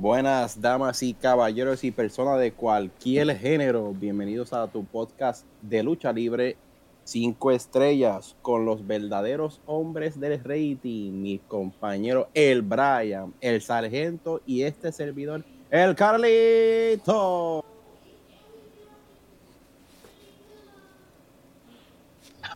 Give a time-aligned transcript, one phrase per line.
[0.00, 6.12] Buenas damas y caballeros y personas de cualquier género, bienvenidos a tu podcast de lucha
[6.12, 6.56] libre
[7.02, 14.62] 5 estrellas con los verdaderos hombres del rating, mi compañero el Brian, el sargento y
[14.62, 17.64] este servidor, el Carlito.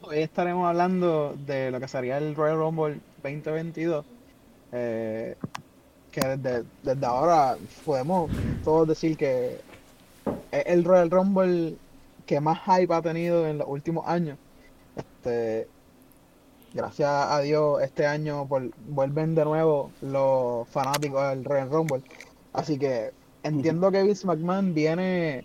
[0.02, 4.06] Hoy estaremos hablando de lo que sería el Royal Rumble 2022.
[4.70, 5.34] Eh,
[6.12, 8.30] que desde, desde ahora podemos
[8.62, 9.58] todos decir que
[10.52, 11.76] es el Royal Rumble
[12.26, 14.38] que más hype ha tenido en los últimos años.
[14.94, 15.66] Este,
[16.74, 22.02] gracias a Dios, este año vuelven de nuevo los fanáticos del Royal Rumble.
[22.52, 25.44] Así que entiendo que Vince McMahon viene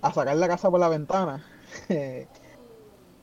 [0.00, 1.44] a sacar la casa por la ventana.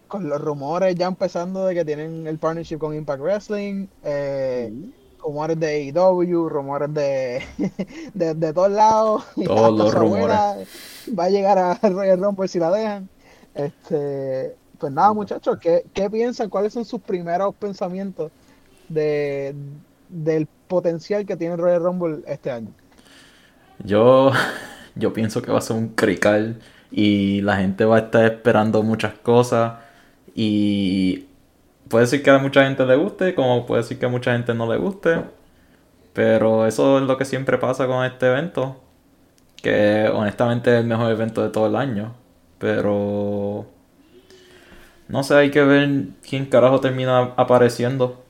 [0.08, 3.88] con los rumores ya empezando de que tienen el partnership con Impact Wrestling.
[4.04, 4.72] Eh,
[5.26, 7.44] rumores de AEW, rumores de,
[8.14, 9.24] de, todos lados.
[9.44, 10.68] Todos los rumores.
[11.18, 13.10] Va a llegar a Royal Rumble si la dejan.
[13.56, 16.50] Este, pues nada, muchachos, ¿qué, ¿qué, piensan?
[16.50, 18.32] ¿Cuáles son sus primeros pensamientos
[18.90, 19.56] de,
[20.10, 22.70] del potencial que tiene Royal Rumble este año?
[23.84, 24.32] Yo,
[24.96, 26.60] yo pienso que va a ser un crical
[26.92, 29.80] y la gente va a estar esperando muchas cosas
[30.36, 31.26] y
[31.90, 34.54] puede ser que a mucha gente le guste, como puede ser que a mucha gente
[34.54, 35.22] no le guste.
[36.14, 38.78] Pero eso es lo que siempre pasa con este evento.
[39.62, 42.14] Que honestamente es el mejor evento de todo el año.
[42.58, 43.66] Pero...
[45.08, 48.24] No sé, hay que ver quién carajo termina apareciendo.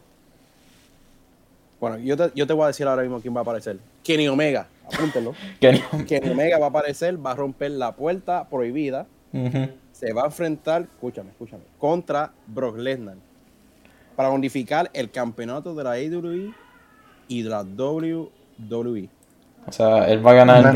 [1.79, 3.77] Bueno, yo te, yo te voy a decir ahora mismo quién va a aparecer.
[4.03, 5.33] Kenny Omega, apúntelo.
[5.59, 5.81] Kenny,
[6.31, 9.05] Omega va a aparecer, va a romper la puerta prohibida.
[9.91, 13.15] Se va a enfrentar, escúchame, escúchame, contra Brock Lesnar
[14.15, 16.53] para unificar el campeonato de la AWE
[17.27, 19.09] y de la WWE.
[19.67, 20.75] O sea, él va a ganar.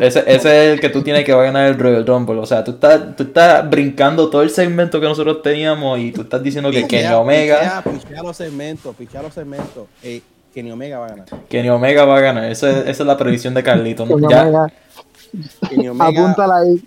[0.00, 2.38] ese, es el que tú tienes que va a ganar el Royal Rumble.
[2.38, 6.22] O sea, tú estás, tú estás brincando todo el segmento que nosotros teníamos y tú
[6.22, 7.82] estás diciendo que Kenny Omega.
[7.84, 9.88] Pichea, los segmentos, pichea los segmentos.
[10.02, 10.22] Eh,
[10.54, 11.26] Kenny Omega va a ganar.
[11.48, 12.44] Kenny Omega va a ganar.
[12.44, 14.06] Esa es, esa es la predicción de Carlito.
[14.06, 16.16] Kenny Omega.
[16.22, 16.82] Apúntala ahí.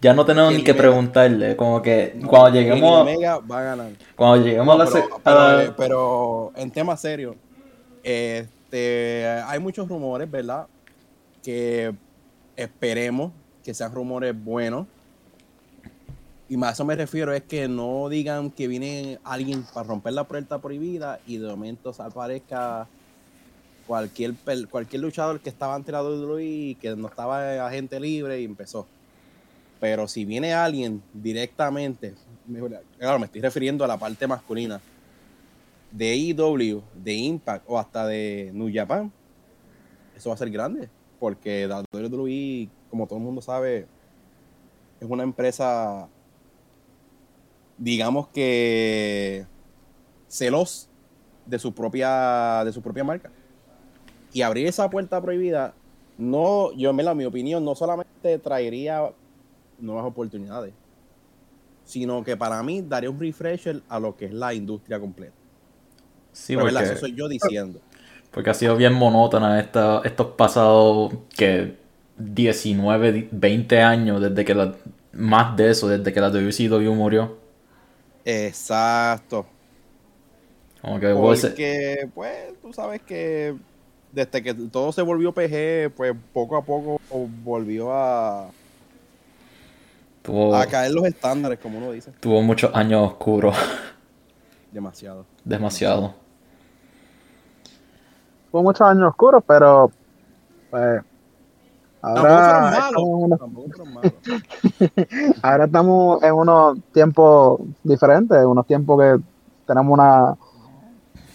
[0.00, 3.02] Ya no tenemos ni que preguntarle, como que cuando lleguemos...
[3.02, 3.90] Omega va a ganar.
[4.14, 5.74] Cuando lleguemos a la...
[5.76, 7.34] Pero, en tema serio,
[8.04, 10.68] este, hay muchos rumores, ¿verdad?
[11.42, 11.92] Que
[12.56, 13.32] esperemos
[13.64, 14.86] que sean rumores buenos.
[16.48, 20.12] Y más a eso me refiero es que no digan que viene alguien para romper
[20.14, 22.86] la puerta prohibida y de momento aparezca
[23.86, 24.34] cualquier,
[24.70, 28.86] cualquier luchador que estaba ante la WWE y que no estaba agente libre y empezó.
[29.80, 32.14] Pero si viene alguien directamente,
[32.98, 34.80] claro, me estoy refiriendo a la parte masculina
[35.90, 39.12] de EW, de Impact o hasta de New Japan,
[40.16, 40.88] eso va a ser grande.
[41.20, 43.86] Porque WWE, como todo el mundo sabe,
[45.00, 46.08] es una empresa,
[47.76, 49.46] digamos que
[50.28, 50.88] celos
[51.46, 53.30] de su propia, de su propia marca.
[54.32, 55.74] Y abrir esa puerta prohibida,
[56.18, 59.10] no, yo en mi opinión, no solamente traería
[59.78, 60.72] nuevas oportunidades,
[61.84, 65.34] sino que para mí daría un refresher a lo que es la industria completa.
[66.32, 67.80] Sí, porque, eso soy yo diciendo.
[68.30, 71.76] Porque ha sido bien monótona esta, estos pasados que
[72.18, 74.74] 19, 20 años desde que la,
[75.12, 77.38] más de eso, desde que la WCW murió.
[78.24, 79.46] Exacto.
[80.80, 83.56] Como que Porque, pues, tú sabes que
[84.12, 87.00] desde que todo se volvió PG, pues poco a poco
[87.44, 88.50] volvió a,
[90.54, 92.12] a caer los estándares, como uno dice.
[92.20, 93.56] Tuvo muchos años oscuros.
[94.72, 95.24] Demasiado.
[95.44, 96.14] Demasiado.
[98.50, 99.90] Tuvo muchos años oscuros, pero
[100.70, 101.02] pues,
[102.02, 102.88] ahora,
[105.42, 109.22] ahora estamos en unos tiempos diferentes, unos tiempos que
[109.66, 110.36] tenemos una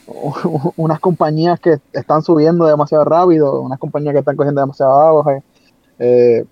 [0.77, 5.39] unas compañías que están subiendo demasiado rápido, unas compañías que están cogiendo demasiado agua.
[5.99, 6.45] Eh,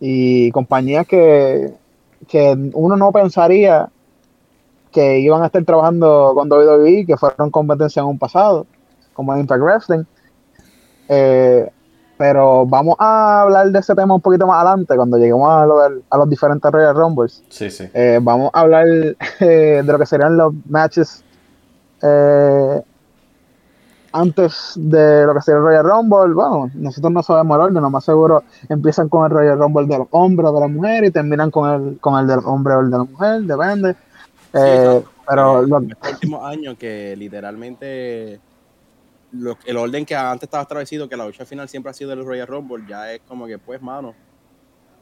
[0.00, 1.72] y compañías que,
[2.72, 3.88] uno no pensaría
[4.92, 8.66] que iban a estar trabajando con WWE, que fueron competencia en un pasado,
[9.12, 10.04] como Impact Wrestling.
[11.08, 11.70] Eh,
[12.18, 16.18] pero vamos a hablar de ese tema un poquito más adelante, cuando lleguemos a, a
[16.18, 17.44] los diferentes Royal Rumbles.
[17.50, 17.88] Sí, sí.
[17.92, 18.86] Eh, vamos a hablar
[19.40, 21.22] eh, de lo que serían los matches
[24.12, 27.90] antes de lo que sería el Royal Rumble, bueno, nosotros no sabemos el orden, lo
[27.90, 31.10] más seguro empiezan con el Royal Rumble de los hombres o de la mujer y
[31.10, 33.96] terminan con el, con el del hombre o el de la mujer, depende.
[34.52, 35.82] Eh, pero los
[36.12, 38.40] últimos años que literalmente
[39.32, 42.24] lo- el orden que antes estaba establecido, que la lucha final siempre ha sido el
[42.24, 44.14] Royal Rumble, ya es como que, pues, mano,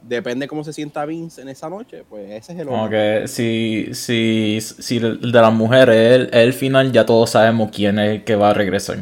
[0.06, 3.88] depende cómo se sienta Vince en esa noche, pues ese es el Como que si,
[3.92, 7.98] si, si el de las mujeres es el, es el final, ya todos sabemos quién
[7.98, 8.98] es el que va a regresar.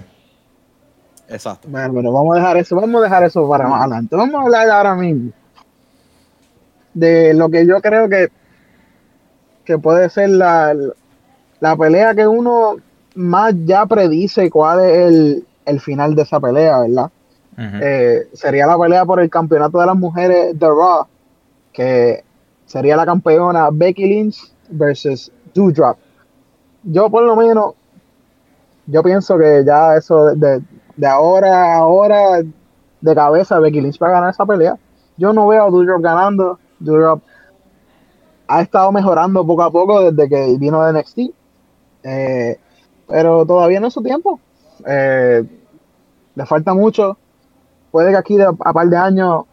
[1.28, 1.68] Exacto.
[1.68, 4.14] Bueno, bueno, vamos a dejar eso, vamos a dejar eso para más adelante.
[4.14, 5.32] Vamos a hablar ahora mismo
[6.94, 8.28] de lo que yo creo que,
[9.64, 10.74] que puede ser la,
[11.60, 12.76] la pelea que uno
[13.14, 17.10] más ya predice cuál es el, el final de esa pelea, ¿verdad?
[17.58, 21.06] Eh, sería la pelea por el campeonato de las mujeres de Raw,
[21.72, 22.24] que
[22.66, 25.98] sería la campeona Becky Lynch versus Doudrop.
[26.84, 27.74] Yo por lo menos,
[28.86, 30.62] yo pienso que ya eso de,
[30.96, 32.42] de- ahora a ahora
[33.00, 34.76] de cabeza Becky Lynch va a ganar esa pelea.
[35.16, 36.58] Yo no veo a Doudrop ganando.
[36.78, 37.20] Doudrop
[38.48, 41.18] ha estado mejorando poco a poco desde que vino de NXT.
[42.04, 42.58] Eh,
[43.08, 44.40] pero todavía no es su tiempo.
[44.86, 45.44] Eh,
[46.34, 47.16] le falta mucho.
[47.92, 49.44] Puede que aquí de, a par de años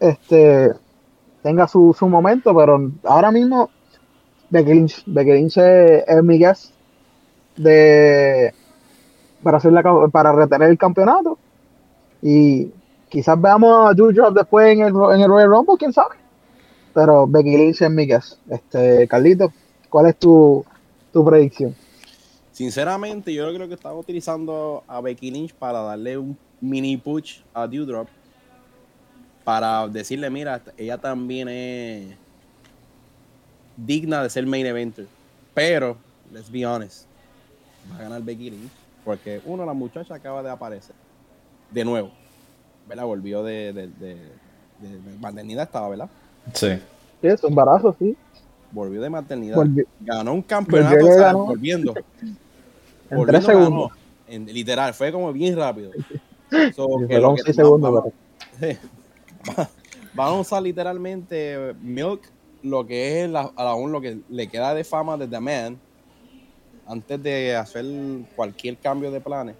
[0.00, 0.72] este,
[1.42, 3.68] tenga su, su momento, pero ahora mismo
[4.48, 6.72] Becky Lynch, Becky Lynch es, es mi guess
[7.56, 8.54] de
[9.42, 11.38] para hacer la, para retener el campeonato.
[12.22, 12.70] Y
[13.08, 16.16] quizás veamos a Doudrop después en el, en el Royal Rumble, quién sabe.
[16.94, 18.38] Pero Becky Lynch es mi guess.
[18.48, 19.52] Este, Carlito,
[19.88, 20.64] ¿cuál es tu,
[21.12, 21.74] tu predicción?
[22.52, 27.66] Sinceramente, yo creo que estaba utilizando a Becky Lynch para darle un mini push a
[27.66, 28.08] Dewdrop.
[29.44, 32.14] Para decirle, mira, ella también es
[33.76, 35.06] digna de ser main eventer.
[35.54, 35.96] Pero,
[36.32, 37.06] let's be honest,
[37.90, 38.70] va a ganar Becky Lynch.
[39.04, 40.94] Porque, uno, la muchacha acaba de aparecer.
[41.70, 42.10] De nuevo.
[42.86, 43.04] ¿Verdad?
[43.04, 44.14] Volvió de, de, de,
[44.80, 46.08] de- de maternidad, estaba, ¿verdad?
[46.54, 46.68] Sí.
[47.20, 48.16] Sí, es un embarazo, sí.
[48.70, 49.56] Volvió de maternidad.
[49.56, 51.44] Volvió- ganó un campeonato, volvió y o sea, ganó.
[51.46, 51.94] volviendo.
[53.10, 53.90] En Volviendo tres segundos.
[54.28, 55.90] En- literal, fue como bien rápido.
[56.74, 58.12] So, que lo que- segundos, vamos-
[59.58, 59.68] va-
[60.14, 62.22] Van a usar literalmente Milk,
[62.62, 65.78] lo que es la- aún lo que le queda de fama de The Man,
[66.86, 67.84] antes de hacer
[68.34, 69.54] cualquier cambio de planes,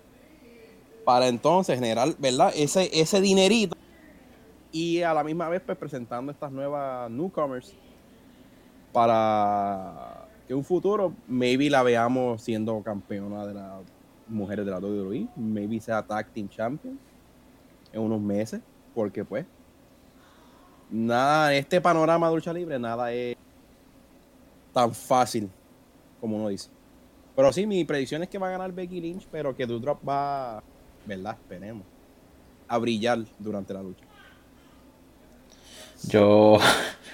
[1.05, 2.53] para entonces generar, ¿verdad?
[2.57, 3.77] Ese, ese dinerito
[4.73, 7.75] y a la misma vez pues presentando estas nuevas newcomers
[8.93, 13.73] para que un futuro maybe la veamos siendo campeona de las
[14.29, 16.99] mujeres de la WWE, maybe sea tag team champion
[17.93, 18.61] en unos meses,
[18.95, 19.47] porque pues
[20.91, 23.37] nada, en este panorama de lucha libre, nada es
[24.73, 25.51] tan fácil
[26.21, 26.71] como uno dice.
[27.37, 30.63] Pero sí, mi predicción es que va a ganar Becky Lynch, pero que Doudrop va,
[31.07, 31.37] ¿verdad?
[31.41, 31.85] Esperemos,
[32.67, 34.05] a brillar durante la lucha.
[36.05, 36.59] Yo,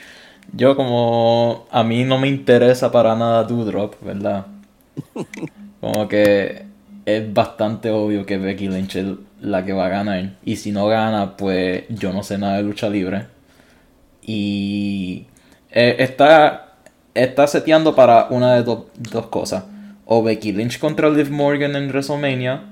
[0.52, 4.46] yo como a mí no me interesa para nada Doudrop, ¿verdad?
[5.80, 6.64] Como que
[7.06, 9.06] es bastante obvio que Becky Lynch es
[9.40, 10.32] la que va a ganar.
[10.44, 13.26] Y si no gana, pues yo no sé nada de lucha libre.
[14.22, 15.26] Y
[15.70, 16.74] eh, está,
[17.14, 19.64] está seteando para una de do- dos cosas.
[20.06, 22.62] O Becky Lynch contra Liv Morgan en WrestleMania.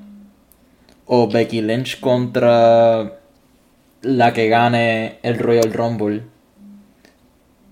[1.06, 3.18] O Becky Lynch contra
[4.02, 6.22] la que gane el Royal Rumble.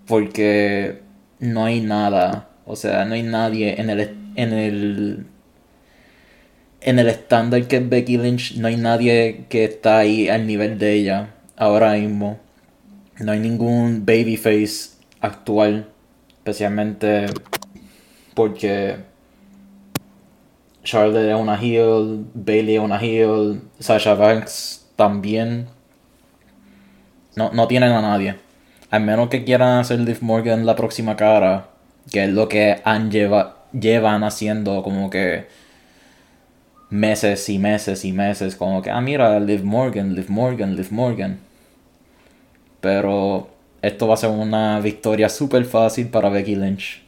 [0.06, 1.00] Porque
[1.38, 2.48] no hay nada.
[2.66, 5.26] O sea, no hay nadie en el en el
[6.80, 8.56] en el estándar que es Becky Lynch.
[8.56, 12.38] No hay nadie que está ahí al nivel de ella ahora mismo.
[13.18, 15.88] No hay ningún babyface actual.
[16.38, 17.26] Especialmente
[18.34, 18.96] porque
[20.82, 25.66] Charlotte es una heel, Bailey es una heel, Sasha Banks también.
[27.36, 28.36] No, no tienen a nadie.
[28.90, 31.68] Al menos que quieran hacer Liv Morgan la próxima cara,
[32.10, 35.46] que es lo que han lleva, llevan haciendo como que
[36.90, 41.38] meses y meses y meses, como que, ah, mira, Liv Morgan, Liv Morgan, Liv Morgan.
[42.80, 43.48] Pero
[43.80, 47.02] esto va a ser una victoria súper fácil para Becky Lynch.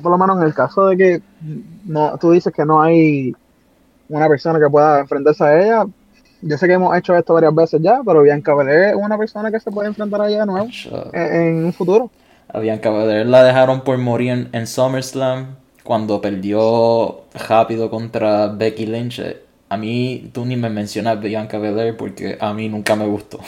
[0.00, 1.22] Por lo menos en el caso de que
[1.84, 3.34] no, tú dices que no hay
[4.08, 5.86] una persona que pueda enfrentarse a ella,
[6.42, 9.50] yo sé que hemos hecho esto varias veces ya, pero Bianca Belair es una persona
[9.50, 10.68] que se puede enfrentar a ella de nuevo
[11.12, 12.10] en, en un futuro.
[12.48, 18.86] A Bianca Belair la dejaron por morir en, en SummerSlam cuando perdió rápido contra Becky
[18.86, 19.22] Lynch.
[19.70, 23.40] A mí, tú ni me mencionas Bianca Belair porque a mí nunca me gustó.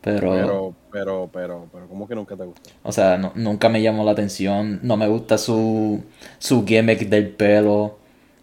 [0.00, 2.70] Pero, Pero, pero, pero, pero, ¿cómo que nunca te gustó?
[2.82, 4.80] o sea, no- nunca me llamó la atención.
[4.82, 6.02] No me gusta su,
[6.38, 7.98] su gimmick del pelo.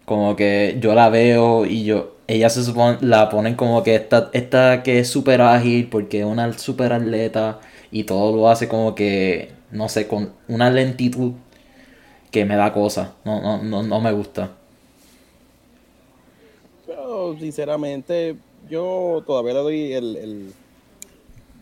[0.06, 4.30] Como que yo la veo y yo, ella se supone, la ponen como que esta,
[4.34, 7.60] esta que es súper ágil porque es una súper atleta
[7.92, 11.34] y todo lo hace como que, no sé, con una lentitud
[12.32, 13.16] que me da cosa.
[13.26, 14.52] No, no, no, no me gusta.
[16.88, 18.38] Pero sinceramente,
[18.70, 20.54] yo todavía le doy el, el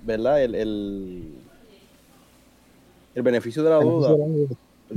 [0.04, 0.44] ¿verdad?
[0.44, 1.34] El, el,
[3.16, 4.16] el beneficio de la duda.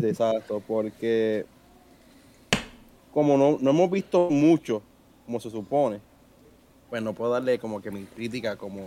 [0.03, 1.45] Exacto, porque
[3.13, 4.83] como no, no hemos visto mucho
[5.27, 6.01] como se supone,
[6.89, 8.87] pues no puedo darle como que mi crítica como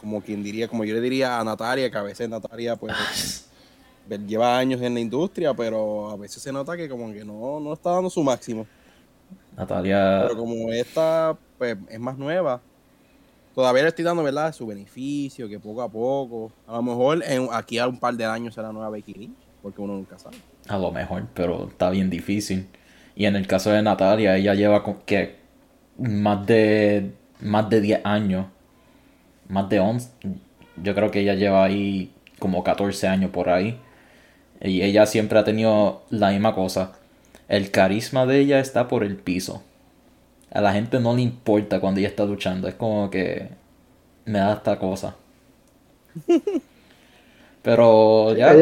[0.00, 3.46] como quien diría, como yo le diría a Natalia, que a veces Natalia pues
[4.26, 7.72] lleva años en la industria, pero a veces se nota que como que no, no
[7.72, 8.66] está dando su máximo.
[9.56, 10.24] Natalia.
[10.26, 12.60] Pero como esta pues, es más nueva,
[13.54, 14.52] todavía le estoy dando, ¿verdad?
[14.54, 16.50] Su beneficio, que poco a poco.
[16.66, 19.82] A lo mejor en, aquí a un par de años será nueva Becky Lynch, porque
[19.82, 20.36] uno nunca sabe.
[20.68, 22.68] A lo mejor, pero está bien difícil.
[23.14, 25.38] Y en el caso de Natalia, ella lleva que
[25.98, 28.46] más de más de 10 años,
[29.50, 30.10] más de 11,
[30.82, 33.78] yo creo que ella lleva ahí como 14 años por ahí.
[34.60, 36.92] Y ella siempre ha tenido la misma cosa.
[37.48, 39.62] El carisma de ella está por el piso.
[40.50, 42.68] A la gente no le importa cuando ella está luchando.
[42.68, 43.48] Es como que
[44.24, 45.16] me da esta cosa.
[47.62, 48.54] Pero ya,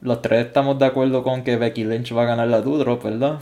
[0.00, 3.38] los, tres estamos de acuerdo con que Becky Lynch va a ganar la Dudrop, ¿verdad?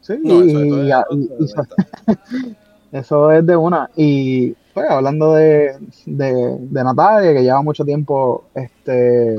[0.00, 0.90] Sí, y,
[2.96, 3.90] eso es de una.
[3.96, 9.36] Y pues hablando de, de, de Natalia, que lleva mucho tiempo este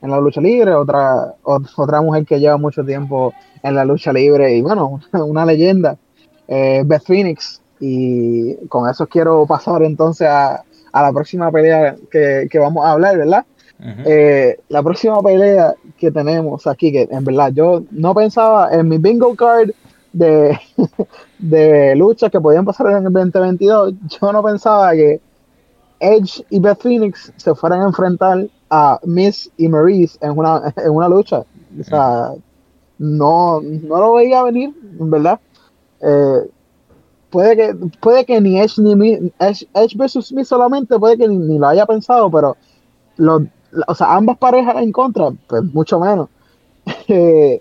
[0.00, 4.56] en la lucha libre, otra, otra mujer que lleva mucho tiempo en la lucha libre
[4.56, 5.98] y bueno, una leyenda,
[6.48, 7.60] eh, Beth Phoenix.
[7.78, 13.44] Y con eso quiero pasar entonces a, la próxima pelea que, vamos a hablar, ¿verdad?
[14.06, 18.96] Eh, la próxima pelea que tenemos aquí, que en verdad yo no pensaba en mi
[18.96, 19.72] bingo card
[20.12, 20.58] de,
[21.38, 25.20] de luchas que podían pasar en el 2022, yo no pensaba que
[26.00, 30.90] Edge y Beth Phoenix se fueran a enfrentar a Miss y Maurice en una, en
[30.90, 31.44] una lucha.
[31.78, 32.32] O sea,
[32.98, 35.40] no, no lo veía venir, en verdad.
[36.00, 36.50] Eh,
[37.28, 41.58] puede que puede que ni Edge ni Edge, Edge versus Smith solamente puede que ni,
[41.58, 42.56] lo haya pensado, pero
[43.16, 43.42] los,
[43.86, 46.28] o sea, ambas parejas en contra, pues mucho menos.
[47.12, 47.60] Eh,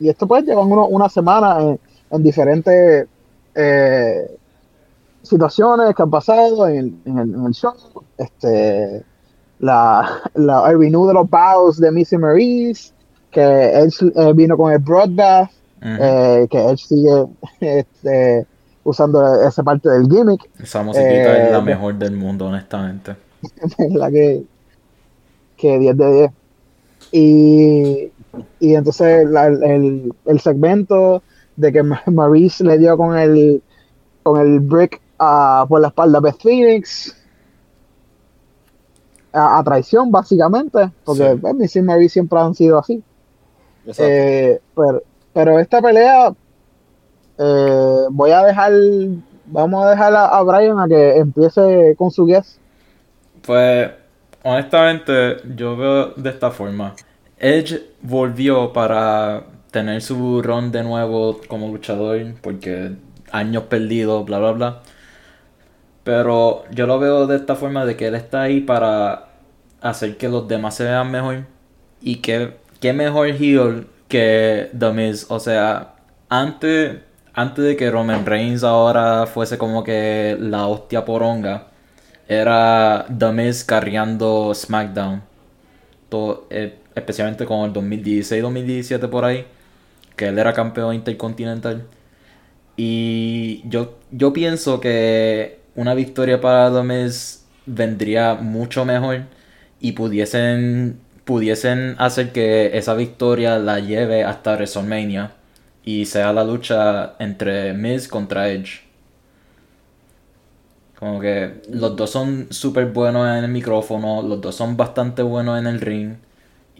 [0.00, 1.80] y esto pues llevan uno, una semana en,
[2.10, 3.06] en diferentes
[3.54, 4.36] eh,
[5.22, 7.74] situaciones que han pasado en, en, el, en el show.
[8.16, 9.04] Este,
[9.60, 12.92] la, la, el renew de los bows de Missy Maurice,
[13.30, 13.42] que
[13.78, 15.50] él eh, vino con el Broadbath,
[15.82, 17.26] eh, que él sigue
[17.60, 18.46] este,
[18.84, 20.50] usando esa parte del gimmick.
[20.58, 23.16] Esa musiquita es la mejor del mundo, honestamente.
[23.90, 24.44] la que,
[25.56, 26.30] que 10 de 10.
[27.12, 28.12] Y,
[28.60, 31.22] y entonces el, el, segmento
[31.56, 33.62] de que Maurice le dio con el
[34.22, 37.16] con el brick uh, por la espalda a Beth Phoenix
[39.32, 41.54] a, traición, básicamente, porque sí.
[41.54, 43.02] mis Mary siempre han sido así.
[43.98, 44.60] Eh,
[45.32, 46.32] pero, esta pelea,
[47.38, 48.72] eh, voy a dejar,
[49.46, 52.58] vamos a dejar a, Brian a que empiece con su guess.
[53.42, 53.90] Pues,
[54.42, 56.94] honestamente, yo veo de esta forma.
[57.40, 62.92] Edge volvió para tener su run de nuevo como luchador, porque
[63.32, 64.82] años perdidos, bla, bla, bla.
[66.04, 69.28] Pero yo lo veo de esta forma de que él está ahí para
[69.80, 71.46] hacer que los demás se vean mejor.
[72.02, 75.26] Y que, qué mejor heel que The Miz.
[75.30, 75.94] O sea,
[76.28, 76.98] antes,
[77.34, 81.68] antes de que Roman Reigns ahora fuese como que la hostia poronga,
[82.28, 85.22] era The Miz carriando SmackDown.
[86.08, 89.46] Todo, eh, especialmente con el 2016-2017 por ahí,
[90.16, 91.86] que él era campeón intercontinental.
[92.76, 99.24] Y yo, yo pienso que una victoria para Domés vendría mucho mejor
[99.80, 105.32] y pudiesen, pudiesen hacer que esa victoria la lleve hasta WrestleMania
[105.84, 108.82] y sea la lucha entre Miz contra Edge.
[110.98, 115.58] Como que los dos son súper buenos en el micrófono, los dos son bastante buenos
[115.58, 116.16] en el ring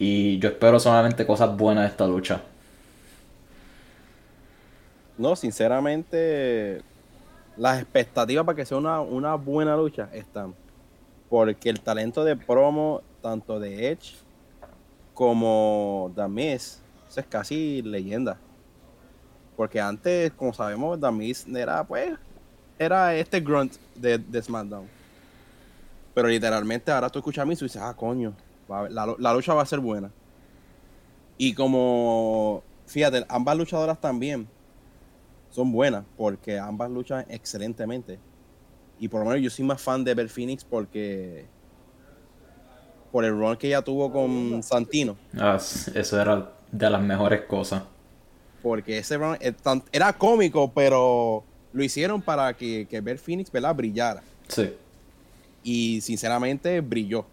[0.02, 2.40] y yo espero solamente cosas buenas de esta lucha.
[5.18, 6.80] No, sinceramente,
[7.58, 10.54] las expectativas para que sea una, buena lucha están.
[11.28, 14.14] Porque el talento de promo, tanto de Edge
[15.12, 16.80] como Damis,
[17.14, 18.38] es casi leyenda.
[19.54, 22.12] Porque antes, como sabemos, Damis era pues
[22.78, 24.88] era este grunt de, de SmackDown.
[26.14, 28.32] Pero literalmente ahora tú escuchas a mí y dices, ah, coño,
[28.90, 30.10] la, la, lucha va a ser buena.
[31.36, 34.46] Y como, fíjate, ambas luchadoras también
[35.50, 38.18] son buenas porque ambas luchan excelentemente.
[38.98, 41.46] Y por lo menos yo soy más fan de Bel Phoenix porque
[43.10, 45.16] por el run que ella tuvo con Santino.
[45.36, 47.82] Ah, eso era de las mejores cosas.
[48.62, 49.54] Porque ese run eh,
[49.90, 53.74] era cómico, pero lo hicieron para que, que Beth Phoenix ¿verdad?
[53.74, 54.22] brillara.
[54.48, 54.74] Sí.
[55.62, 57.24] Y sinceramente brilló.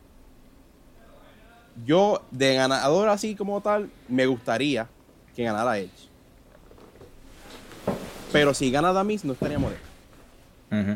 [1.86, 4.88] Yo, de ganador así como tal, me gustaría
[5.36, 6.10] que ganara Edge.
[8.32, 9.86] Pero si gana Damis, no estaría molesto.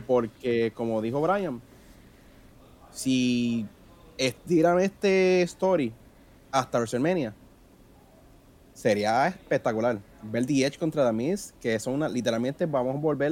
[0.06, 1.62] Porque, como dijo Brian,
[2.92, 3.66] si
[4.18, 5.94] estiran este story
[6.52, 7.34] hasta WrestleMania,
[8.74, 10.00] sería espectacular.
[10.24, 13.32] Ver The Edge contra Miz, que son una, literalmente vamos a volver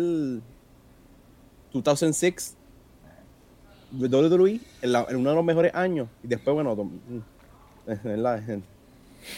[1.74, 2.56] 2006
[3.92, 6.08] de WWE en, la- en uno de los mejores años.
[6.24, 6.76] Y después, bueno,
[8.04, 8.42] ¿verdad?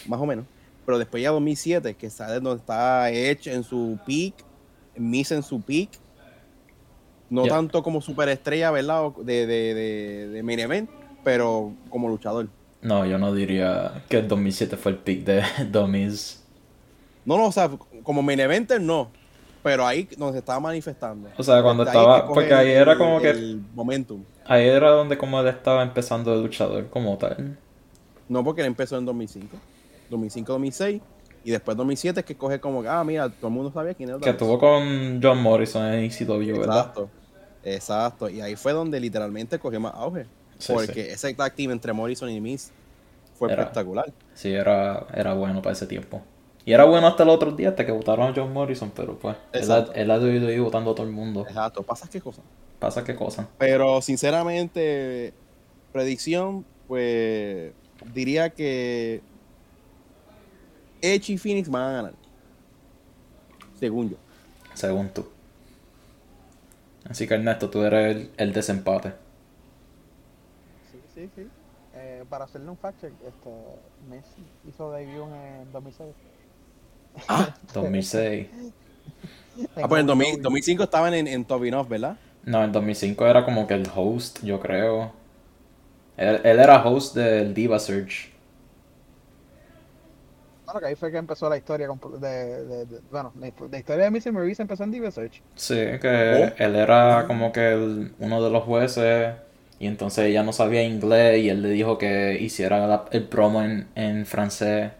[0.07, 0.45] más o menos.
[0.85, 4.33] Pero después ya 2007, que sale donde está Edge en su peak,
[4.97, 5.89] Miz en su peak.
[7.29, 9.11] No tanto como superestrella, ¿verdad?
[9.23, 10.89] De, de, de, de main event,
[11.23, 12.49] pero como luchador.
[12.81, 15.41] No, yo no diría que el 2007 fue el pick de
[15.71, 16.43] Dummies.
[17.23, 17.69] No, no, o sea,
[18.03, 19.09] como main eventer no.
[19.63, 21.29] Pero ahí donde se estaba manifestando.
[21.37, 24.23] O sea, cuando Desde ahí estaba- coge porque ahí era como que- El momentum.
[24.45, 27.57] Ahí era donde como él estaba empezando de luchador como tal.
[28.31, 29.57] No, porque él empezó en 2005.
[30.09, 31.01] 2005-2006.
[31.43, 34.19] Y después 2007 es que coge como, ah, mira, todo el mundo sabía quién era.
[34.19, 36.77] Que estuvo con John Morrison en ECW, ¿verdad?
[36.79, 37.09] Exacto.
[37.63, 38.29] Exacto.
[38.29, 40.25] Y ahí fue donde literalmente cogió más auge.
[40.59, 42.71] Sí, porque ese tag team entre Morrison y Miz
[43.37, 44.13] fue Era- espectacular.
[44.33, 46.21] Sí, era, era bueno para ese tiempo.
[46.63, 49.35] Y era bueno hasta el otro día, hasta que votaron a John Morrison, pero pues,
[49.51, 49.91] Exacto.
[49.95, 51.45] él la WWE votando a todo el mundo.
[51.47, 51.81] Exacto.
[51.81, 52.43] ¿Pasas qué cosa?
[52.79, 53.47] Pasa qué cosa.
[53.57, 55.33] Pero sinceramente,
[55.91, 57.73] predicción, pues
[58.13, 59.21] diría que
[61.01, 62.13] Edge y Phoenix van a ganar.
[63.79, 64.17] Según yo.
[64.73, 65.27] Según tú.
[67.09, 69.13] Así que Ernesto, tú eres el, el desempate.
[70.91, 71.47] Sí, sí, sí.
[71.93, 73.49] Eh, para hacerle un fact check, este,
[74.09, 76.15] Messi hizo debut en 2006.
[77.73, 78.47] 2006.
[79.75, 80.41] Ah, pues en 2000 WWE.
[80.41, 82.17] 2005 estaban en, en Tobinov, ¿verdad?
[82.43, 85.11] No, en 2005 era como que el host, yo creo.
[86.17, 88.31] Él, él era host del Diva Search.
[90.65, 91.87] Bueno, que ahí fue que empezó la historia
[92.19, 92.27] de,
[92.65, 95.43] de, de- bueno, la, la historia de Missy Maurice empezó en Diva Search.
[95.55, 96.57] Sí, que Oh.
[96.57, 99.35] él era como que el- uno de los jueces
[99.79, 103.61] y entonces ella no sabía inglés y él le dijo que hiciera la- el promo
[103.63, 104.91] en, en francés.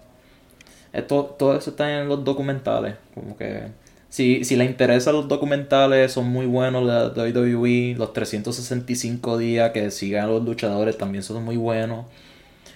[0.94, 3.68] Esto, todo eso está en los documentales, como que
[4.12, 9.90] si, si le interesan los documentales son muy buenos de WWE, los 365 días que
[9.90, 12.08] sigan los luchadores también son muy buenos.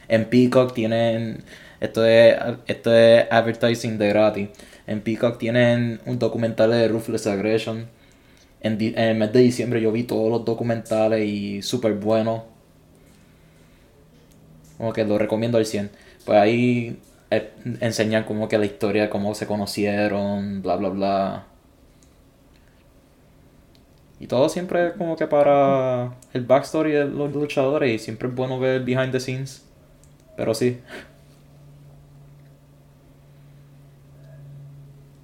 [0.08, 1.44] En Peacock tienen,
[1.82, 4.50] esto es, esto es advertising de gratis.
[4.88, 7.88] En Peacock tienen un documental de Ruthless Aggression.
[8.62, 12.44] En el mes de diciembre yo vi todos los documentales y súper buenos.
[14.78, 15.92] Como que lo recomiendo al 100.
[16.24, 16.98] Pues ahí
[17.32, 21.46] eh, enseñan como que la historia de cómo se conocieron, bla bla bla.
[24.20, 28.60] Y todo siempre como que para el backstory de los luchadores y siempre es bueno
[28.60, 29.64] ver behind the scenes.
[30.38, 30.80] Pero sí.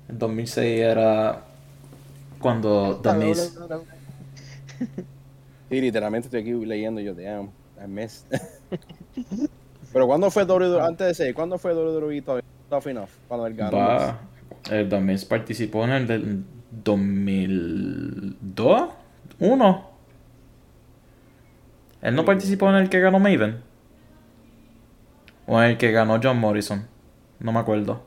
[0.09, 1.43] El 2006 era
[2.39, 3.57] cuando The Miz...
[5.69, 7.49] Sí, literalmente estoy aquí leyendo yo, damn,
[7.81, 8.25] I missed.
[9.93, 13.09] Pero ¿cuándo fue WWE, antes de ese, cuándo fue WWE Tough Tough Enough?
[13.27, 13.77] Cuando él ganó.
[13.77, 14.19] Va,
[14.69, 16.43] el Miz participó en el del
[16.83, 18.89] 2002,
[19.39, 19.91] 1.
[22.01, 23.61] Él no participó en el que ganó Maven.
[25.47, 26.87] O en el que ganó John Morrison.
[27.39, 28.01] No me acuerdo.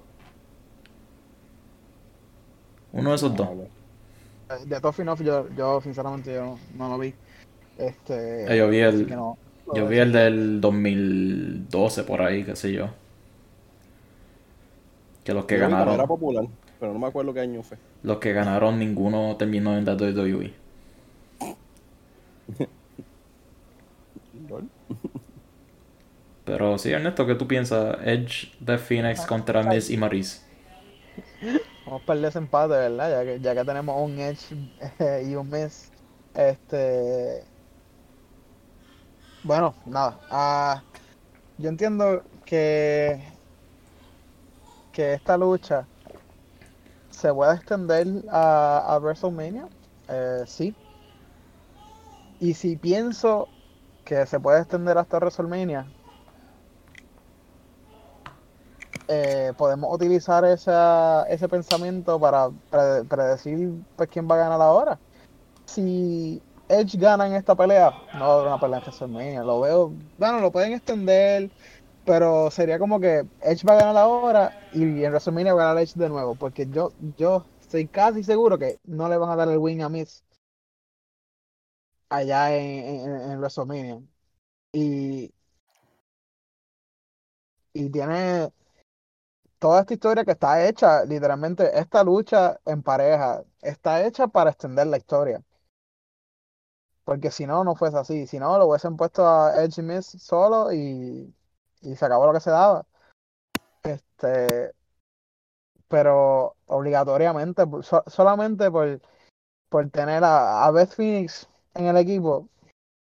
[2.93, 3.49] Uno de esos dos.
[4.67, 7.13] De Tough Enough yo, yo sinceramente yo no, no lo vi.
[7.77, 9.37] Este, Eh, yo vi el- así que no-
[9.71, 12.95] Yo vi el del 2012 por ahí, qué sé yo.
[15.25, 16.45] Que los que Yo cuando Era ganaron, popular,
[16.79, 17.79] pero no me acuerdo qué año fue.
[18.03, 20.55] los que ganaron ninguno terminó en la WWE.
[24.33, 24.71] Lol.
[26.45, 27.97] Pero sí, Ernesto, ¿qué tú piensas?
[28.03, 30.47] Edge de Phoenix contra Miz y Maris.
[31.85, 33.11] Vamos a perder ese empate, ¿verdad?
[33.11, 34.55] Ya que, ya que tenemos un Edge
[34.99, 35.93] eh, y un Miss.
[36.35, 37.49] Este.
[39.45, 40.25] Bueno, nada.
[40.31, 40.87] ah,
[41.57, 43.41] yo entiendo que.
[44.91, 45.91] que esta lucha
[47.11, 49.69] se puede extender a, a WrestleMania.
[50.09, 50.77] eh, sí.
[52.39, 53.53] Y si pienso
[54.05, 55.93] que se puede extender hasta WrestleMania,
[59.09, 63.59] eh, podemos utilizar esa, ese pensamiento para pre- predecir
[63.97, 65.01] pues, quién va a ganar ahora.
[65.67, 69.43] Si Edge gana en esta pelea, no una pelea en WrestleMania.
[69.43, 71.51] Lo veo, bueno, lo pueden extender,
[72.05, 75.83] pero sería como que Edge va a ganar ahora y en WrestleMania va a ganar
[75.83, 79.49] Edge de nuevo, porque yo, yo estoy casi seguro que no le van a dar
[79.49, 80.23] el win a Miz
[82.09, 84.01] allá en, en, en WrestleMania.
[84.73, 85.33] Y,
[87.73, 88.51] y tiene
[89.59, 94.87] toda esta historia que está hecha, literalmente, esta lucha en pareja está hecha para extender
[94.87, 95.43] la historia.
[97.05, 98.27] Porque si no, no fuese así.
[98.27, 101.35] Si no, lo hubiesen puesto a Edge y Miz solo y,
[101.83, 102.87] y se acabó lo que se daba.
[103.83, 104.73] Este,
[105.89, 107.63] pero obligatoriamente,
[108.07, 109.01] solamente por,
[109.69, 112.49] por tener a, a Beth Phoenix en el equipo,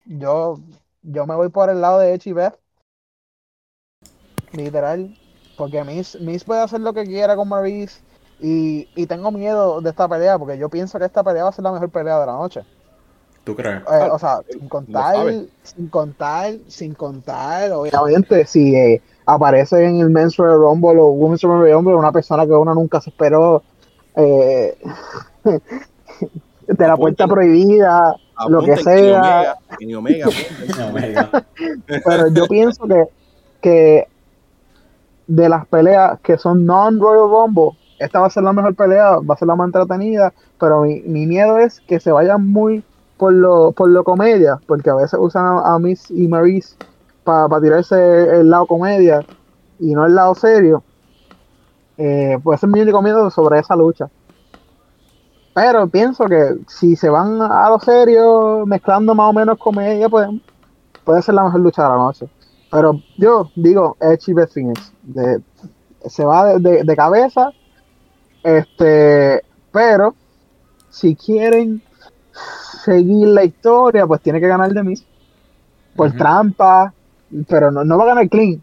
[0.07, 0.57] yo,
[1.03, 2.59] yo me voy por el lado de Edge y Beth.
[4.53, 5.19] Literal.
[5.59, 8.03] Porque Miz, Miz puede hacer lo que quiera con Maurice.
[8.41, 11.53] Y, y tengo miedo de esta pelea, porque yo pienso que esta pelea va a
[11.53, 12.65] ser la mejor pelea de la noche.
[13.45, 13.83] ¿Tú crees?
[13.83, 15.27] Eh, o sea, sin contar,
[15.65, 21.43] sin contar, sin contar, obviamente, si eh, aparece en el Men's Royal Rumble o Women's
[21.43, 23.65] Royal Rumble una persona que uno nunca se esperó
[24.15, 24.79] eh,
[26.69, 28.15] de la puerta prohibida,
[28.49, 30.29] lo que sea, Kenny Omega.
[30.89, 31.31] Omega.
[32.05, 33.09] pero yo pienso que,
[33.61, 34.09] que
[35.27, 39.35] de las peleas que son non-Royal Rumble, esta va a ser la mejor pelea, va
[39.35, 42.85] a ser la más entretenida, pero mi, mi miedo es que se vayan muy
[43.23, 46.75] por lo, por lo comedia, porque a veces usan a, Miss y Maurice
[47.23, 47.95] para tirarse
[48.41, 49.25] el lado comedia
[49.79, 50.83] y no el lado serio.
[51.97, 54.11] Eh, pues es mi único miedo sobre esa lucha.
[55.55, 60.27] Pero pienso que si se van a lo serio, mezclando más o menos comedia, pues
[61.05, 62.29] puede ser la mejor lucha de la noche.
[62.73, 64.93] Pero yo digo Edge y Beth Phoenix.
[66.07, 67.53] Se va de, de- de cabeza.
[68.43, 70.17] Este, pero
[70.91, 71.81] si quieren
[72.33, 74.95] seguir la historia, pues tiene que ganar de mí.
[75.97, 76.95] Por trampa.
[77.49, 78.63] Pero no, no va a ganar clean.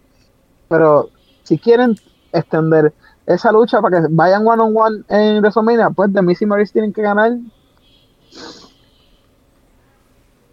[0.68, 1.10] Pero
[1.44, 1.96] si quieren
[2.32, 2.94] extender
[3.26, 6.74] esa lucha para que vayan one on one en WrestleMania, pues de Miss y Maurice
[6.74, 7.32] tienen que ganar.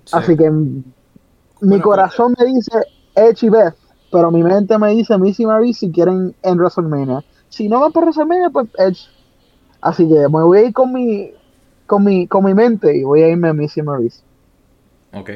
[0.04, 0.10] Sí.
[0.10, 0.84] Así que mi
[1.60, 2.72] Bueno, corazón me dice
[3.14, 3.76] Edge y Beth,
[4.10, 7.24] pero mi mente me dice Miss y Maurice si quieren en WrestleMania.
[7.48, 9.08] Si no van por WrestleMania, pues Edge.
[9.80, 11.32] Así que me voy a ir con mi,
[11.86, 14.20] con mi, con mi mente y voy a irme a Miss y Maurice.
[15.12, 15.30] Ok.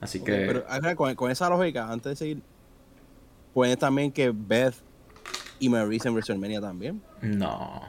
[0.00, 0.44] Así que.
[0.46, 2.42] Pero ahora, con, con esa lógica, antes de seguir,
[3.54, 4.74] puede también que Beth
[5.58, 7.02] y Maurice en WrestleMania también.
[7.22, 7.82] No,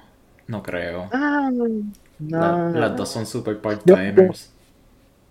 [0.47, 1.09] no creo.
[1.11, 1.65] Ah, no.
[2.19, 4.49] La- las dos son super part-timers.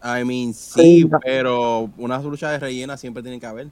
[0.03, 1.19] I mean, Sí, sí, no.
[1.21, 3.69] pero unas luchas de rellena siempre tienen que haber.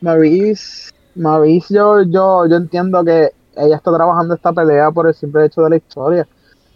[0.00, 5.46] Maurice, Maurice yo, yo, yo entiendo que ella está trabajando esta pelea por el simple
[5.46, 6.28] hecho de la historia.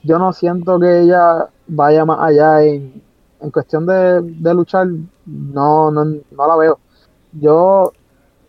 [0.07, 3.03] Yo no siento que ella vaya más allá en,
[3.41, 4.87] en cuestión de, de luchar.
[5.27, 6.79] No, no, no la veo.
[7.33, 7.93] Yo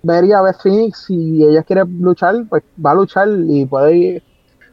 [0.04, 4.22] vería a Beth Phoenix si ella quiere luchar, pues va a luchar y puede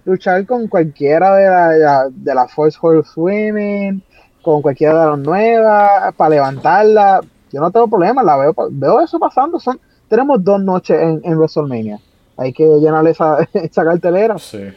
[0.04, 2.78] luchar con cualquiera de la, de la, de Force
[3.16, 4.02] Women,
[4.42, 7.20] con cualquiera de las nuevas, para levantarla.
[7.50, 9.58] Yo no tengo problema, la veo, veo eso pasando.
[9.58, 11.98] Son, tenemos dos noches en, en WrestleMania.
[12.36, 14.38] Hay que llenarle esa, esa cartelera.
[14.38, 14.68] Sí.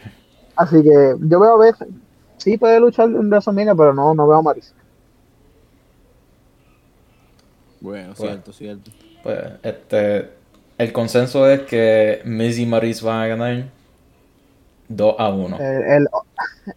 [0.58, 1.88] Así que yo veo a Beth,
[2.36, 4.74] sí puede luchar en WrestleMania, pero no, no veo a Maris.
[7.80, 8.14] Bueno, Bueno.
[8.16, 8.90] cierto, cierto.
[9.22, 10.30] Pues, este.
[10.78, 13.64] El consenso es que Miz y Maurice van a ganar
[14.88, 15.56] 2 a 1.
[15.60, 16.08] El, el,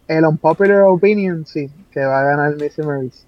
[0.08, 3.26] el unpopular opinion, sí, que va a ganar Missy Maris.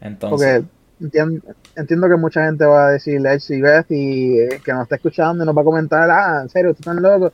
[0.00, 1.42] Entonces, Porque entiendo,
[1.76, 4.96] entiendo que mucha gente va a decir Edge y Beth y eh, que nos está
[4.96, 7.32] escuchando y nos va a comentar, ah, en serio, tú estás loco.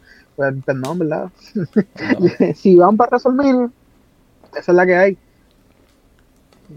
[0.64, 1.30] Pues, no, ¿verdad?
[2.00, 3.70] no, si van para WrestleMania,
[4.54, 5.18] esa es la que hay.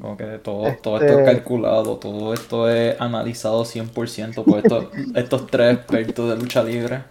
[0.01, 4.87] como que todo, todo esto Este- es calculado, todo esto es analizado 100% por estos,
[5.15, 7.03] estos tres expertos de lucha libre.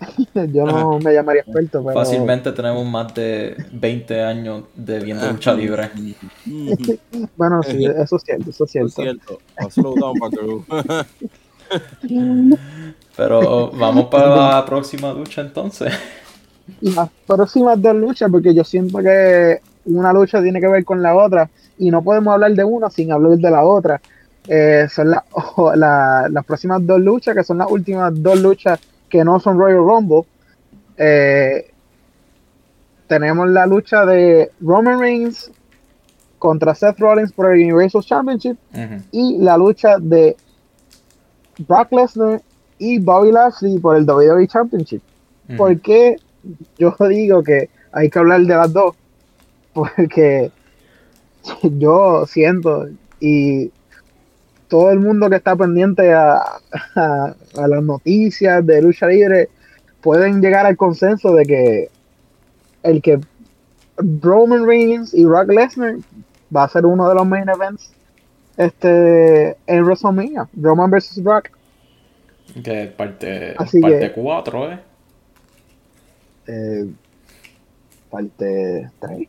[0.54, 5.54] Yo no me llamaría experto, pero Fácilmente tenemos más de 20 años de viendo lucha
[5.54, 5.90] libre.
[6.46, 6.98] Ujú,
[7.36, 9.02] bueno, sí, eso es cierto, eso es Es cierto.
[9.02, 9.38] cierto.
[10.00, 10.64] Down, Buckaroo.
[13.16, 15.92] Pero vamos para la próxima lucha entonces.
[16.80, 21.14] las próximas dos luchas, porque yo siento que una lucha tiene que ver con la
[21.16, 24.00] otra y no podemos hablar de una sin hablar de la otra.
[24.48, 25.24] Eh, son la-
[25.56, 29.58] o- la- las próximas dos luchas, que son las últimas dos luchas que no son
[29.58, 30.22] Royal Rumble.
[30.96, 31.70] Eh,
[33.06, 35.50] tenemos la lucha de Roman Reigns
[36.38, 38.56] contra Seth Rollins por el Universal Championship
[39.12, 40.36] y la lucha de
[41.68, 42.40] Brock Lesnar
[42.82, 45.00] y Bobby Lashley por el WWE Championship.
[45.48, 45.56] Ujú.
[45.56, 46.16] ¿Por qué
[46.78, 48.94] yo digo que hay que hablar de las dos?
[49.72, 50.50] Porque
[51.62, 52.88] yo siento
[53.20, 53.70] y
[54.68, 56.38] todo el mundo que está pendiente a,
[56.96, 59.48] a- a las noticias de lucha libre
[60.00, 61.88] pueden llegar al consenso de que
[62.82, 63.20] el que
[64.20, 65.96] Roman Reigns y Brock Lesnar
[66.54, 67.92] va a ser uno de los main events
[68.56, 71.50] este en WrestleMania, Roman versus Brock.
[72.62, 74.78] Que parte, Así parte que- 4, ¿eh?
[76.46, 76.86] Eh,
[78.10, 79.28] parte 3,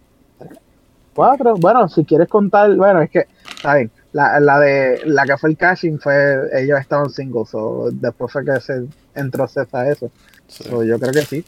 [1.13, 1.55] 4.
[1.57, 3.91] Bueno, si quieres contar, bueno, es que, está bien.
[4.13, 8.43] La, la de la que fue el cashing fue ellos estaban singles, o después fue
[8.45, 10.11] que se entró a eso.
[10.47, 10.63] Sí.
[10.63, 11.45] So, yo creo que sí.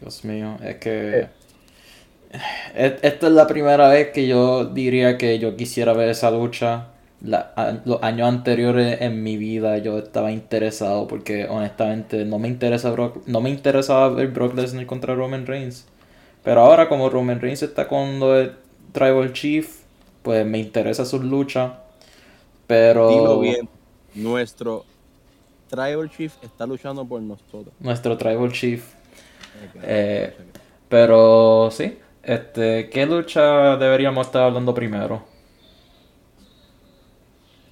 [0.00, 1.28] Dios mío, es que...
[2.74, 6.86] Es- Esta es la primera vez que yo diría que yo quisiera ver esa lucha.
[7.22, 12.48] La- a- los años anteriores en mi vida yo estaba interesado porque honestamente no me
[12.48, 15.86] interesa Brock- no me interesaba ver Brock Lesnar contra Roman Reigns.
[16.44, 18.52] Pero ahora como Roman Reigns está con de
[18.92, 19.80] Tribal Chief,
[20.22, 21.74] pues me interesa su lucha.
[22.66, 23.68] Pero Dilo bien.
[24.14, 24.84] Nuestro
[25.68, 27.74] Tribal Chief está luchando por nosotros.
[27.80, 28.82] nuestro Tribal Chief
[29.82, 30.34] Eh,
[30.88, 35.24] Pero sí, este, ¿qué lucha deberíamos estar hablando primero?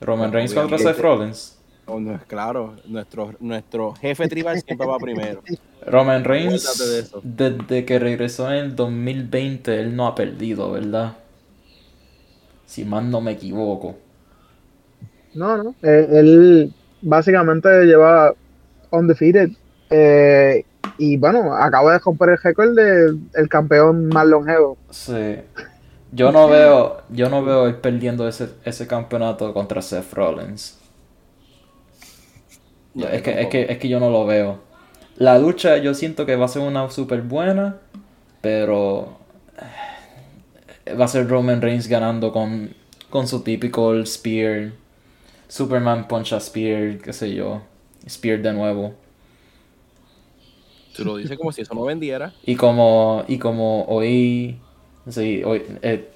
[0.00, 0.78] Roman Reigns contra.
[0.78, 1.58] Seth Rollins.
[1.86, 5.42] Oh, no, es claro, nuestro, nuestro jefe tribal siempre va primero.
[5.86, 6.78] Roman Reigns,
[7.22, 11.16] de desde que regresó en el 2020, él no ha perdido, ¿verdad?
[12.66, 13.96] Si más no me equivoco.
[15.34, 15.74] No, no.
[15.82, 18.34] Eh, él básicamente lleva
[18.90, 19.50] undefeated.
[19.90, 20.64] eh,
[21.00, 24.76] y bueno, acaba de romper el récord del el campeón más longevo.
[24.90, 25.36] Sí.
[26.12, 30.78] Yo no veo, yo no veo él perdiendo ese, ese campeonato contra Seth Rollins.
[32.94, 34.60] No, es, que, es, que, es que yo no lo veo.
[35.16, 37.76] La lucha yo siento que va a ser una super buena,
[38.40, 39.18] pero
[40.86, 42.74] eh, va a ser Roman Reigns ganando con,
[43.10, 44.72] con su típico Spear.
[45.48, 47.62] Superman punch a Spear, qué sé yo.
[48.08, 48.94] Spear de nuevo.
[50.94, 52.32] Tú lo dices como si eso no vendiera.
[52.44, 54.58] Y como, y como hoy,
[55.10, 56.08] sí, hoy, eh,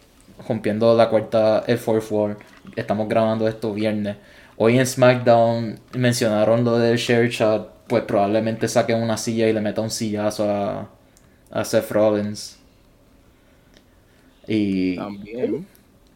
[0.49, 2.39] rompiendo la cuarta, el fourth wall,
[2.77, 4.17] estamos grabando esto viernes.
[4.57, 9.61] Hoy en SmackDown mencionaron lo del share chat, pues probablemente saquen una silla y le
[9.61, 10.89] meta un sillazo a,
[11.51, 12.59] a Seth Rollins.
[14.47, 15.69] Y También.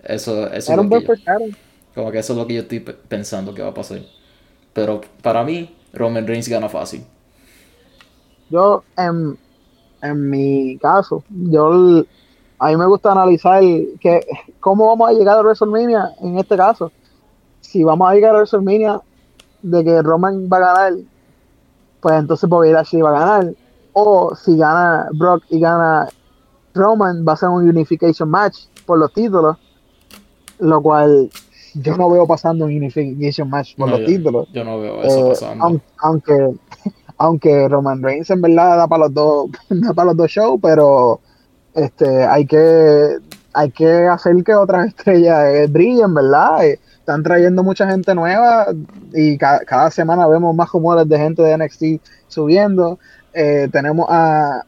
[0.03, 1.09] eso, eso es lo que yo-
[1.95, 4.01] como que eso es lo que yo estoy pe- pensando que va a pasar.
[4.75, 7.05] Pero para mí, Roman Reigns gana fácil.
[8.49, 9.39] Yo, en,
[10.03, 12.05] en mi caso, yo
[12.59, 13.63] a mí me gusta analizar
[14.01, 14.27] que,
[14.61, 16.91] cómo vamos a llegar a WrestleMania en este caso.
[17.61, 19.01] Si vamos a llegar a WrestleMania
[19.63, 20.93] de que Roman va a ganar,
[22.01, 23.55] pues entonces Bobby Lashley va a ganar.
[23.93, 26.09] O si gana Brock y gana
[26.75, 29.57] Roman, va a ser un unification match por los títulos.
[30.59, 31.31] Lo cual
[31.75, 34.49] yo no veo pasando un unification match por No, los yo- títulos.
[34.53, 35.65] Yo no veo eso Eh, pasando.
[35.65, 36.55] aun- aunque,
[37.19, 41.21] aunque Roman Reigns en verdad da para los dos, da para los dos shows, pero
[41.77, 43.19] este hay que
[43.53, 46.65] hay que hacer que otras estrellas eh, brillen, ¿verdad?
[46.67, 48.67] Eh, están trayendo mucha gente nueva
[49.15, 51.85] y ca- cada semana vemos más rumores de gente de NXT
[52.27, 52.99] subiendo.
[53.33, 54.63] Eh, tenemos a,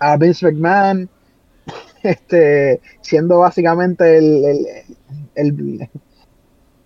[0.00, 1.08] a Vince McMahon
[2.02, 4.66] este, siendo básicamente el, el,
[5.36, 5.88] el,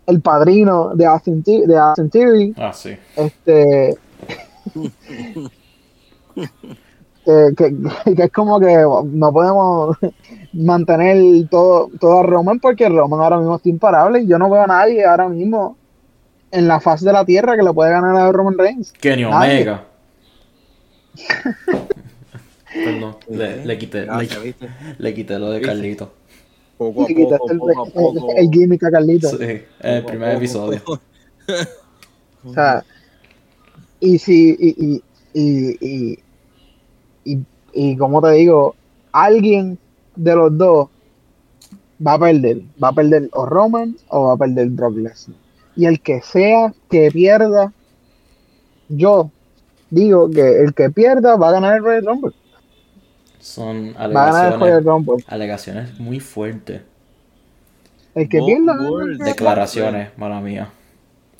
[0.07, 2.55] el padrino de Austin, de Austin Theory.
[2.59, 2.97] Ah, sí.
[3.17, 3.97] Este.
[7.25, 7.75] que, que-
[8.17, 8.75] que es como que
[9.07, 9.97] no podemos
[10.53, 14.63] mantener todo, todo a Roman porque Roman ahora mismo está imparable y yo no veo
[14.63, 15.77] a nadie ahora mismo
[16.53, 18.93] en la faz de la tierra que le puede ganar a Roman Reigns.
[18.93, 19.25] Kenny.
[19.25, 19.85] Omega.
[22.73, 24.41] Perdón, le, le quité, Gracias,
[24.99, 25.61] le, quité lo de.
[25.61, 26.13] Carlito.
[26.79, 28.33] Poco a poco, el, poco a poco.
[28.37, 29.29] el- el gimmick a Carlito.
[29.31, 30.39] Sí, el primer poco.
[30.39, 30.81] episodio.
[32.45, 32.85] O sea,
[33.99, 35.03] y si, y, y,
[35.35, 35.79] y,
[36.13, 36.19] y,
[37.73, 38.75] y, como te digo,
[39.13, 39.79] alguien
[40.17, 40.89] de los dos
[42.05, 42.63] va a perder.
[42.83, 45.37] Va a perder o Roman o va a perder Brock Lesnar.
[45.77, 47.73] Y el que sea que pierda,
[48.89, 49.31] yo
[49.91, 52.33] digo que el que pierda va a ganar el Royal Rumble.
[53.39, 55.25] Son Va a ganar el Royal alegaciones, Rumble.
[55.29, 56.83] alegaciones muy fuertes.
[58.15, 58.77] El que Bo- pierda.
[59.25, 60.71] Declaraciones, mala mía.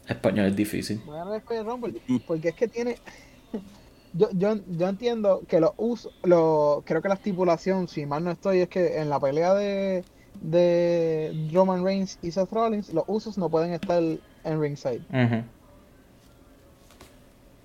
[0.09, 1.01] Español es difícil.
[1.09, 2.97] Va a ganar el Royal Rumble, porque es que tiene
[4.13, 8.31] yo, yo, yo entiendo que los usos lo, creo que la estipulación si mal no
[8.33, 13.37] estoy es que en la pelea de de Roman Reigns y Seth Rollins los usos
[13.39, 15.05] no pueden estar en ringside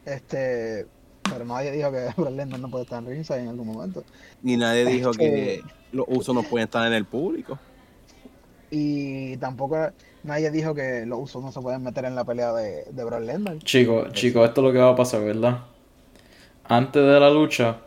[0.04, 0.88] este
[1.30, 4.06] pero nadie dijo que Brock no puede estar en ringside en algún momento.
[4.42, 7.60] Ni nadie dijo que que- los usos no pueden estar en el público.
[8.70, 9.78] Y tampoco
[10.24, 13.22] nadie dijo que los usos no se pueden meter en la pelea de, de Brock
[13.22, 13.58] Lesnar.
[13.60, 15.75] Chicos, chicos, esto es lo que va a pasar, ¿verdad?
[16.68, 17.78] Antes de la lucha,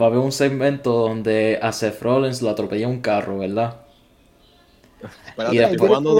[0.00, 3.76] va a haber un segmento donde a Seth Rollins lo atropella un carro, ¿verdad?
[5.28, 6.18] Espérate, Y después- jugando,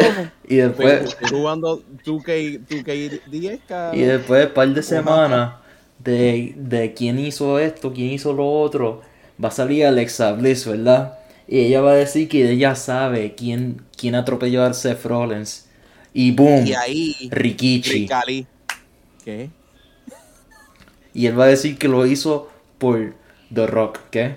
[0.48, 4.00] Y después, estoy jugando 2K, 2K10, cabrón.
[4.00, 5.54] y después de par de semanas
[5.98, 9.02] de, de quién hizo esto, quién hizo lo otro,
[9.42, 11.18] va a salir Alexa Bliss, ¿verdad?
[11.48, 15.68] Y ella va a decir que ella sabe quién, quién atropelló a Seth Rollins.
[16.12, 17.90] Y boom, Y ahí, Rikichi.
[17.92, 18.46] Ricali.
[19.24, 19.50] ¿Qué?
[21.16, 23.14] Y él va a decir que lo hizo por
[23.52, 24.36] The Rock, ¿qué?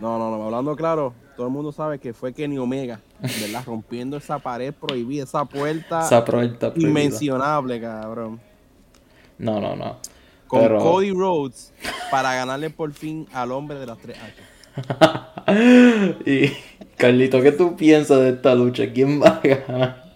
[0.00, 3.62] No, no, no, hablando claro, todo el mundo sabe que fue Kenny Omega, ¿verdad?
[3.66, 6.88] Rompiendo esa pared prohibida, esa puerta Esa puerta prohibida.
[6.88, 8.40] inmencionable, cabrón.
[9.36, 9.98] No, no, no.
[10.46, 11.74] Con Pero- Cody Rhodes
[12.10, 14.34] para ganarle por fin al hombre de las tres H.
[16.26, 16.52] y
[16.96, 18.90] Carlito, ¿qué tú piensas de esta lucha?
[18.94, 20.09] ¿Quién va a ganar?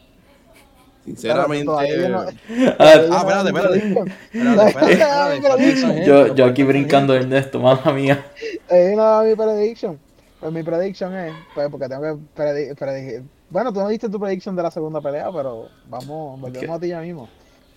[1.04, 1.66] Sinceramente.
[1.66, 3.76] Todavía no- Ah, espérate, espérate.
[3.78, 4.92] Espérate, espérate,
[5.36, 6.06] espérate, espérate.
[6.06, 8.24] yo, yo aquí brincando de Ernesto, mala mía.
[8.70, 9.98] Ahí no mi prediction.
[10.40, 13.22] Pues mi prediction es, pues porque tengo que predi-.
[13.50, 16.88] Bueno, tú no diste tu prediction de la segunda pelea, pero vamos, volvemos a ti
[16.88, 17.28] ya mismo.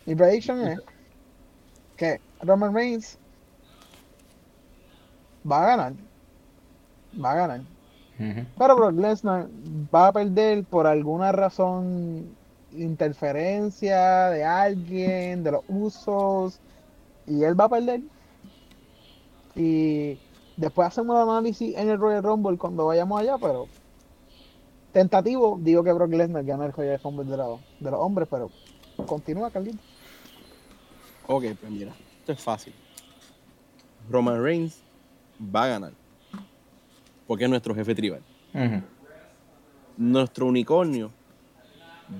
[0.06, 0.80] Mi prediction es
[1.98, 3.18] que Roman Reigns
[5.50, 5.94] va a ganar.
[7.24, 7.62] Va a ganar.
[8.58, 9.48] Pero Brock Lesnar
[9.94, 12.26] va a perder por alguna razón,
[12.80, 16.60] interferencia de alguien, de los usos,
[17.26, 18.02] y él va a perder.
[19.56, 20.18] Y
[20.56, 23.68] después hacemos el análisis en el Royal Rumble cuando vayamos allá, pero
[24.92, 28.50] tentativo, digo que Brock Lesnar gana el Royal Rumble de, los- de los hombres, pero
[29.06, 29.80] continúa, Carlito.
[31.28, 32.74] Ok, pues mira, esto es fácil.
[34.10, 34.80] Roman Reigns
[35.54, 35.92] va a ganar.
[37.28, 38.22] Porque es nuestro jefe tribal.
[39.98, 41.12] Nuestro unicornio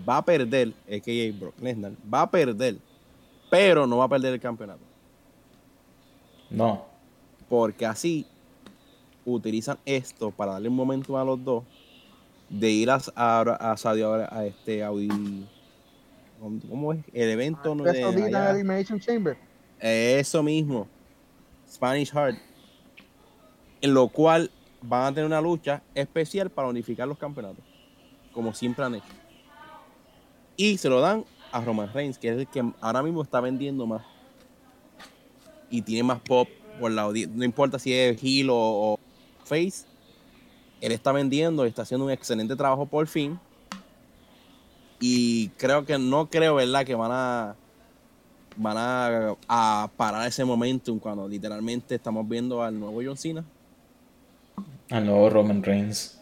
[0.08, 1.40] va a perder, a.k.a.
[1.40, 2.78] Brock Lesnar, va a perder,
[3.50, 4.82] pero no va a perder el campeonato.
[6.50, 6.86] No.
[7.50, 8.26] Porque así
[9.26, 11.64] utilizan esto para darle un momento a los dos
[12.50, 15.46] de ir a, a, a Saudi a, a este Audi.
[16.40, 17.00] ¿Cómo es?
[17.14, 17.86] El evento no.
[17.86, 19.38] Elimination Chamber.
[19.80, 20.88] Eso mismo.
[21.70, 22.38] Spanish Heart.
[23.82, 24.50] En lo cual
[24.82, 27.64] van a tener una lucha especial para unificar los campeonatos.
[28.34, 29.06] Como siempre han hecho.
[30.58, 33.86] Y se lo dan a Roman Reigns, que es el que ahora mismo está vendiendo
[33.86, 34.02] más.
[35.70, 36.48] Y tiene más pop
[36.80, 39.00] por la audi- No importa si es heel o, o
[39.46, 39.86] face.
[40.82, 43.40] Él está vendiendo y está haciendo un excelente trabajo por fin.
[45.00, 46.86] Y creo que no creo, ¿verdad?
[46.86, 47.56] Que van a
[48.60, 53.44] van a, a parar ese momentum cuando literalmente estamos viendo al nuevo John Cena.
[54.90, 56.20] Al nuevo Roman Reigns.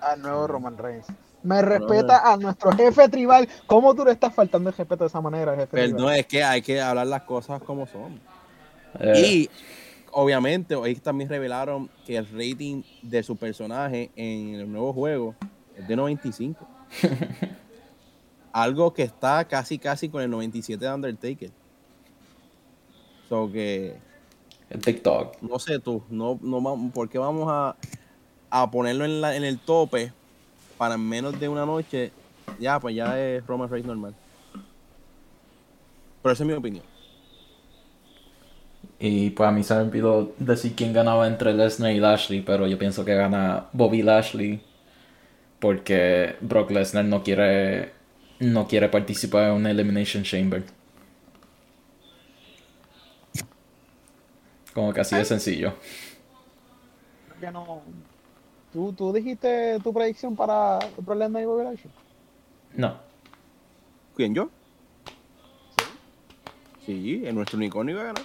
[0.00, 1.06] Al nuevo Roman Reigns.
[1.44, 3.48] Me respeta a nuestro jefe tribal.
[3.66, 6.02] ¿Cómo tú le estás faltando el respeto de esa manera, jefe Pero tribal?
[6.02, 8.18] no es que hay que hablar las cosas como son.
[8.98, 9.50] Eh, Y
[10.12, 15.34] obviamente hoy también revelaron que el rating de su personaje en el nuevo juego
[15.76, 16.66] es de 95.
[18.52, 21.50] Algo que está casi casi con el 97 de Undertaker.
[23.28, 23.96] So que
[24.70, 25.42] el TikTok.
[25.42, 27.74] no sé tú, no, no ¿por qué vamos a,
[28.50, 30.12] a ponerlo en, la- en el tope
[30.84, 32.12] para en menos de una noche?
[32.60, 34.14] Ya, pues ya es Roman Reigns normal.
[36.22, 36.84] Pero esa es mi opinión.
[38.98, 42.66] Y pues a mí se me olvidó decir quién ganaba entre Lesnar y Lashley, pero
[42.66, 44.62] yo pienso que gana Bobby Lashley
[45.58, 47.92] porque Brock Lesnar no quiere
[48.40, 50.64] no quiere participar en una Elimination Chamber.
[54.74, 55.72] Como que así de sencillo.
[57.40, 57.80] Que no.
[58.74, 61.92] ¿Tú, tú dijiste tu predicción para el problema de Lashley?
[62.74, 62.96] No.
[64.16, 64.50] ¿Quién yo?
[66.84, 68.24] Sí, en nuestro unicornio iba a ganar.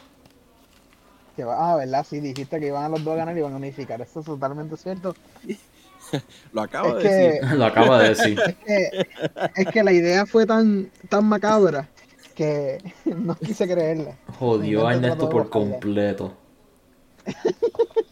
[1.35, 2.03] Que va, ah, ¿verdad?
[2.09, 4.01] Sí, dijiste que iban a los dos a ganar y iban a unificar.
[4.01, 5.13] Eso es totalmente cierto.
[6.51, 7.51] Lo acabo Es de decir.
[7.55, 8.39] Lo acaba de decir.
[8.43, 9.07] es que,
[9.55, 11.87] es que la idea fue tan, tan macabra
[12.33, 14.15] que no quise creerla.
[14.39, 16.33] Jodió a Ernesto por completo.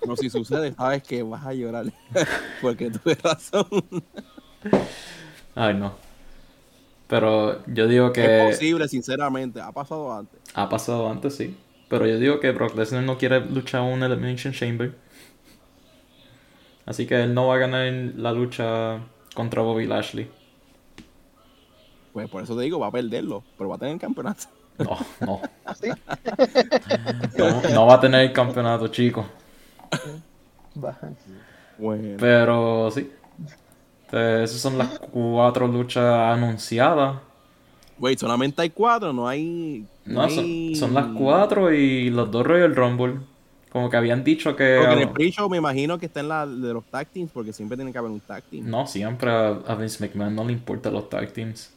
[0.05, 1.85] No, si sucede, sabes que vas a llorar.
[2.61, 3.67] Porque tuve razón.
[5.53, 5.95] Ay, no.
[7.07, 9.61] Pero yo digo Es que posible, sinceramente.
[9.61, 10.39] Ha pasado antes.
[10.53, 11.57] ha pasado antes, sí.
[11.89, 14.93] Pero yo digo que Brock Lesnar no quiere luchar en una Elimination Chamber.
[16.85, 18.99] Así que él no va a ganar en la lucha
[19.33, 20.29] contra Bobby Lashley.
[22.13, 23.43] Pues por eso te digo, va a perderlo.
[23.57, 24.45] Pero va a tener el campeonato.
[24.79, 25.41] No, no.
[25.65, 25.89] ¿Así?
[27.37, 29.25] No, no va a tener el campeonato, chico.
[31.77, 32.17] Bueno.
[32.19, 33.11] Pero sí.
[34.11, 37.17] Esas son las cuatro luchas anunciadas.
[37.99, 39.85] Wait, solamente hay cuatro, no hay.
[40.05, 43.15] No, hay- son, son las cuatro y los dos Royal Rumble.
[43.71, 44.77] Como que habían dicho que.
[44.79, 47.51] Porque en el pre-show me imagino que está en la de los tag teams, porque
[47.51, 48.69] siempre tiene que haber un tag team.
[48.69, 51.73] No, siempre a, a Vince McMahon no le importan los tag teams.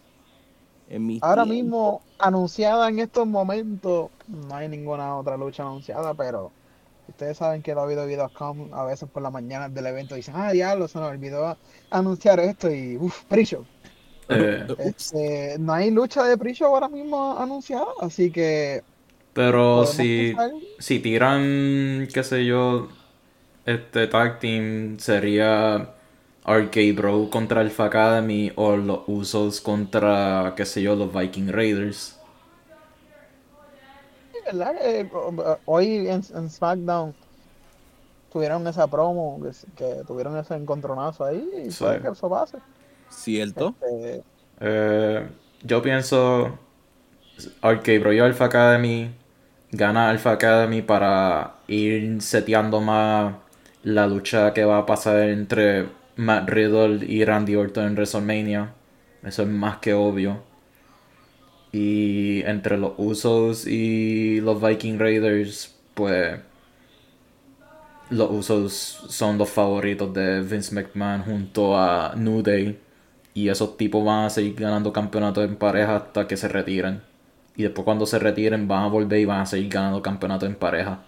[0.90, 1.48] En mis Ahora tiempos.
[1.48, 6.52] mismo, anunciada en estos momentos, no hay ninguna otra lucha anunciada, pero
[7.08, 10.98] ustedes saben que WWE.com a veces por la mañana del evento dicen, ah, diablo, se
[10.98, 11.58] nos olvidó
[11.90, 13.66] anunciar esto y uff, pre-show.
[14.28, 18.84] Eh, Este, no hay lucha de pre-show ahora mismo anunciada, así que
[19.32, 22.88] pero si, pensar- si tiran, qué sé yo,
[23.64, 25.94] este tag team sería
[26.44, 32.18] Arcade Bro contra Alpha Academy o los Usos contra, qué sé yo, los Viking Raiders.
[34.44, 34.74] ¿verdad?
[34.82, 35.10] Eh,
[35.64, 37.14] hoy en, en SmackDown
[38.28, 41.74] tuvieron esa promo, que, que tuvieron ese encontronazo ahí y Sí.
[41.74, 42.58] puede que eso pase.
[43.08, 43.76] ¿Cierto?
[43.80, 44.24] Este,
[44.60, 45.28] Eh,
[45.62, 46.58] yo pienso
[47.62, 49.10] Arcade Bro y Alpha Academy
[49.72, 53.34] gana Alpha Academy para ir seteando más
[53.82, 55.88] la lucha que va a pasar entre
[56.20, 58.74] Matt Riddle y Randy Orton en WrestleMania.
[59.24, 60.42] Eso es más que obvio.
[61.72, 66.38] Y entre los Usos y los Viking Raiders, pues
[68.10, 72.78] los Usos son los favoritos de Vince McMahon junto a New Day.
[73.32, 77.00] Y esos tipos van a seguir ganando campeonatos en pareja hasta que se retiren.
[77.56, 80.56] Y después cuando se retiren van a volver y van a seguir ganando campeonatos en
[80.56, 81.00] pareja.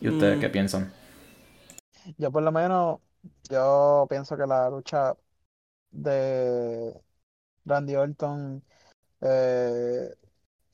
[0.00, 0.40] ¿Y ustedes Mm.
[0.40, 0.92] qué piensan?
[2.18, 3.00] Yo por lo menos,
[3.50, 5.16] yo pienso que la lucha
[5.90, 6.94] de
[7.64, 8.64] Randy Orton
[9.22, 10.10] eh,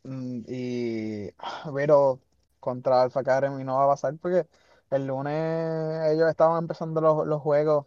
[0.05, 1.31] mm, y
[1.75, 2.21] Riddle
[2.61, 4.49] contra Alpha Academy no va a pasar porque
[4.91, 5.35] el lunes
[6.13, 7.87] ellos estaban empezando los, los juegos,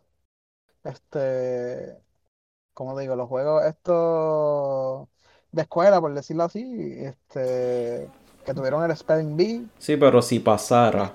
[0.83, 1.97] este,
[2.73, 3.15] ¿cómo digo?
[3.17, 5.09] Los juegos estos
[5.51, 6.63] de escuela, por decirlo así,
[6.99, 8.13] este,
[8.45, 9.71] que tuvieron el Spelling Bee.
[9.77, 11.13] Sí, pero si pasara.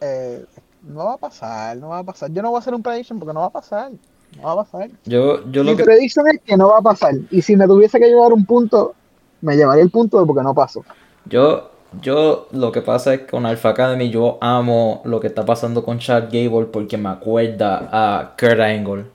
[0.00, 0.44] Eh,
[0.82, 2.30] no va a pasar, no va a pasar.
[2.32, 3.92] Yo no voy a hacer un prediction porque no va a pasar.
[4.36, 4.90] No va a pasar.
[5.04, 5.84] Yo, yo Mi lo que...
[5.84, 7.14] prediction es que no va a pasar.
[7.30, 8.94] Y si me tuviese que llevar un punto,
[9.40, 10.84] me llevaría el punto de porque no pasó.
[11.26, 11.70] Yo,
[12.00, 15.84] yo lo que pasa es que con Alpha Academy yo amo lo que está pasando
[15.84, 19.06] con Chad Gable porque me acuerda a Kurt Angle.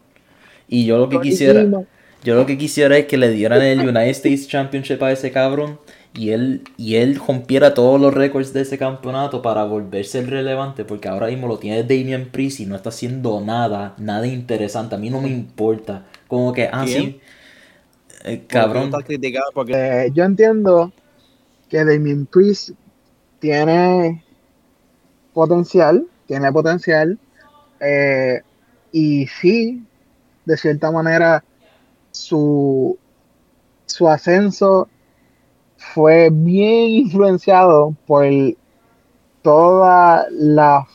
[0.68, 1.64] Y yo lo que quisiera,
[2.24, 5.80] yo lo que quisiera es que le dieran el United States Championship a ese cabrón
[6.16, 10.86] y él, y él rompiera todos los récords de ese campeonato para volverse el relevante
[10.86, 14.96] porque ahora mismo lo tiene Damian Priest y no está haciendo nada, nada interesante.
[14.96, 16.08] A mí no me importa.
[16.28, 17.14] Como que, ah, ¿Quién?
[17.14, 17.22] sí.
[18.24, 18.92] El cabrón.
[19.54, 20.94] Porque Eh, yo entiendo
[21.70, 22.72] que Damien Priest
[23.40, 24.26] tiene
[25.34, 27.20] potencial, tiene potencial.
[27.80, 28.42] eh,
[28.92, 29.90] y sí,
[30.46, 31.46] de cierta manera,
[32.12, 33.00] su,
[33.88, 34.92] su ascenso
[35.94, 38.26] fue bien influenciado por
[39.42, 40.88] toda la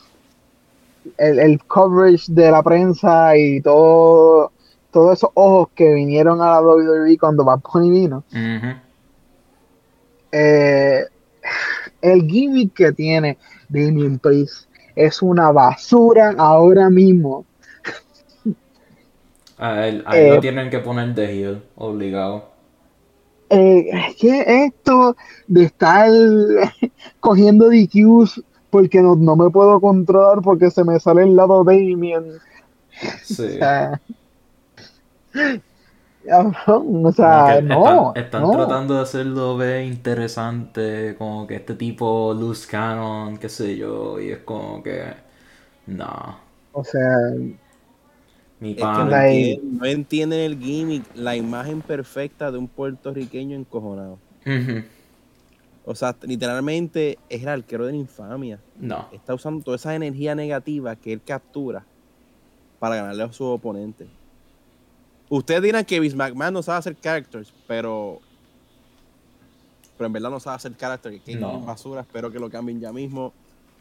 [1.17, 4.51] el, el coverage de la prensa y todo
[4.91, 8.23] todos esos ojos que vinieron a la WWE cuando Bad Bunny vino.
[10.31, 11.05] Eh,
[12.01, 13.37] el gimmick que tiene
[13.69, 17.45] Damien Priest es una basura ahora mismo.
[19.57, 22.50] A él, a él Eh, lo tienen que poner de heel, obligado.
[23.51, 25.15] Eh, ¿Qué es esto
[25.47, 26.09] de estar
[27.19, 32.39] cogiendo DQs porque no, no me puedo controlar porque se me sale el lado Damien?
[33.23, 33.59] Sí.
[36.23, 38.51] O sea, o sea, que no, están, están no.
[38.51, 44.29] tratando de hacerlo ver interesante, como que este tipo Loose Cannon, qué sé yo, y
[44.31, 45.15] es como que
[45.87, 46.39] no,
[46.73, 47.09] O sea,
[48.61, 53.57] mi es que no, entienden, no entienden el gimmick, la imagen perfecta de un puertorriqueño
[53.57, 54.17] encojonado.
[55.83, 58.59] O sea, literalmente es el arquero de la infamia.
[58.79, 61.83] No, Está usando toda esa energía negativa que él captura
[62.79, 64.07] para ganarle a su oponente.
[65.29, 68.19] Ustedes dirán que Vince McMahon no sabe hacer characters, pero.
[69.97, 71.21] Pero en verdad no sabe hacer characters.
[71.23, 71.59] Que No.
[71.59, 72.01] es basura.
[72.01, 73.33] Espero que lo cambien ya mismo.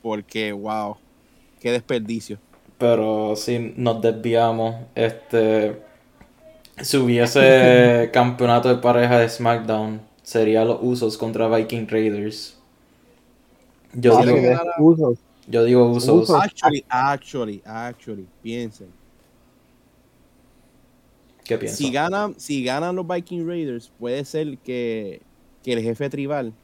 [0.03, 0.97] Porque, wow.
[1.61, 2.39] Qué desperdicio.
[2.81, 5.83] Pero si nos desviamos, este,
[6.81, 12.57] si hubiese campeonato de pareja de SmackDown, sería los Usos contra Viking Raiders.
[13.93, 15.19] Yo digo, excusos.
[15.47, 16.23] yo digo Usos.
[16.23, 16.43] Usos.
[16.43, 18.27] Actually, actually, actually.
[18.43, 18.89] Piensen.
[21.45, 21.79] ¿Qué piensas?
[21.79, 25.21] Si ganan, si ganan los Viking Raiders, puede ser que,
[25.63, 26.55] que el jefe tribal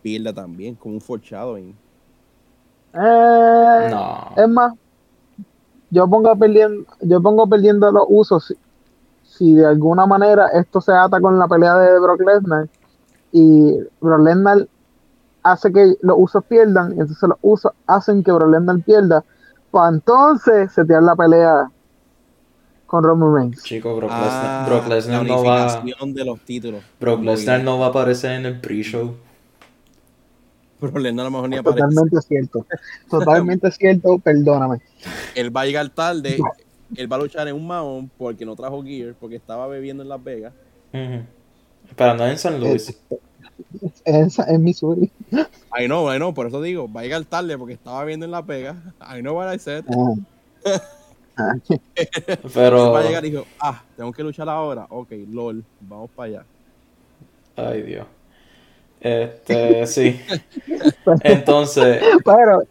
[0.00, 1.76] pierda también, como un foreshadowing.
[2.94, 4.32] Eh, No.
[4.36, 4.72] Es más,
[5.92, 8.54] yo pongo perdiendo, yo pongo perdiendo los usos si,
[9.22, 12.68] si de alguna manera esto se ata con la pelea de Brock Lesnar
[13.30, 14.68] y Brock Lesnar
[15.42, 19.24] hace que los usos pierdan, y entonces los usos hacen que Brock Lesnar pierda,
[19.70, 21.70] pues entonces se te la pelea
[22.86, 23.62] con Roman Reigns.
[23.62, 25.82] Chico, Brock Ah, Lesnar, Brock Lesnar no va.
[26.06, 26.82] de los títulos.
[27.00, 29.14] Brock Lesnar no va a aparecer en el pre-show.
[30.82, 31.80] Lesnar a lo mejor ni aparece.
[31.80, 32.66] Totalmente cierto.
[33.08, 34.80] Totalmente cierto, perdóname.
[35.34, 36.38] Él va a llegar tarde.
[36.96, 40.08] Él va a luchar en un maón porque no trajo gear, porque estaba bebiendo en
[40.08, 40.52] Las Vegas.
[40.92, 41.22] Ujú.
[41.96, 42.98] Pero no en San Luis.
[44.04, 45.10] Es en Missouri.
[45.78, 48.32] I know, I know, por eso digo, va a llegar tarde porque estaba bebiendo en
[48.32, 48.76] Las Vegas.
[49.00, 49.84] I know what I said.
[51.36, 51.54] Ah.
[52.54, 52.92] Pero.
[52.92, 54.86] Va a llegar y dijo, ah, tengo que luchar ahora.
[54.90, 56.44] Ok, lol, vamos para allá.
[57.56, 58.06] Ay, Dios.
[59.02, 60.20] Este, sí.
[61.24, 62.62] Entonces, Pero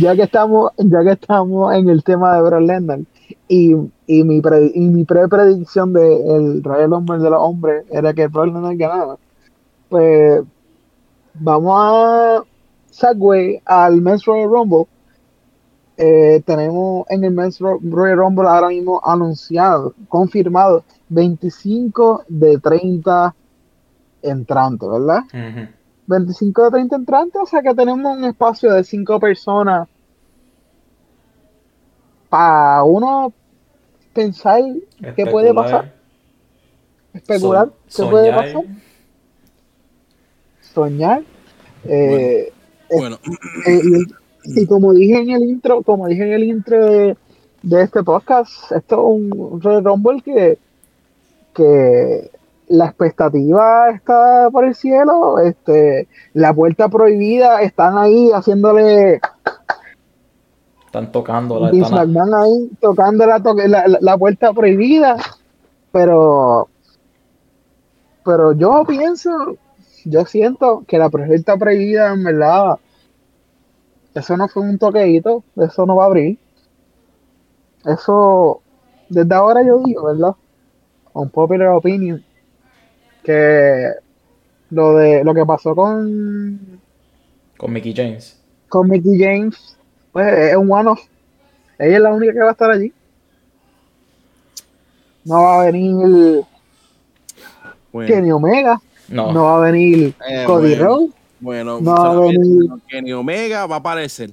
[0.00, 3.00] ya que estamos, ya que estamos en el tema de Brock Lesnar
[3.48, 3.74] y,
[4.06, 8.26] y mi pre, y mi pre-predicción de el Royal Rumble de los hombres era que
[8.28, 9.18] Brock Lesnar ganaba,
[9.88, 10.42] pues
[11.34, 12.44] vamos a
[12.90, 14.86] segue al Men's Royal Rumble.
[15.96, 23.34] Eh, tenemos en el Men's Ro- Royal Rumble ahora mismo anunciado, confirmado, 25 de 30
[24.24, 25.20] entrantes, ¿verdad?
[25.32, 25.68] ujú,
[26.06, 29.88] 25 de 30 entrantes, o sea que tenemos un espacio de 5 personas.
[32.28, 33.32] Para uno
[34.12, 34.60] pensar
[35.14, 35.92] qué puede pasar,
[37.12, 38.62] especular so- qué puede pasar,
[40.74, 41.22] soñar.
[41.84, 42.52] eh,
[42.90, 43.18] Bueno,
[43.66, 43.80] eh,
[44.44, 47.16] y, y como dije en el intro, como dije en el intro de,
[47.62, 49.02] de este podcast, esto es
[49.32, 50.58] un Royal Rumble que,
[51.54, 52.30] que
[52.68, 59.20] la expectativa está por el cielo, este, la puerta prohibida, están ahí haciéndole
[60.86, 61.70] Están tocándola.
[61.70, 65.16] Vince Están, ahí tocando la, toque- la, la- la puerta prohibida,
[65.92, 66.68] pero
[68.24, 69.56] pero yo pienso,
[70.06, 72.78] yo siento que la puerta prohibida en verdad,
[74.14, 76.38] eso no fue un toqueíto, eso no va a abrir.
[77.84, 78.62] Eso,
[79.10, 80.34] desde ahora yo digo, ¿verdad?
[81.12, 82.24] Un popular opinion,
[83.24, 83.88] que
[84.70, 86.80] lo de lo que pasó con
[87.56, 88.40] con Mickey James.
[88.68, 89.76] con Mickey James,
[90.12, 91.00] pues es un one-off.
[91.78, 92.92] Ella es la única que va a estar allí.
[95.24, 96.44] No va a venir
[97.92, 99.32] bueno, Kenny Omega, No.
[99.32, 101.10] no va a venir eh, Cody bueno, Rhodes,
[101.40, 104.30] Bueno, No, solamente venir- Kenny Omega va a aparecer.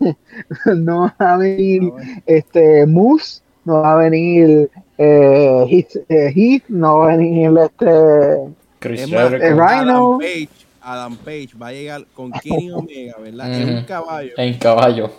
[0.76, 2.22] no va a venir Ah, bueno.
[2.26, 4.70] este Moose, no va a venir
[5.02, 9.44] eh, Heath, eh, Heath, no a venir este Chris Es más, Jericho.
[9.46, 9.68] eh, Rhino.
[9.68, 10.48] Adam Page,
[10.82, 13.54] Adam Page va a llegar con Kenny Omega, ¿verdad?
[13.54, 14.32] En un caballo.
[14.36, 15.10] En caballo.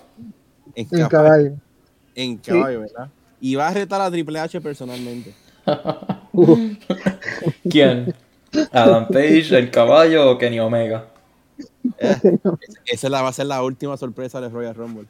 [0.76, 1.52] En en caballo, caballo.
[2.16, 3.10] en caballo, ¿verdad?
[3.40, 5.34] Y va a retar a Triple H personalmente.
[7.70, 8.14] ¿Quién?
[8.72, 11.06] Adam Page, el caballo o Kenny Omega.
[12.86, 15.08] Esa la, va a ser la última sorpresa de Royal Rumble.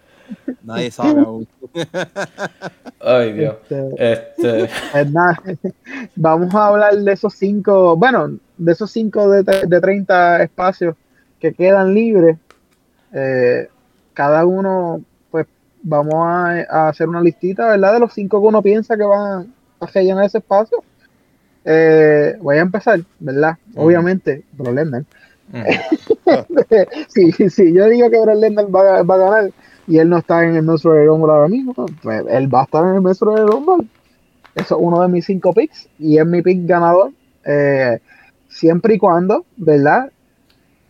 [0.64, 1.48] Nadie sabe aún.
[3.00, 3.56] Ay, Dios.
[3.98, 4.70] Este, Este.
[4.92, 5.74] pues
[6.16, 10.96] vamos a hablar de esos cinco, bueno, de esos cinco de, de 30 espacios
[11.40, 12.38] que quedan libres.
[13.14, 13.68] Eh,
[14.14, 15.48] cada uno, pues
[15.82, 17.94] vamos a, a hacer una listita, ¿verdad?
[17.94, 20.84] De los cinco que uno piensa que van a rellenar ese espacio.
[21.64, 23.58] Eh, voy a empezar, ¿verdad?
[23.76, 25.04] Obviamente, Lesnar.
[27.10, 29.52] si, si yo digo que Brock Lesnar va, a- ganar
[29.88, 32.64] y él no está en el Men's Royal Rumble ahora mismo, pues él va a
[32.64, 33.88] estar en el Men's Royal Rumble.
[34.56, 37.12] Eso es uno de mis cinco picks y es mi pick ganador.
[37.46, 38.00] eh,
[38.48, 40.12] siempre y cuando, ¿verdad?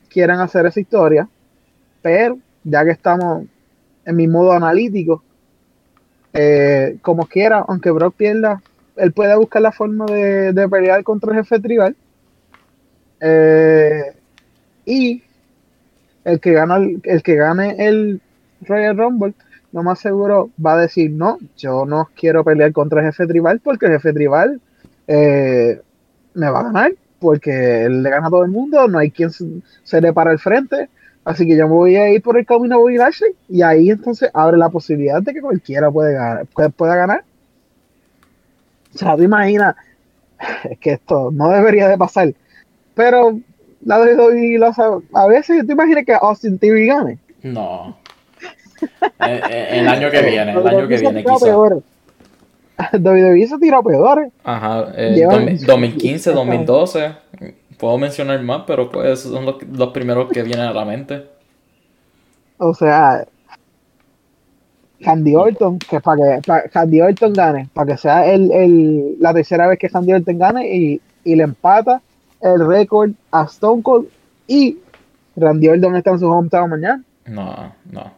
[0.09, 1.29] Quieran hacer esa historia.
[2.01, 3.45] Pero ya que estamos
[4.05, 5.23] en mi modo analítico,
[6.33, 8.61] eh, como quiera, aunque Brock pierda,
[8.95, 11.97] él puede buscar la forma de, de pelear contra el jefe tribal.
[13.19, 14.20] Eh,
[14.85, 15.23] y
[16.23, 18.21] el que gana el, que gane el
[18.61, 19.33] Royal Rumble,
[19.71, 23.59] lo más seguro va a decir no, yo no quiero pelear contra el jefe tribal
[23.59, 24.61] porque el jefe tribal
[25.07, 25.81] eh,
[26.33, 29.29] me va a ganar porque él le gana a todo el mundo, no hay quien
[29.29, 30.89] se, le para el frente,
[31.23, 34.31] así que yo me voy a ir por el camino Bobby Lashley y ahí entonces
[34.33, 37.23] abre la posibilidad de que cualquiera puede ganar, pueda ganar.
[38.95, 39.75] O sea, te imaginas,
[40.79, 42.33] que esto no debería de pasar,
[42.95, 43.39] pero
[43.85, 45.03] la WWE lo sabe.
[45.13, 47.17] A veces te imaginas que Austin Theory gane.
[47.43, 47.97] no.
[49.27, 51.43] Eh, eh, el año que viene, el año que viene, quizás.
[52.93, 54.31] WWE se tiró peores.
[54.43, 57.11] Ajá, eh, Llevan- 2000- 2015, 2012.
[57.77, 61.25] Puedo mencionar más, pero pues esos son los, los primeros que vienen a la mente.
[62.57, 63.23] O sea,
[65.03, 69.33] Candy Orton, que para que pa- Candy Orton gane, para que sea el, el- la
[69.33, 72.01] tercera vez que Candy Orton gane y, y le empata
[72.41, 74.07] el récord a Stone Cold
[74.47, 74.77] y
[75.35, 77.03] Randy Orton está en su hometown mañana.
[77.25, 78.11] No, no.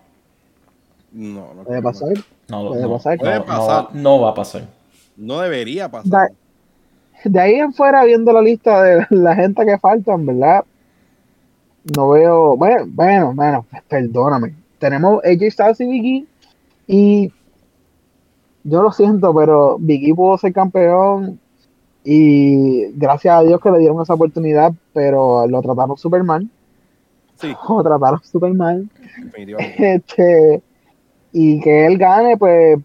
[1.12, 2.10] No, no, Puede pasar.
[2.50, 3.18] No, Puede no, pasar.
[3.18, 3.84] no, Puede no pasar.
[3.86, 4.68] va, no va a pasar.
[5.16, 6.32] No debería pasar.
[7.24, 10.66] De ahí en fuera, viendo la lista de la gente que faltan, ¿verdad?
[11.96, 12.58] No veo.
[12.58, 14.56] Bueno, bueno, bueno, perdóname.
[14.80, 16.26] Tenemos AJ Styles y Biggie.
[16.88, 17.32] Y
[18.64, 21.40] yo lo siento, pero Biggie pudo ser campeón.
[22.04, 26.50] Y gracias a Dios que le dieron esa oportunidad, pero lo trataron súper mal.
[27.38, 28.90] Sí, Lo trataron súper mal.
[29.22, 29.94] definitivamente.
[29.96, 30.62] Este,
[31.32, 32.80] y que él gane, pues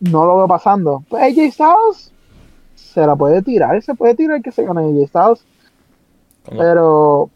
[0.00, 1.02] no lo veo pasando.
[1.08, 2.12] Pues AJ Styles
[2.74, 5.44] se la puede tirar, se puede tirar que se gane AJ Styles,
[6.50, 7.30] pero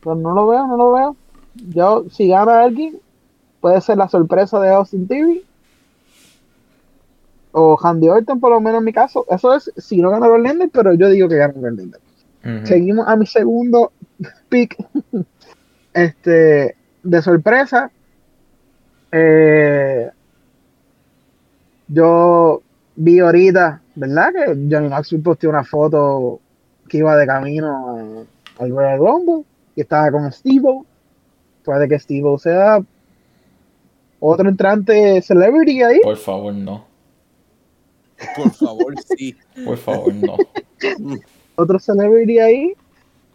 [0.00, 1.16] pues no lo veo, no lo veo.
[1.54, 2.98] Yo, si gana alguien,
[3.60, 5.42] puede ser la sorpresa de Austin TV
[7.52, 9.26] o Handy Orton, por lo menos en mi caso.
[9.28, 11.54] Eso es si no gana Lesnar, pero yo digo que gana.
[11.54, 12.66] Ujú.
[12.66, 13.92] Seguimos a mi segundo
[14.48, 14.76] pick
[15.92, 17.90] este, de sorpresa.
[19.12, 20.10] Eh,
[21.88, 22.62] yo
[22.96, 24.32] vi ahorita, ¿verdad?
[24.32, 26.40] Que Johnny Knoxville posteó una foto
[26.88, 28.24] que iba de camino
[28.58, 29.44] al Royal Rumble
[29.76, 30.82] y estaba con Steve.
[31.64, 32.80] Puede que Steve sea
[34.20, 36.00] otro entrante celebrity ahí.
[36.02, 36.91] Por favor, no.
[38.36, 39.34] Por favor, sí.
[39.64, 40.36] Por favor, no.
[41.56, 42.72] otro celebrity ahí,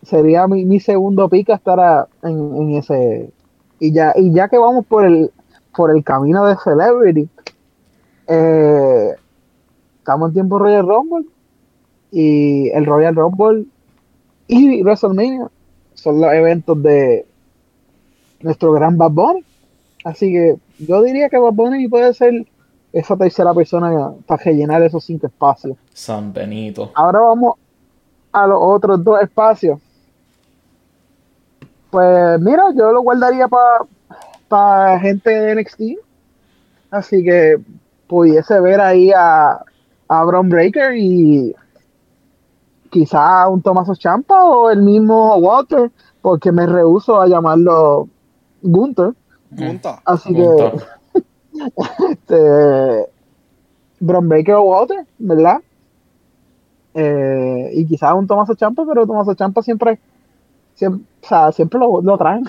[0.03, 3.31] sería mi, mi segundo pick estar a- en, en ese.
[3.79, 5.31] Y ya, y ya que vamos por el,
[5.75, 7.29] por el camino de celebrity,
[8.27, 9.11] eh,
[9.99, 11.25] estamos en tiempo Royal Rumble
[12.11, 13.65] y el Royal Rumble
[14.47, 15.49] y WrestleMania
[15.93, 17.25] son los eventos de
[18.41, 19.43] nuestro gran Bad Bunny.
[20.03, 22.45] Así que yo diría que Bad Bunny puede ser
[22.91, 25.77] esa tercera persona para rellenar esos cinco espacios.
[25.93, 26.91] San Benito.
[26.95, 27.55] Ahora vamos
[28.31, 29.79] a los otros dos espacios.
[31.89, 33.47] Pues mira, yo lo guardaría
[34.47, 35.81] para gente de NXT.
[36.91, 37.57] Así que
[38.07, 39.59] pudiese ver ahí a,
[40.07, 41.55] a Bron Breaker y
[42.89, 48.07] quizá un Tomaso Champa o el mismo Walter, porque me rehuso a llamarlo
[48.61, 49.13] Gunther.
[49.55, 50.01] Punta.
[50.05, 50.73] Así que
[52.09, 53.09] este,
[53.99, 55.57] Bron Breaker o Walter, ¿verdad?
[56.93, 59.99] Eh, y quizás un Tomaso Champa, pero Tomaso Champa siempre,
[60.73, 62.43] siempre, o sea, siempre lo, lo traen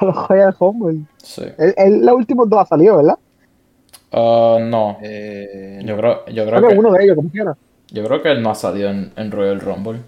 [0.00, 1.00] a los Royal Rumble.
[1.22, 1.42] Sí.
[1.58, 3.18] Él, él los últimos dos ha salido, ¿verdad?
[4.12, 4.98] Ah, no.
[5.02, 7.56] Eh, Yo creo, yo Creo creo que que, uno de ellos, como quiera.
[7.90, 10.00] yo creo que él no ha salido en, en Royal Rumble.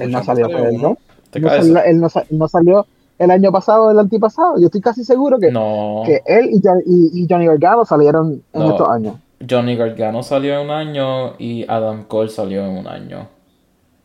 [0.00, 0.96] Él no salido, salió pero él no.
[1.30, 2.86] ¿Te No salió- él no salió
[3.18, 4.58] el año pasado o el antipasado.
[4.58, 6.02] Yo estoy casi seguro que, No.
[6.04, 8.70] que él y, Johnny- y- y Johnny Gargano salieron en No.
[8.70, 9.16] estos años.
[9.48, 13.28] Johnny Gargano salió en un año y Adam Cole salió en un año.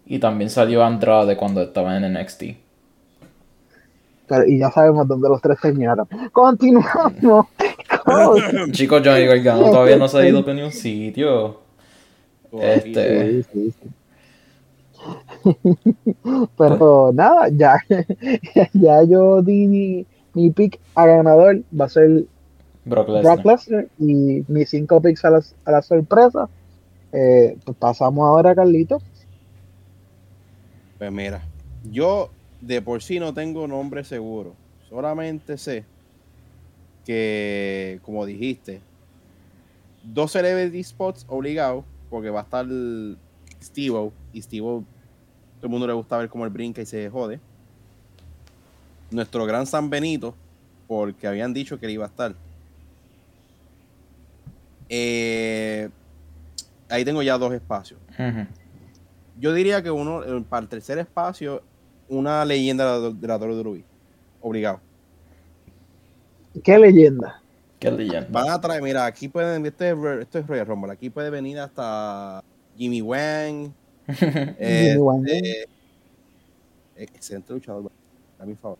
[0.05, 2.57] Y también salió Andrade cuando estaba en NXT.
[4.27, 6.07] Pero, y ya sabemos dónde los tres terminaron.
[6.31, 7.47] Continuamos.
[8.03, 8.27] con-
[8.71, 11.59] Chicos, Johnny Gargano todavía no se ha ido por ni un sitio.
[12.61, 13.89] Este- Sí, sí, sí.
[16.57, 17.77] Pero nada, ya,
[18.73, 21.63] ya yo di mi, mi pick a ganador.
[21.79, 22.25] Va a ser
[22.85, 23.23] Brock Lesnar.
[23.23, 26.49] Brock Lesnar y mis cinco picks a la, a la sorpresa.
[27.11, 29.01] Eh, pues pasamos ahora a Carlito.
[30.97, 31.41] Pues mira,
[31.91, 32.29] yo
[32.61, 34.53] de por sí no tengo nombre seguro.
[34.89, 35.85] Solamente sé
[37.05, 38.81] que, como dijiste,
[40.03, 42.65] dos celebrity spots obligados, porque va a estar
[43.61, 44.83] Steve y Steve
[45.57, 47.39] todo el mundo le gusta ver cómo él brinca y se jode.
[49.11, 50.35] Nuestro gran San Benito,
[50.87, 52.35] porque habían dicho que él iba a estar.
[54.89, 55.89] Eh,
[56.89, 57.99] ahí tengo ya dos espacios.
[59.39, 61.61] Yo diría que uno, eh, para el tercer espacio,
[62.09, 63.83] una leyenda de la, de la WWE.
[64.41, 64.79] Obligado.
[66.63, 67.41] Qué leyenda.
[67.79, 68.27] Qué leyenda.
[68.31, 72.43] Van a traer, mira, aquí pueden, este esto es Royal Rumble, aquí puede venir hasta
[72.75, 73.71] Jimmy Wang.
[74.59, 74.97] eh,
[76.95, 77.91] excelente luchador,
[78.39, 78.77] a mi favor.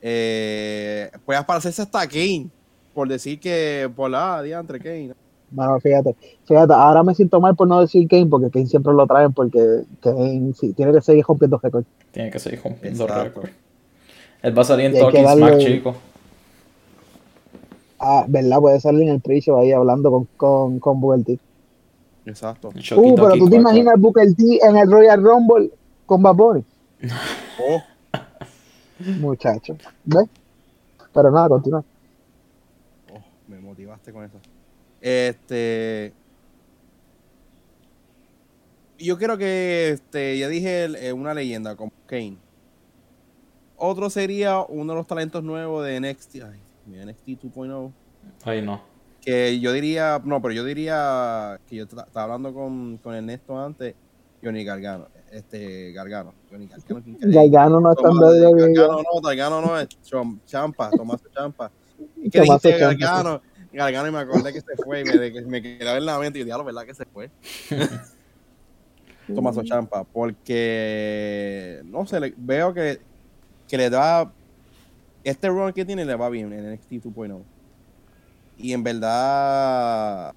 [0.00, 2.48] Eh, puede aparecerse hasta Kane,
[2.94, 5.12] por decir que, por la diantre Kane.
[5.50, 6.14] Bueno, fíjate,
[6.46, 9.82] fíjate, ahora me siento mal por no decir Kane, porque Kane siempre lo traen, porque
[10.00, 11.86] Kane sí, tiene que seguir rompiendo récords.
[12.12, 13.24] Tiene que seguir rompiendo Exacto.
[13.24, 13.50] récord.
[14.42, 15.94] Él va a salir en Talking Smack, chico.
[17.98, 18.58] ah, ¿verdad?
[18.58, 21.38] Puede salir en el pre-show ahí hablando con, con, con T.
[22.26, 22.68] Exacto.
[22.68, 25.70] Uh, pero tú te imaginas Booker T en el Royal Rumble
[26.06, 26.64] con Bad Bunny.
[27.62, 27.82] Oh,
[29.20, 29.76] Muchacho.
[30.04, 30.24] ¿Ves?
[31.12, 31.84] Pero nada, continúa.
[33.12, 34.38] oh, me motivaste con eso.
[35.00, 36.12] Este.
[38.98, 42.36] Yo creo que este, ya dije el- eh, una leyenda como Kane.
[43.76, 46.36] Otro sería uno de los talentos nuevos de NXT.
[46.36, 47.90] Ay, mi NXT 2.0.
[48.44, 48.80] Ay, no.
[49.20, 53.94] Que yo diría, no, pero yo diría que yo estaba hablando con, con Ernesto antes,
[54.42, 55.08] Johnny Gargano.
[55.30, 56.32] Este, Gargano.
[56.50, 57.02] Johnny Gargano.
[57.20, 58.74] Gargano no está en.
[58.74, 59.88] Gargano no, Gargano no es
[60.46, 61.70] Champa, Tomás Champa.
[62.16, 63.42] ¿Y dijiste Ciampa, Gargano?
[63.72, 66.38] Gargano y me acordé que se fue y me, que me quedaba en la mente
[66.38, 67.30] y yo, diablo, ¿verdad que se fue?
[69.34, 72.98] Tomás Champa, porque no sé, le- veo que,
[73.68, 74.32] que le da
[75.22, 77.40] este run que tiene le va bien en NXT 2.0.
[78.62, 80.34] Y en verdad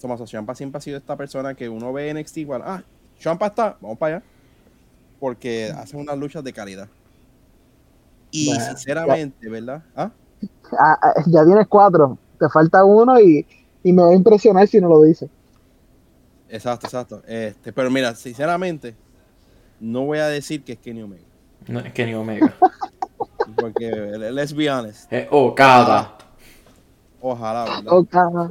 [0.00, 2.82] Tomás Champa siempre ha sido esta persona que uno ve en NXT igual, ah,
[3.18, 4.24] Champa está, vamos para allá.
[5.18, 6.88] Porque hace unas luchas de calidad.
[8.30, 9.82] Y Bueno, sinceramente, ¿verdad?
[9.94, 10.10] ¿Ah?
[10.78, 12.16] Ah, ah, ya tienes cuatro.
[12.38, 13.46] Te falta uno y,
[13.82, 15.28] y me va a impresionar si no lo dices.
[16.48, 17.22] Exacto, exacto.
[17.26, 18.94] Este, pero mira, sinceramente,
[19.78, 21.24] no voy a decir que es Kenny Omega.
[21.68, 22.54] No, es Kenny Omega.
[23.56, 23.90] Porque,
[24.32, 26.16] let's be honest, Es Okada.
[27.20, 27.92] Ojalá, ¿verdad?
[27.92, 28.50] Okada,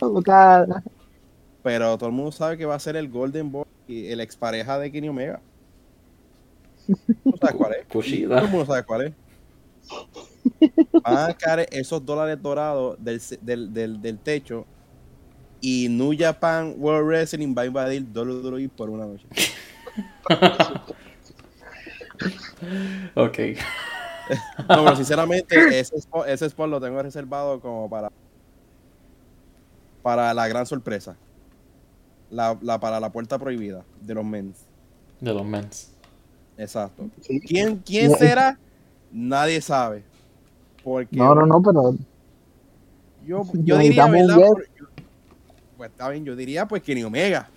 [0.00, 0.82] Okada.
[1.62, 4.78] Pero todo el mundo sabe que va a ser el Golden Boy y el expareja
[4.78, 5.40] de Kenny Omega.
[7.28, 7.86] ¿Tú sabes cuál es?
[7.86, 8.36] Kushida.
[8.36, 9.12] Todo el mundo sabe cuál es.
[11.02, 14.66] Van a caer esos dólares dorados del, del, del, del techo
[15.60, 19.26] y New Japan World Wrestling va a invadir WWE por una noche.
[23.14, 23.38] Ok.
[24.68, 28.10] No, pero sinceramente, ese spot, ese spot lo tengo reservado como para
[30.02, 31.16] para la gran sorpresa.
[32.30, 34.58] La, la- para la puerta prohibida de los mens.
[35.20, 35.92] De los mens.
[36.56, 37.08] Exacto.
[37.46, 38.58] ¿Quién, quién No, será?
[39.12, 40.02] Nadie sabe.
[40.84, 41.94] Porque No, no, no, pero
[43.26, 44.36] yo, yo diría, ¿verdad?
[44.36, 44.52] guest.
[44.52, 44.86] Por- yo-
[45.76, 47.48] pues está bien, yo diría pues Kenny Omega.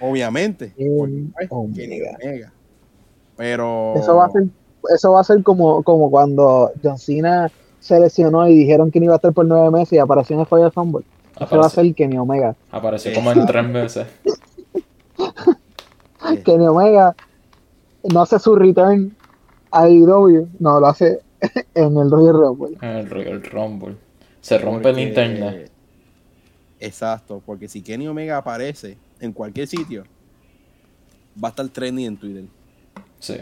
[0.00, 0.72] Obviamente.
[0.76, 1.74] Kenny pues, Omega.
[1.74, 2.52] Kenny Omega.
[3.36, 3.94] Pero.
[3.96, 4.44] eso va a ser,
[4.94, 7.50] eso va a ser como, como cuando John Cena
[7.80, 10.40] se lesionó y dijeron que no iba a estar por nueve meses y apareció en
[10.40, 11.04] el Fire Fumble.
[11.38, 12.56] Eso va a ser Kenny Omega.
[12.70, 14.06] apareció como en tres meses.
[16.44, 17.14] Kenny Omega
[18.04, 19.14] no hace su return
[19.70, 21.20] a IW, no, lo hace
[21.74, 22.78] en el Royal Rumble.
[22.80, 23.96] En el Royal Rumble.
[24.40, 25.70] Se rompe el internet.
[26.78, 30.04] Exacto, porque si Kenny Omega aparece en cualquier sitio,
[31.42, 32.44] va a estar trending en Twitter.
[33.18, 33.36] Sí.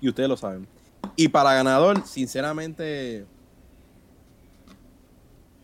[0.00, 0.66] Y ustedes lo saben.
[1.16, 3.26] Y para ganador, sinceramente.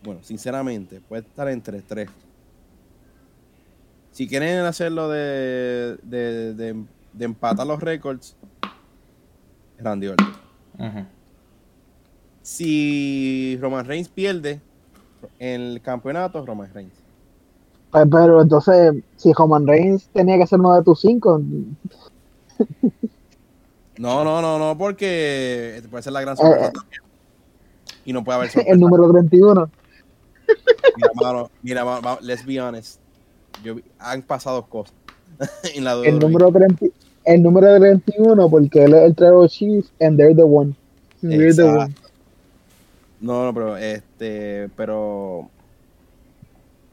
[0.03, 2.09] Bueno, sinceramente, puede estar entre tres.
[4.11, 8.35] Si quieren hacerlo de, de, de, de empatar los récords,
[9.79, 10.33] Randy Orton.
[12.41, 14.59] Si Roman Reigns pierde
[15.39, 16.93] en el campeonato, Roman Reigns.
[17.91, 21.41] Pues, pero entonces, si Roman Reigns tenía que ser uno de tus cinco,
[23.97, 27.01] No, no, no, no, porque puede ser la gran sorpresa Eh, también.
[28.05, 28.73] Y no puede haber sorpresa.
[28.73, 29.69] el número 31.
[30.95, 32.99] Mira, mano, mira, ma- ma- let's be honest.
[33.63, 34.93] Yo han pasado cosas
[35.75, 36.85] en la El número, 30
[37.25, 40.75] el número 31, porque él es el Trevor Chief and they're the one.
[41.21, 41.95] They're the one.
[43.19, 45.49] No, no, pero este, pero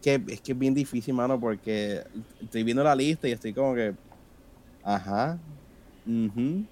[0.01, 2.03] que es que es bien difícil, mano, porque
[2.41, 3.93] estoy viendo la lista y estoy como que,
[4.85, 5.39] ajá,
[6.07, 6.65] ujú.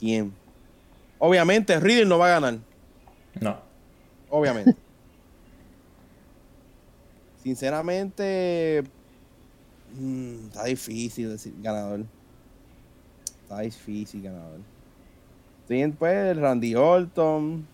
[0.00, 0.32] ¿Quién?
[1.18, 2.58] Obviamente, Riddle no va a ganar,
[3.40, 3.58] No.
[4.30, 4.74] obviamente.
[7.42, 8.82] Sinceramente,
[9.98, 12.04] mm, está difícil decir ganador.
[13.42, 14.60] Está difícil ganador.
[15.68, 17.66] Sí, pues Randy Orton.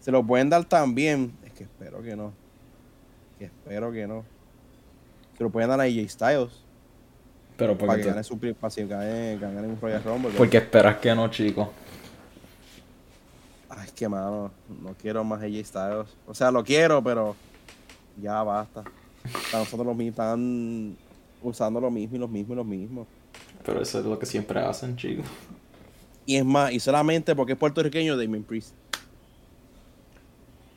[0.00, 1.32] Se lo pueden dar también.
[1.44, 2.32] Es que espero que no.
[3.38, 4.24] Que espero que no.
[5.36, 6.50] Se lo pueden dar a AJ Styles.
[7.60, 10.30] Pero Para porque, gane su para que gane, que gane un Royal Rumble.
[10.34, 11.70] porque esperas que no, chico.
[13.68, 14.50] Ay, que mano,
[14.82, 16.06] no quiero más AJ Styles.
[16.26, 17.36] O sea, lo quiero, pero
[18.16, 18.82] ya basta.
[19.26, 20.96] Están nosotros los mismos, están
[21.42, 23.06] usando lo mismo y los mismos y los mismos.
[23.62, 25.22] Pero eso es lo que siempre hacen, chico.
[26.24, 28.72] Y es más, y solamente porque es puertorriqueño, Damien Priest.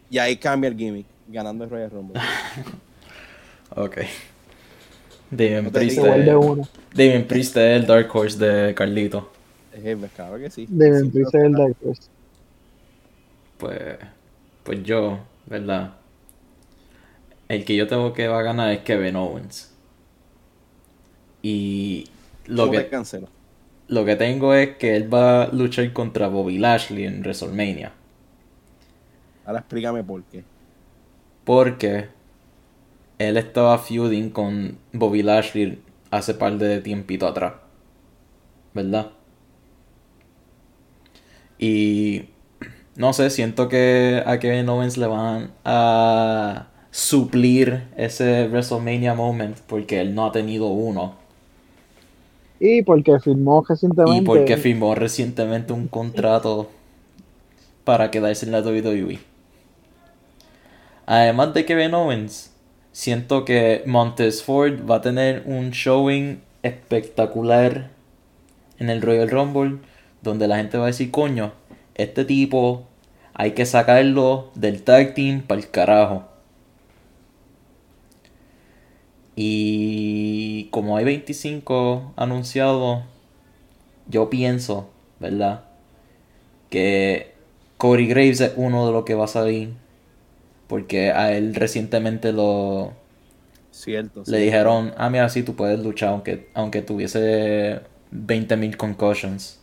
[0.09, 2.19] Y ahí cambia el gimmick, ganando el Royal Rumble.
[3.75, 4.01] Ok.
[5.37, 6.33] Damien Priest, es-.
[6.93, 9.29] Damien Priest es el Dark Horse de Carlito.
[9.71, 10.69] Eh, pues, claro que sí.
[10.69, 11.55] Deben Siempre ser el.
[11.55, 12.09] Dark Horse.
[13.57, 13.97] pues,
[14.63, 15.93] pues yo, ¿verdad?
[17.47, 19.73] El que yo tengo que va a ganar es Kevin Owens.
[21.41, 22.11] Y
[22.45, 23.29] lo ¿Cómo te que, cancelo?
[23.87, 27.93] lo que tengo es que él va a luchar contra Bobby Lashley en WrestleMania.
[29.45, 30.45] Ahora explícame por qué.
[31.43, 32.09] Porque
[33.23, 37.53] él estaba feuding con Bobby Lashley hace par de tiempito atrás.
[38.73, 39.11] ¿Verdad?
[41.57, 42.23] Y
[42.95, 49.99] no sé, siento que a Kevin Owens le van a suplir ese WrestleMania moment porque
[50.01, 51.15] él no ha tenido uno.
[52.59, 54.21] Y porque firmó recientemente.
[54.21, 56.69] Y porque firmó recientemente un contrato
[57.83, 59.19] para quedarse en la WWE.
[61.05, 62.52] Además de Kevin Owens,
[62.93, 67.89] siento que Montez Ford va a tener un showing espectacular
[68.79, 69.79] en el Royal Rumble,
[70.21, 71.51] donde la gente va a decir, coño,
[71.95, 72.87] este tipo
[73.33, 76.23] hay que sacarlo del tag team para el carajo.
[79.35, 83.03] Y como hay 25 anunciados,
[84.07, 84.89] yo pienso,
[85.19, 85.63] ¿verdad?
[86.69, 87.33] Que
[87.77, 89.73] Corey Graves es uno de los que va a salir.
[90.73, 92.93] Porque a él recientemente lo
[93.71, 94.23] Cierto.
[94.25, 94.39] le cierto.
[94.39, 99.59] dijeron, ah, mira, sí, tú puedes luchar aunque, aunque tuviese 20.000 concussions.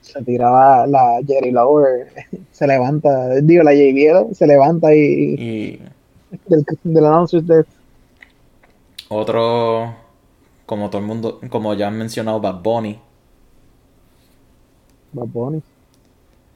[0.00, 2.08] Se tiraba la Jerry Lawler,
[2.52, 5.80] se levanta, digo, la JBL, se levanta y, Y
[6.46, 7.64] del, del announcer de
[9.08, 9.96] otro,
[10.66, 13.00] como todo el mundo, como ya han mencionado, Bad Bunny.
[15.12, 15.62] Bad Bunny.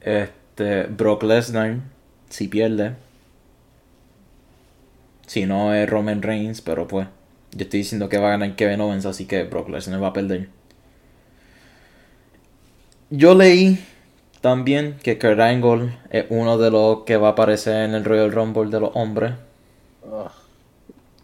[0.00, 1.80] Este, Brock Lesnar,
[2.28, 2.96] si pierde.
[5.33, 7.09] Si no es Roman Reigns, pero pues.
[7.53, 10.12] Yo estoy diciendo que va a ganar Kevin Owens, así que Brock Lesnar va a
[10.12, 10.49] perder.
[13.11, 13.78] Yo leí
[14.41, 18.33] también que Kurt Angle es uno de los que va a aparecer en el Royal
[18.33, 19.35] Rumble de los hombres.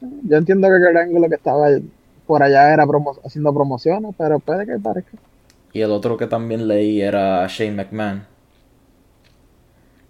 [0.00, 1.68] Yo entiendo que el ángulo que estaba
[2.26, 5.18] por allá era promo- haciendo promociones, pero puede que parezca.
[5.72, 8.26] Y el otro que también leí era Shane McMahon.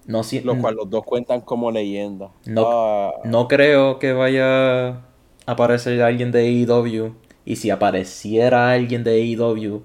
[0.09, 2.30] No, si- Lo cual los dos cuentan como leyenda.
[2.46, 5.02] No, Ah, no creo que vaya a
[5.46, 7.14] aparecer alguien de AEW.
[7.44, 9.82] Y si apareciera alguien de AEW,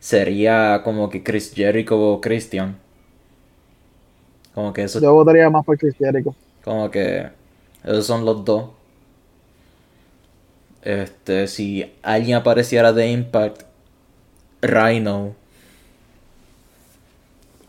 [0.00, 2.76] sería como que Chris Jericho o Christian.
[4.54, 6.34] Como que eso, Yo votaría más por Chris Jericho.
[6.64, 7.28] como que
[7.84, 8.70] esos son los dos.
[10.82, 13.62] Este, si alguien apareciera de Impact,
[14.60, 15.34] Rhino.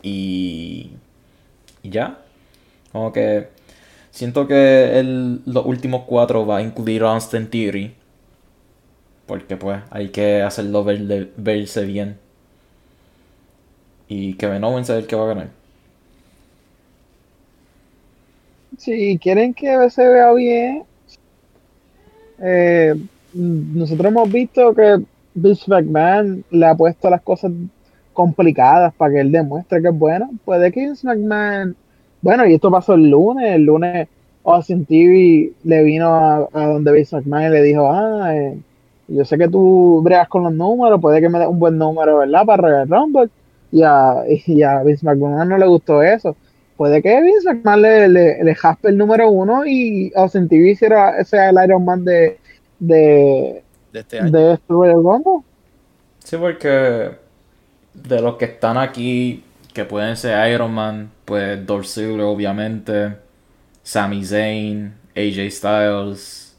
[0.02, 0.90] Y,
[1.86, 2.18] y ya.
[2.92, 3.48] Como que
[4.10, 7.94] siento que el, los últimos cuatro va a incluir a Austin Theory.
[9.26, 12.18] Porque pues hay que hacerlo verle- verse bien.
[14.08, 15.48] Y Kevin Owens es el que va a ganar.
[18.78, 20.84] Si quieren que se vea bien,
[22.38, 22.94] eh,
[23.32, 25.02] nosotros hemos visto que
[25.34, 27.52] Vince McMahon le ha puesto las cosas
[28.16, 30.30] complicadas para que él demuestre que es bueno.
[30.44, 31.76] Puede que Vince McMahon,
[32.22, 34.08] bueno, y esto pasó el lunes, el lunes
[34.44, 38.58] Austin TV le vino a, a donde Vince McMahon y le dijo, ah, eh,
[39.08, 42.18] yo sé que tú bregas con los números, puede que me des un buen número,
[42.18, 42.44] ¿verdad?
[42.44, 43.30] Para Royal Rumble.
[43.72, 46.36] Y a, y a Vince McMahon no le gustó eso.
[46.76, 51.22] Puede que Vince McMahon le, le, le jaspe el número uno y Austin TV hiciera,
[51.24, 52.38] sea el Iron Man de,
[52.78, 53.62] de,
[53.92, 54.30] de este año.
[54.30, 55.44] de este Royal Rumble.
[56.24, 57.10] Sí, porque
[58.02, 59.44] de los que están aquí,
[59.74, 63.16] que pueden ser Iron Man, pues Dolph Ziggler obviamente,
[63.82, 66.56] Sami Zayn, AJ Styles,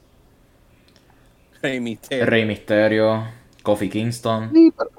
[1.61, 3.23] Rey Mysterio,
[3.63, 4.51] Kofi Kingston.
[4.53, 4.89] Sí, pero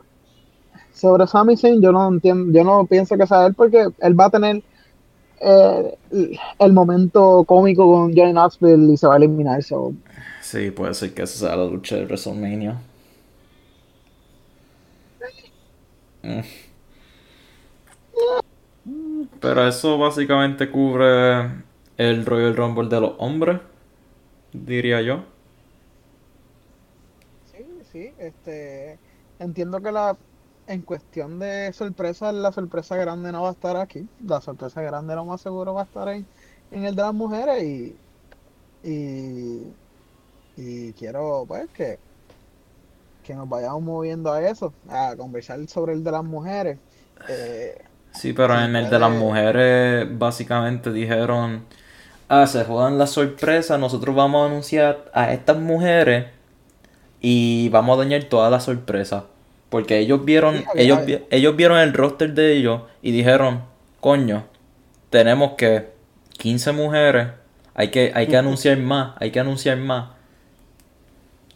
[0.93, 4.27] sobre Sami Zayn yo no entiendo, yo no pienso que sea él porque él va
[4.27, 4.63] a tener
[5.41, 5.99] eh,
[6.59, 9.63] el momento cómico con Johnny Knoxville y se va a eliminar.
[9.63, 9.95] So,
[10.41, 12.81] Sí, puede ser que esa sea la lucha de WrestleMania.
[16.29, 16.43] Mm.
[19.41, 21.65] Pero eso básicamente cubre
[21.97, 23.61] el Royal Rumble de los hombres,
[24.53, 25.25] diría yo.
[27.53, 28.99] Sí, sí, este,
[29.39, 30.17] entiendo que la,
[30.67, 34.09] en cuestión de sorpresa, la sorpresa grande no va a estar aquí.
[34.25, 36.27] La sorpresa grande lo más seguro va a estar en,
[36.71, 37.97] en el de las mujeres y,
[38.83, 39.75] y,
[40.57, 41.99] y quiero pues que,
[43.29, 46.81] que nos vayamos moviendo a eso, a conversar sobre el de las mujeres.
[47.29, 47.77] Eh,
[48.13, 51.65] Sí, pero en el de las mujeres básicamente dijeron,
[52.29, 56.27] ah, se jodan la sorpresa, nosotros vamos a anunciar a estas mujeres
[57.21, 59.27] y vamos a dañar toda la sorpresa.
[59.71, 63.63] Porque ellos vieron, Sí, ellos, vi- ellos vieron el roster de ellos y dijeron,
[64.01, 64.47] coño,
[65.11, 65.91] tenemos que
[66.39, 67.29] 15 mujeres,
[67.75, 70.11] hay que, hay que anunciar más, hay que anunciar más.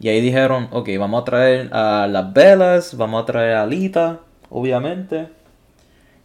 [0.03, 4.19] Y ahí dijeron, ok, vamos a traer a las velas, vamos a traer a Alita,
[4.49, 5.29] obviamente.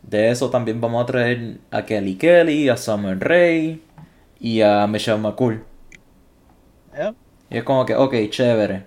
[0.02, 3.78] De eso también vamos a traer a Kelly Kelly, a Summer Rae
[4.40, 5.64] y a Michelle McCool.
[6.92, 7.14] Yep.
[7.50, 8.82] Y es como que, ok, chévere.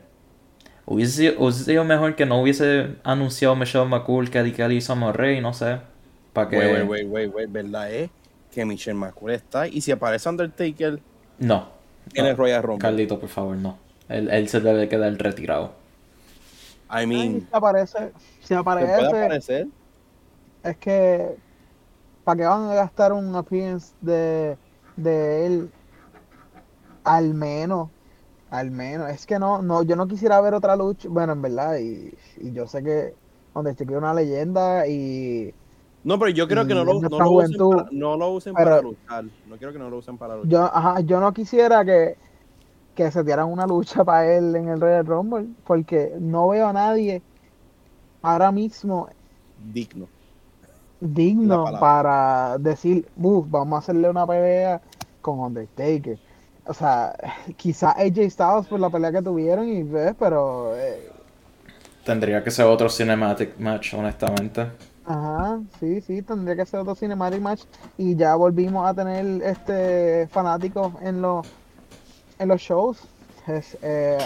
[0.85, 5.15] Hubiese sido, hubiese sido mejor que no hubiese anunciado Michelle McCool, Kelly Kelly y Summer
[5.15, 5.77] Rae, no sé.
[6.33, 6.57] Para que...
[6.57, 8.09] Wait, wait, wait, wait, wait, ¿verdad es
[8.51, 9.69] que Michelle McCool está?
[9.69, 10.99] Y si aparece Undertaker
[11.39, 11.69] No.
[12.13, 12.29] en No.
[12.31, 12.81] el Royal Rumble.
[12.81, 13.77] Carlito, por favor, no.
[14.11, 15.71] Él, él se debe quedar retirado.
[16.93, 19.67] I mean, si aparece, si ¿se puede aparece, aparecer?
[20.63, 21.37] es que
[22.23, 24.57] ¿para qué van a gastar un appearance de,
[24.97, 25.71] de él?
[27.03, 27.89] Al menos,
[28.49, 29.09] al menos.
[29.09, 31.07] Es que no, no, yo no quisiera ver otra lucha.
[31.09, 33.15] Bueno, en verdad, y, y yo sé que
[33.53, 35.53] donde es una leyenda y
[36.03, 38.69] No, pero yo creo que no lo, no lo usen, para, no lo usen Pero-
[38.69, 39.23] para luchar.
[39.47, 40.51] No quiero que no lo usen para luchar.
[40.51, 42.17] yo, ajá, yo no quisiera que,
[42.93, 46.73] que se dieran una lucha para él en el Royal Rumble, porque no veo a
[46.73, 47.25] nadie
[48.21, 49.09] ahora mismo
[49.73, 50.09] Digno.
[50.99, 54.81] Digno para decir, "Buf, vamos a hacerle una pelea
[55.21, 56.19] con Undertaker.
[56.65, 57.15] O sea,
[57.57, 61.11] quizás AJ Styles por la pelea que tuvieron, y ves, pero eh,
[62.03, 64.67] Tendría que ser otro cinematic match, honestamente.
[65.03, 67.65] ajá, sí, sí, tendría que ser otro cinematic match.
[67.97, 71.45] Y ya volvimos a tener este fanáticos en los
[72.41, 72.99] en los shows.
[73.47, 74.17] Es eh,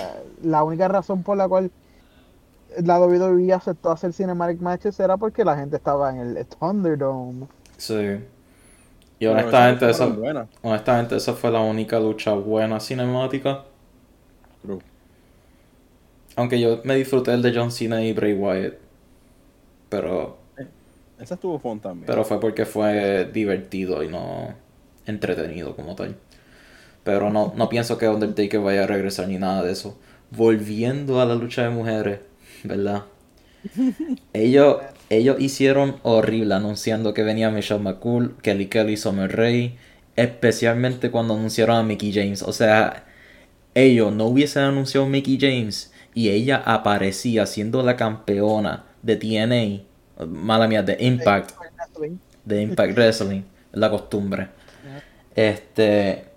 [0.44, 1.72] la única razón por la cual
[2.84, 7.48] la WWE aceptó hacer cinematic matches era porque la gente estaba en el Thunderdome.
[7.78, 8.20] Sí.
[9.20, 10.14] Y honestamente, esa,
[10.62, 13.64] honestamente, esa fue la única lucha buena cinemática.
[14.62, 14.80] True.
[16.36, 18.74] Aunque yo me disfruté el de John Cena y Bray Wyatt.
[19.90, 20.38] Pero,
[21.18, 22.06] Esa estuvo fun también.
[22.06, 24.54] pero fue porque fue divertido y no
[25.06, 26.18] entretenido como tal.
[27.06, 29.98] Pero no, no pienso que Undertaker vaya a regresar ni nada de eso.
[30.32, 32.20] Volviendo a la lucha de mujeres,
[32.64, 33.04] ¿verdad?
[34.34, 34.78] Ellos,
[35.10, 39.78] ellos hicieron horrible anunciando que venía Michelle McCool, Kelly Kelly, Summer Rae,
[40.16, 42.42] especialmente cuando anunciaron a Mickey James.
[42.42, 43.06] O sea,
[43.76, 50.26] ellos no hubiesen anunciado a Mickey James y ella aparecía siendo la campeona de TNA,
[50.26, 51.52] mala mía, de Impact,
[52.46, 53.42] de Impact Wrestling,
[53.74, 54.48] es la costumbre.
[55.36, 56.35] Este,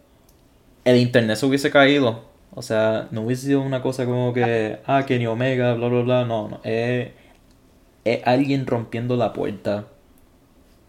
[0.88, 2.24] el internet se hubiese caído.
[2.54, 6.24] O sea, no hubiese sido una cosa como que, ah, Kenny Omega, bla, bla, bla.
[6.24, 6.60] No, no.
[6.64, 7.10] Es,
[8.04, 9.86] es alguien rompiendo la puerta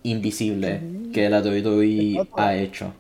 [0.04, 0.82] invisible
[1.14, 2.94] que la WWE ha hecho.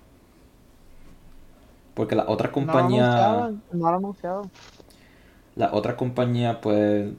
[1.94, 4.52] Porque las otras compañías, no lo anunciaban.
[5.56, 7.12] las otras compañías pues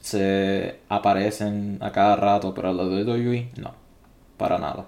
[0.00, 3.74] se aparecen a cada rato, pero la WWE no,
[4.36, 4.86] para nada.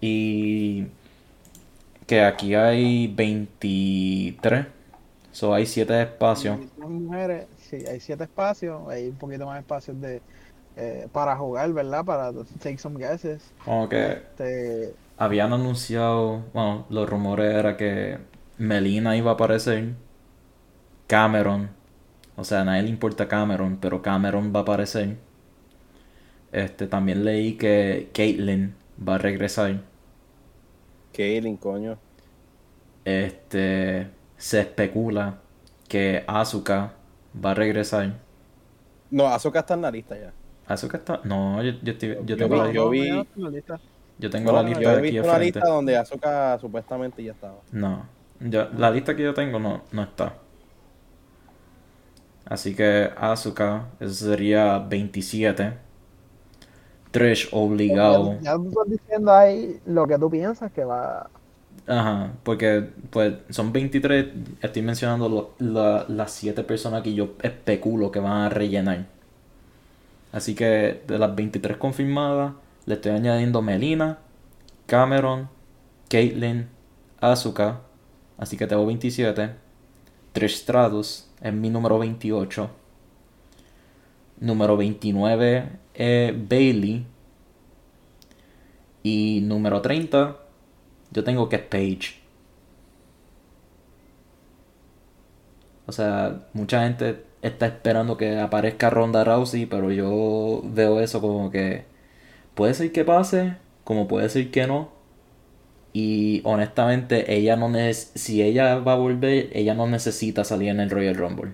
[0.00, 0.86] Y
[2.06, 4.66] que aquí hay 23,
[5.32, 6.60] so hay 7 espacios.
[6.76, 10.24] Mujeres, sí, hay siete espacios, hay un poquito más espacios de
[10.76, 12.04] eh, para jugar, ¿verdad?
[12.04, 13.54] Para take some guesses.
[13.64, 18.18] Como que Este, habían anunciado, bueno, los rumores era que
[18.58, 19.94] Melina iba a aparecer,
[21.06, 21.70] Cameron,
[22.36, 25.18] o sea, a nadie le importa Cameron, pero Cameron va a aparecer.
[26.52, 29.82] Este, también leí que Caitlyn va a regresar.
[31.14, 31.96] Kaylin, coño.
[33.04, 35.38] Este, se especula
[35.88, 36.92] que Asuka
[37.44, 38.14] va a regresar.
[39.10, 40.32] No, Azoka está en la lista ya.
[40.66, 43.80] Asuka está, no, yo, yo, estoy- yo Yo tengo, vi- la, yo vi- lista.
[44.18, 47.22] yo tengo No, la lista yo he aquí visto de una lista donde Azoka supuestamente
[47.22, 47.58] ya estaba.
[47.72, 48.06] No,
[48.40, 50.34] yo- la lista que yo tengo no, no está.
[52.46, 55.74] Así que Asuka eso sería 27.
[57.14, 58.38] Trish obligado.
[58.40, 61.30] Ya tú estás diciendo ahí lo que tú piensas que va.
[61.86, 64.26] Ajá, porque pues son 23.
[64.62, 69.06] Estoy mencionando lo- la- las 7 personas que yo especulo que van a rellenar.
[70.32, 72.54] Así que de las 23 confirmadas,
[72.86, 74.18] le estoy añadiendo Melina,
[74.86, 75.48] Cameron,
[76.10, 76.68] Caitlyn,
[77.20, 77.80] Asuka.
[78.38, 79.50] Así que tengo 27.
[80.32, 82.70] Trish Stratus es mi número 28.
[84.40, 87.06] Número 29 es Bailey.
[89.02, 90.36] Y número 30
[91.14, 92.16] yo tengo que es Paige.
[95.86, 101.50] O sea, mucha gente está esperando que aparezca Ronda Rousey, pero yo veo eso como
[101.50, 101.84] que
[102.54, 104.92] puede ser que pase, como puede ser que no.
[105.92, 110.90] Y honestamente, ella no si ella va a volver, ella no necesita salir en el
[110.90, 111.52] Royal Rumble.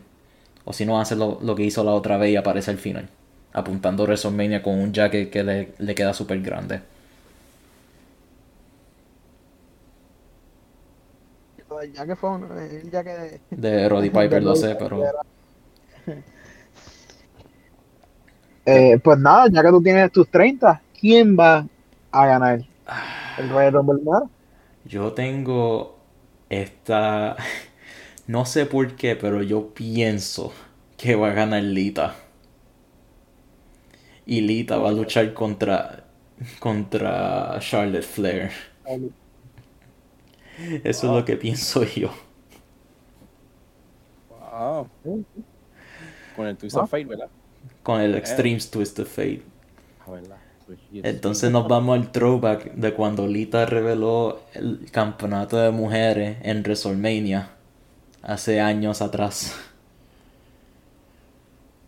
[0.64, 3.08] O si no hace lo, lo que hizo la otra vez y aparece al final.
[3.52, 6.82] apuntando WrestleMania con un jacket que le, le queda súper grande.
[11.94, 15.14] Ya que fue un, el que De Roddy Piper, lo sé, pero...
[18.64, 21.66] Eh, pues nada, ya que tú tienes tus 30, ¿quién va
[22.11, 22.61] a ganar
[23.36, 24.00] el Royal Rumble?
[24.84, 25.96] Yo tengo
[26.48, 27.36] esta...
[28.31, 30.53] No sé por qué, pero yo pienso
[30.97, 32.14] que va a ganar Lita.
[34.24, 36.05] Y Lita va a luchar contra
[36.61, 38.53] contra Charlotte Flair.
[40.85, 42.11] Eso es lo que pienso yo.
[44.28, 44.89] Wow.
[46.37, 47.31] Con el Twist of Fate, ¿verdad?
[47.83, 49.43] Con el Extreme Twist of Fate.
[50.07, 50.47] Ah.
[51.03, 57.57] Entonces nos vamos al throwback de cuando Lita reveló el campeonato de mujeres en WrestleMania
[58.22, 59.54] hace años atrás.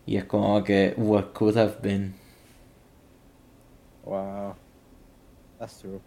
[0.07, 2.15] Y es como que what could have been.
[4.05, 4.57] Wow.
[5.59, 6.01] That's true.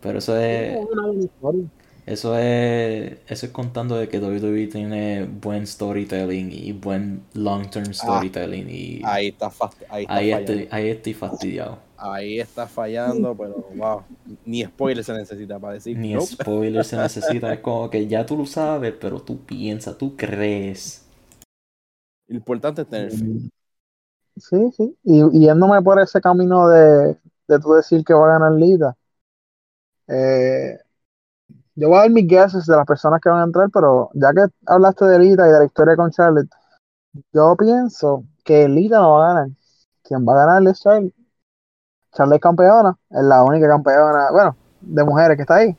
[0.00, 1.68] Pero eso es Una buena historia.
[2.10, 7.92] Eso es eso es contando de que WWE tiene buen storytelling y buen long term
[7.94, 10.62] storytelling y Ahí está, fast- ahí está ahí fallando.
[10.62, 11.78] estoy, ahí estoy fastidiado.
[11.96, 14.02] Ahí está fallando, pero wow.
[14.44, 15.96] Ni spoiler se necesita para decir.
[15.96, 16.34] Ni nope.
[16.34, 21.04] spoiler se necesita, es como que ya tú lo sabes, pero tú piensas, tú crees.
[22.28, 23.30] Lo importante es tener fe.
[24.36, 24.96] Sí, sí.
[25.04, 27.16] Y y yéndome por ese camino de,
[27.48, 28.96] de tú decir que va a ganar Lita.
[30.08, 30.78] eh,
[31.76, 34.32] yo voy a dar mis guesses de las personas que van a entrar, pero ya
[34.32, 36.50] que hablaste de Lita y de la historia con Charlotte,
[37.32, 39.48] yo pienso que Lita no va a ganar.
[40.02, 41.14] Quien va a ganar es Charlotte.
[42.12, 45.76] Charlotte es campeona, es la única campeona, bueno, de mujeres que está ahí.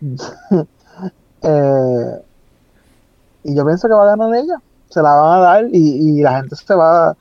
[1.42, 2.22] Eh,
[3.44, 4.60] y yo pienso que va a ganar ella.
[4.88, 7.16] Se la van a dar y, y la gente se va a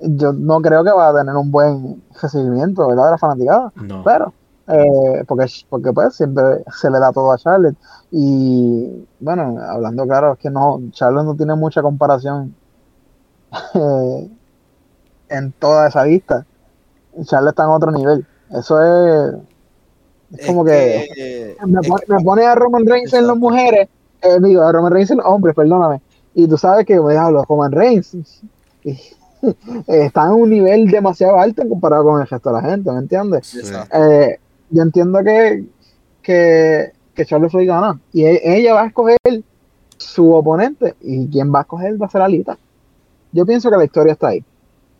[0.00, 3.04] yo no creo que va a tener un buen recibimiento, ¿verdad?
[3.06, 4.02] De la fanaticada, No.
[4.04, 4.32] pero,
[4.68, 7.76] eh, porque, porque pues siempre se le da todo a Charlotte.
[8.10, 12.54] Y bueno, hablando claro, es que no, Charlotte no tiene mucha comparación
[13.74, 14.30] eh,
[15.28, 16.44] en toda esa lista.
[17.24, 18.26] Charlotte está en otro nivel.
[18.50, 19.34] Eso es,
[20.38, 23.88] es como que, me, pone, que- me pone a Roman Reigns en las mujeres,
[24.22, 26.00] eh, digo, a Roman Reigns en los hombres, perdóname.
[26.34, 28.16] Y tú sabes que, me hablo, Roman Reigns
[29.86, 33.46] está en un nivel demasiado alto comparado con el resto de la gente, ¿me entiendes?
[33.46, 33.60] Sí.
[33.92, 34.38] Eh,
[34.70, 35.64] yo entiendo que,
[36.22, 39.16] que, que Charlotte Flair gana y e- ella va a escoger
[39.98, 42.58] su oponente y quien va a escoger va a ser Alita.
[43.32, 44.44] Yo pienso que la historia está ahí.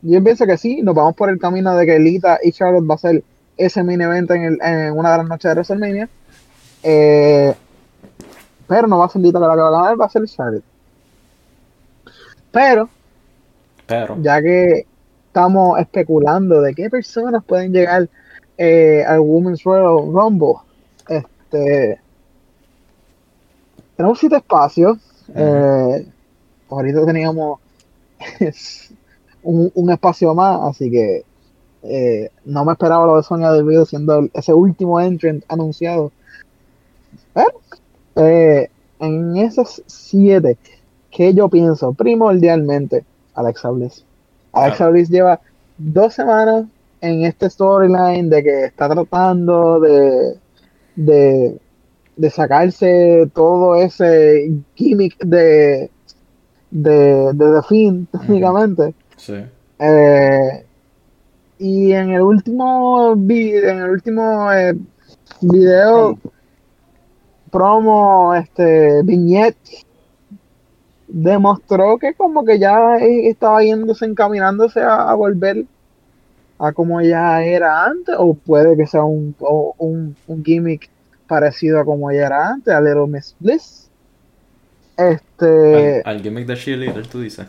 [0.02, 2.94] Yo pienso que sí, nos vamos por el camino de que Lita y Charlotte va
[2.94, 3.24] a ser
[3.56, 6.08] ese mini evento en, el- en una de las noches de WrestleMania.
[6.82, 7.54] Eh,
[8.68, 10.64] pero no va a ser Lita la que va a ganar, va a ser Charlotte.
[12.52, 12.88] Pero,
[13.86, 14.86] Pero, ya que
[15.26, 18.08] estamos especulando de qué personas pueden llegar
[18.59, 20.54] eh, al Women's Royal Rumble,
[21.09, 22.00] este,
[23.96, 24.98] tenemos siete espacios.
[25.34, 26.07] eh,
[26.70, 27.59] ahorita teníamos
[29.42, 31.24] un, un espacio más, así que
[31.82, 36.11] eh, no me esperaba lo de Sonya Deville siendo el- ese último entrant anunciado.
[37.32, 37.61] Pero,
[38.16, 40.57] eh, en esos siete,
[41.11, 43.04] que yo pienso primordialmente?
[43.34, 44.04] Alexa Bliss.
[44.52, 45.40] Alexa Bliss lleva
[45.78, 46.64] dos semanas
[47.01, 50.36] en este storyline de que está tratando de,
[50.97, 51.59] de,
[52.16, 55.90] de sacarse todo ese gimmick de,
[56.70, 58.95] de, de The Fiend, técnicamente.
[59.16, 59.34] sí.
[59.79, 60.64] Eh,
[61.58, 64.75] y en el último en el último eh,
[65.42, 66.18] video
[67.50, 69.84] promo este viñette
[71.08, 75.64] demostró que como que ya estaba yéndose encaminándose a, a volver
[76.58, 80.88] a como ya era antes o puede que sea un, o- un, un gimmick
[81.28, 83.91] parecido a como ella era antes a Little Miss Bliss
[84.96, 87.46] este Al, al gimmick de cheerleader, tú dices.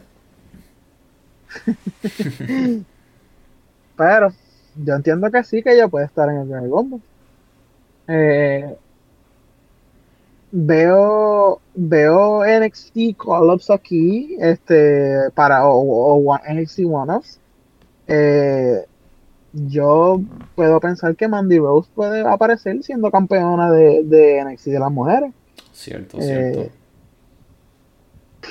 [3.98, 4.30] Pero
[4.86, 7.02] yo entiendo que sí, que ella puede estar en el Rumble.
[8.08, 8.76] Eh,
[10.52, 17.40] veo, veo NXT Call-Ups aquí, este, para, o, o NXT One-Ups.
[18.08, 18.86] Eh,
[19.54, 20.22] yo
[20.56, 25.34] puedo pensar que Mandy Rose puede aparecer siendo campeona de, de NXT de las mujeres.
[25.74, 26.72] Cierto, Eh, cierto.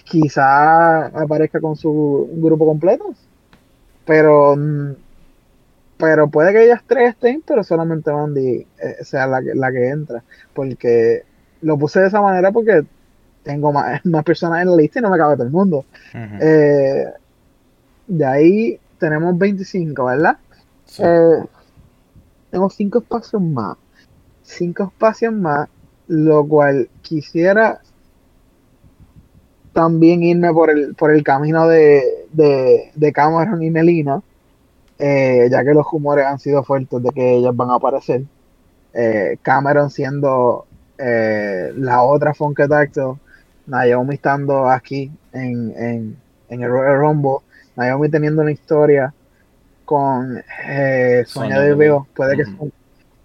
[0.04, 3.14] quizá aparezca con su grupo completo.
[4.04, 4.54] Pero,
[5.96, 9.88] pero puede que ellas tres estén, pero solamente Mandy eh, sea la que, la que
[9.88, 10.22] entra.
[10.54, 11.24] Porque
[11.62, 12.84] lo puse de esa manera porque
[13.42, 15.84] tengo más, más personas en la lista y no me cabe todo el mundo.
[16.14, 17.06] Eh,
[18.06, 20.36] de ahí tenemos 25, ¿verdad?
[20.98, 21.44] Eh,
[22.50, 23.76] tengo cinco espacios más.
[24.42, 25.68] Cinco espacios más,
[26.06, 27.80] lo cual quisiera
[29.72, 32.02] también irme por el, por el camino de,
[32.32, 34.22] de, de Cameron y Melina,
[34.98, 38.22] eh, ya que los rumores han sido fuertes de que ellas van a aparecer.
[38.94, 40.64] Eh, Cameron siendo
[40.96, 43.16] eh, la otra Funkadactyl,
[43.66, 46.16] Naomi estando aquí en, en,
[46.48, 47.38] en el Royal Rumble,
[47.76, 49.12] Naomi teniendo una historia
[49.86, 52.44] con eh, Sonia Sonya Deville, puede que,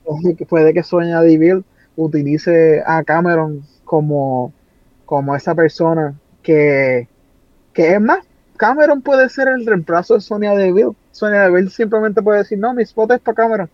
[0.06, 1.64] puede que- puede que Sonia Deville
[1.98, 4.54] utilice a Cameron como,
[5.06, 7.10] como esa persona que,
[7.74, 8.20] que es más,
[8.58, 10.94] Cameron puede ser el reemplazo de Sonia Deville.
[11.12, 13.70] Sonia Deville simplemente puede decir, no, mi spot es para Cameron.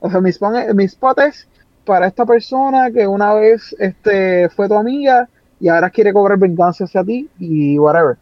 [0.00, 1.48] O sea, mi spot, es- mi spot es
[1.86, 5.28] para esta persona que una vez este, fue tu amiga
[5.60, 8.16] y ahora quiere cobrar venganza hacia ti y whatever.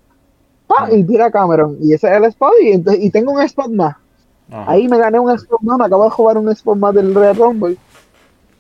[0.77, 1.77] Pa, Y tira a Cameron.
[1.81, 3.97] Y ese es el spot y, y tengo un spot más.
[4.51, 4.70] Ajá.
[4.73, 7.36] Ahí me gané un spot más, me acabo de jugar un spot más del Red
[7.39, 7.77] Rumble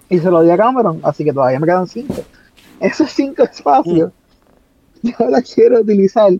[0.08, 2.22] y se lo di a Cameron, así que todavía me quedan cinco.
[2.80, 4.12] Esos cinco espacios
[5.02, 6.30] yo los quiero utilizar,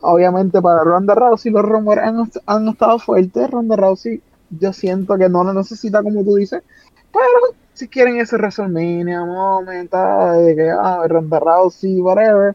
[0.00, 1.50] obviamente para Ronda Rousey.
[1.50, 3.50] Los rumores han, han estado fuertes.
[3.50, 4.20] Ronda Rousey,
[4.50, 6.62] yo siento que no lo necesita como tú dices,
[7.12, 12.54] pero si quieren ese WrestleMania moment, ah, de que ah, Ronda Rousey, whatever.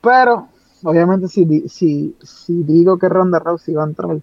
[0.00, 0.48] Pero
[0.82, 4.18] obviamente si, si, si digo que Ronda Rousey va a entrar,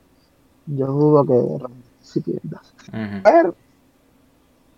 [0.68, 2.62] yo dudo que Ronda Rousey pierda.
[2.88, 3.24] Ujú.
[3.24, 3.56] Pero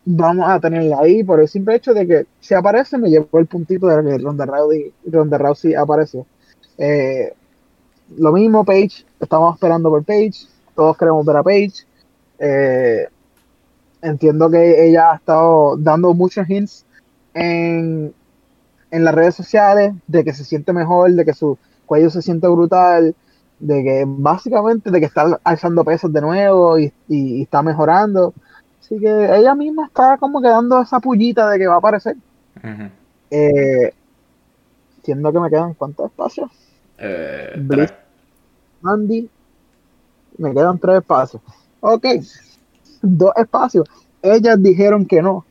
[0.06, 3.48] vamos a tenerla ahí por el simple hecho de que si aparece me llevó el
[3.48, 6.26] puntito de que Ronda Rousey, Ronda Rousey apareció.
[6.78, 7.34] Eh,
[8.18, 11.86] lo mismo Paige, estamos esperando por Paige, todos queremos ver a Paige.
[12.38, 13.08] Eh,
[14.02, 16.86] entiendo que ella ha estado dando muchos hints
[17.34, 18.14] en,
[18.92, 22.48] en las redes sociales de que se siente mejor, de que su cuello se siente
[22.48, 23.16] brutal,
[23.60, 28.34] de que básicamente de que está alzando pesos de nuevo y, y- y está mejorando.
[28.80, 32.16] Así que ella misma está como que dando esa pullita de que va a aparecer.
[32.58, 32.90] Ujú.
[33.32, 33.94] Eh,
[34.98, 36.50] entiendo que me quedan cuántos espacios.
[36.98, 37.94] Eh, tres.
[38.84, 39.30] Andy,
[40.38, 41.42] me quedan tres espacios.
[41.80, 42.06] Ok,
[43.02, 43.88] dos espacios.
[44.22, 45.46] Ellas dijeron que no,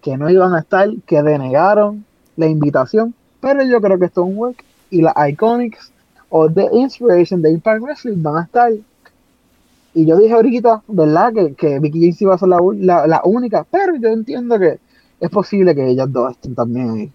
[0.00, 2.04] que no iban a estar, que denegaron
[2.36, 5.92] la invitación, pero yo creo que esto es un work y las Iconics
[6.28, 8.72] o The Inspiration de Impact Wrestling van a estar.
[9.94, 11.32] Y yo dije ahorita, ¿verdad?
[11.32, 14.78] Que, que Vicky James iba a ser la, la, la única, pero yo entiendo que
[15.20, 17.12] es posible que ellas dos estén también ahí.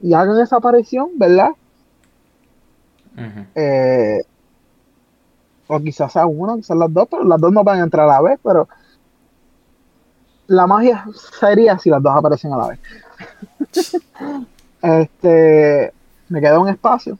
[0.00, 1.50] Y hagan esa aparición, ¿verdad?
[3.54, 4.22] Eh,
[5.66, 8.12] o quizás a una, quizás las dos, pero las dos no van a entrar a
[8.14, 8.68] la vez, pero
[10.46, 11.04] la magia
[11.40, 12.80] sería si las dos aparecen a la vez.
[14.82, 15.92] este,
[16.28, 17.18] me queda un espacio.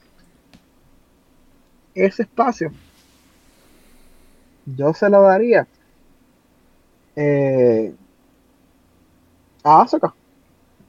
[1.95, 2.73] Ese espacio,
[4.67, 5.67] yo se lo daría
[7.17, 7.95] eh,
[9.65, 10.15] a Asuka.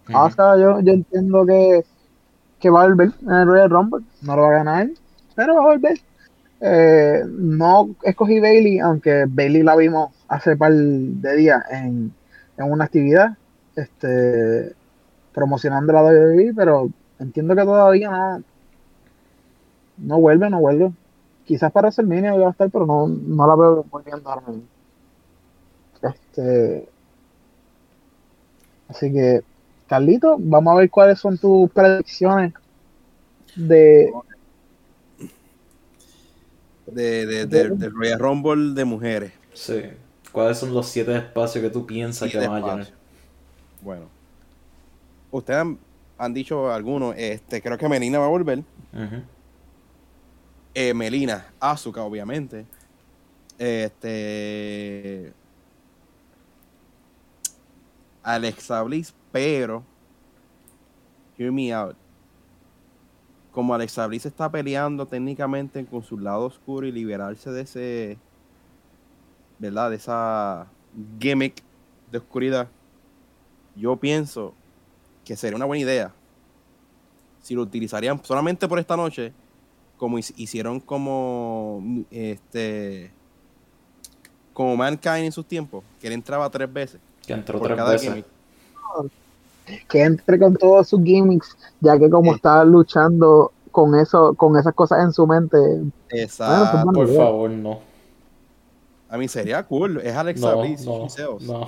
[0.10, 0.18] Ujú.
[0.18, 1.84] Asuka, yo, yo entiendo que,
[2.60, 4.06] que va a volver en el Royal Rumble.
[4.22, 4.90] No lo va a ganar,
[5.36, 6.00] pero va a volver.
[6.62, 12.14] Eh, no escogí Bailey, aunque Bailey la vimos hace par de días en,
[12.58, 13.38] en una actividad
[13.76, 14.74] este,
[15.34, 16.90] promocionando la WWE, pero
[17.20, 18.44] entiendo que todavía no,
[19.98, 20.92] no vuelve, no vuelve.
[21.46, 24.64] Quizás para WrestleMania va a estar, pero no, no la veo volviendo ahora mismo.
[26.02, 26.88] Este,
[28.88, 29.42] así que,
[29.88, 32.54] Carlito, vamos a ver cuáles son tus predicciones
[33.56, 34.18] de,
[36.86, 39.34] De, de, de- del Royal Rumble de mujeres.
[39.54, 39.82] Sí.
[40.32, 42.88] ¿Cuáles son los siete espacios que tú piensas que van a llenar?
[43.82, 44.12] Bueno.
[45.34, 45.80] Ustedes han,
[46.20, 48.64] han dicho algunos, este, creo que Melina va a volver.
[50.76, 52.68] Eh, Melina, Asuka, obviamente.
[53.58, 55.34] Este.
[58.22, 59.84] Alexa Bliss, pero.
[61.36, 61.96] Hear me out.
[63.52, 68.18] Como Alexa Bliss está peleando técnicamente con su lado oscuro y liberarse de ese.
[69.58, 69.90] ¿Verdad?
[69.90, 70.68] De esa
[71.20, 71.64] gimmick
[72.12, 72.68] de oscuridad.
[73.76, 74.54] Yo pienso
[75.26, 76.12] que sería una buena idea.
[77.42, 79.34] Si lo utilizarían solamente por esta noche
[79.98, 81.82] como hic- hicieron como
[82.12, 83.12] este
[84.54, 87.92] como Mankind en sus tiempos, que él entraba tres veces Que entró por tres cada
[87.92, 88.08] veces.
[88.10, 88.26] gimmick.
[89.88, 92.36] que entre con todos sus gimmicks, ya que como Sí.
[92.36, 95.58] está luchando con eso, con esas cosas en su mente,
[96.10, 96.78] Exacto.
[96.84, 97.18] Bueno, Por idea.
[97.18, 97.80] favor, no.
[99.10, 99.98] A mí sería cool.
[100.02, 100.86] Es Alexa No, Bliss.
[100.86, 101.08] no,
[101.42, 101.62] no.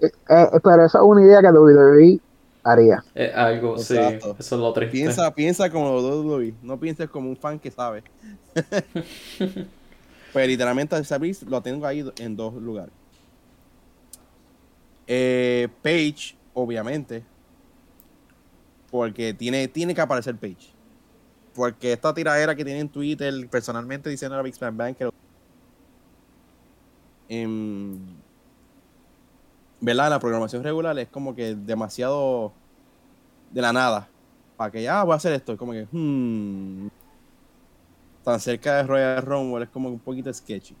[0.00, 2.18] eh, eh, pero esa es una idea que WWE
[2.62, 3.04] haría.
[3.34, 4.92] Algo, sí, eso es lo triste.
[4.92, 8.02] Piensa, piensa como WWE, no pienses como un fan que sabe.
[10.32, 12.92] pues literalmente Beast lo tengo ahí en dos lugares.
[15.06, 17.22] Eh, Page, obviamente.
[18.90, 20.70] Porque tiene, tiene que aparecer Page.
[21.54, 25.14] Porque esta tiradera que tiene en Twitter, personalmente diciendo a Big Smack Bang que lo-
[27.28, 28.21] en
[29.82, 30.08] ¿verdad?
[30.10, 32.52] La programación regular es como que demasiado
[33.50, 34.08] de la nada.
[34.56, 35.52] Para que ya voy a hacer esto.
[35.52, 36.86] Es como que, hmm,
[38.24, 40.76] tan cerca de Royal Rumble es como un poquito sketchy.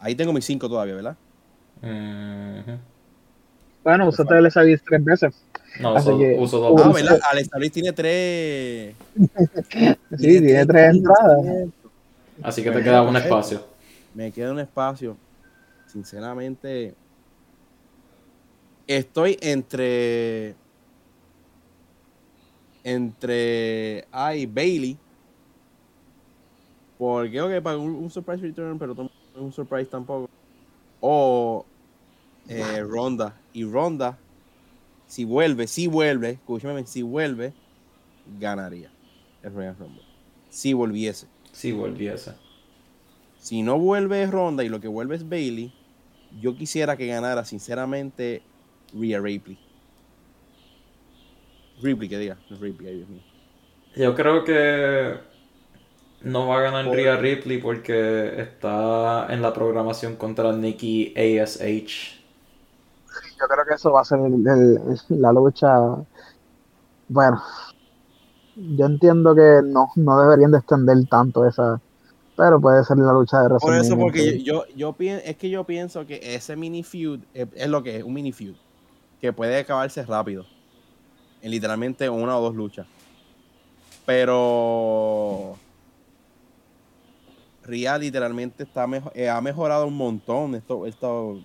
[0.00, 1.16] Ahí tengo mis cinco todavía, ¿verdad?
[1.80, 2.78] Ujú.
[3.84, 5.34] Bueno, usaste el SABIS tres veces.
[5.80, 7.10] No, Así uso, que- uso Uh, dos Ah, veces.
[7.10, 7.20] ¿verdad?
[7.30, 8.94] Alex tiene tres.
[10.18, 11.68] Sí, tiene tres entradas.
[12.42, 13.64] Así que te queda un espacio.
[14.14, 15.16] Me queda un espacio.
[15.86, 16.94] Sinceramente,
[18.96, 20.54] estoy entre.
[22.84, 24.06] Entre.
[24.10, 24.96] Ay, Bailey.
[26.98, 30.28] Porque, ok, para un, un surprise return, pero no es un surprise tampoco.
[31.00, 31.64] O.
[32.48, 33.38] eh, Ronda.
[33.52, 34.18] Y Ronda,
[35.06, 37.52] si vuelve, si vuelve, escúchame, si vuelve,
[38.40, 38.90] ganaría
[39.42, 40.02] el Royal Rumble.
[40.48, 41.26] Si volviese.
[41.52, 42.34] Si volviese.
[43.38, 45.72] Si no vuelve Ronda y lo que vuelve es Bailey,
[46.40, 48.42] yo quisiera que ganara, sinceramente,
[48.94, 49.58] Rhea Ripley.
[51.82, 52.36] Ripley, que diga.
[52.50, 53.22] no Ripley, ay Dios mío.
[53.96, 55.18] Yo creo que
[56.22, 62.20] no va a ganar Por- Rhea Ripley porque está en la programación contra Nikki ASH.
[63.40, 65.68] Yo creo que eso va a ser el- el- la lucha.
[67.08, 67.42] Bueno,
[68.56, 71.80] yo entiendo que no, no deberían de extender tanto esa,
[72.36, 75.20] pero puede ser la lucha de Por eso, WrestleMania porque que- yo, yo, yo pien-
[75.24, 78.32] es que yo pienso que ese mini feud es, es lo que es, un mini
[78.32, 78.54] feud.
[79.22, 80.44] Que puede acabarse rápido.
[81.40, 82.86] En literalmente una o dos luchas.
[84.04, 85.56] Pero.
[87.64, 91.38] Ria literalmente está mejo- eh, ha mejorado un montón estos, estos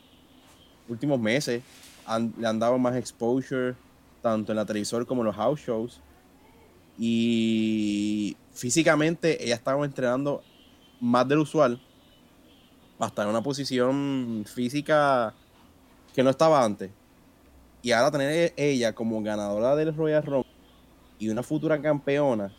[0.90, 1.62] últimos meses.
[2.08, 3.76] Han- le han dado más exposure,
[4.24, 6.02] tanto en la televisor como en los house shows.
[6.98, 10.42] Y físicamente ella estaba entrenando
[11.00, 11.80] más del usual
[12.98, 15.36] hasta en una posición física
[16.16, 16.90] que no estaba antes.
[17.82, 20.44] Y ahora tener e- ella como ganadora del Royal Rumble
[21.18, 22.56] y una futura campeona,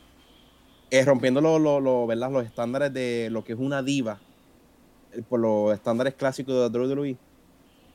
[0.91, 4.25] eh, rompiendo los estándares de lo que es una diva,
[5.13, 7.21] eh, por los estándares clásicos de WWE,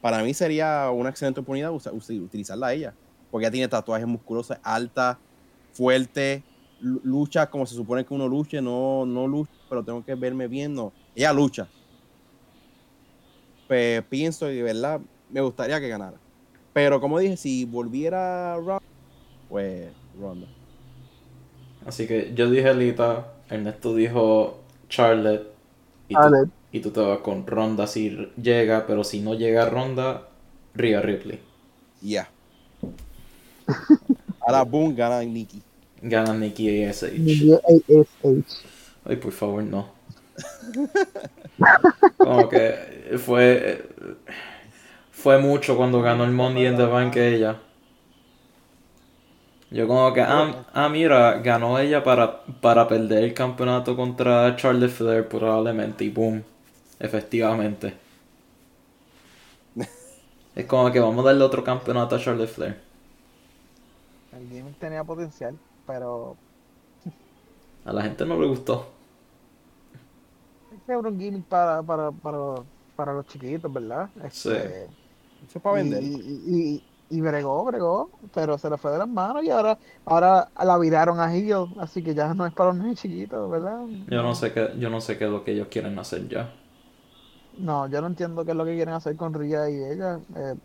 [0.02, 2.98] para mí sería una excelente oportunidad usa- usa- utilizarla a ella.
[3.32, 5.24] Porque ella tiene tatuajes musculosos, alta,
[5.72, 6.48] fuerte,
[6.80, 10.48] lu- lucha como se supone que uno luche, no, no lucha, pero tengo que verme
[10.50, 10.76] bien.
[11.16, 11.72] Ella lucha.
[13.68, 16.23] Pues pienso y de verdad me gustaría que ganara.
[16.74, 18.82] Pero como dije, si volviera Ronda,
[19.50, 19.90] pues
[20.20, 20.48] Ronda.
[21.86, 24.60] Así que yo dije Lita, Ernesto dijo
[24.90, 25.48] Charlotte
[26.10, 30.28] y tú, y tú te vas con Ronda si llega, pero si no llega Ronda,
[30.74, 31.40] Rhea Ripley.
[32.02, 32.30] Ya.
[34.42, 35.62] Ahora boom, gana Nikki.
[36.02, 37.04] Gana Nikki ASH.
[37.04, 38.66] ASH.
[39.06, 39.92] Ay, por favor, no.
[42.18, 43.90] Como que fue
[45.24, 47.62] fue mucho cuando ganó el Money in the Bank ella.
[49.72, 54.92] Yo como que, ah, ah, mira, ganó ella para, para perder el campeonato contra Charlotte
[54.92, 56.44] Flair probablemente y boom,
[57.00, 57.96] efectivamente.
[60.56, 62.78] Es como que vamos a darle otro campeonato a Charlotte Flair.
[64.32, 66.38] El gimmick tenía potencial, pero
[67.86, 68.88] A la gente no le gustó.
[70.70, 74.12] es que era un gimmick para, para, para, para los chiquitos, ¿verdad?
[74.24, 74.90] Este,
[75.44, 76.12] Eso es para y, vender.
[76.78, 80.52] y, y, y bregó, bregó, pero se le fue de las manos y ahora, ahora
[80.64, 83.80] la viraron a Heel, así que ya no es para los niños chiquitos, ¿verdad?
[84.08, 86.54] Yo no sé qué, yo no sé qué es lo que ellos quieren hacer ya.
[87.52, 90.20] No, yo no entiendo qué es lo que quieren hacer con Ria y ella.
[90.36, 90.56] eh,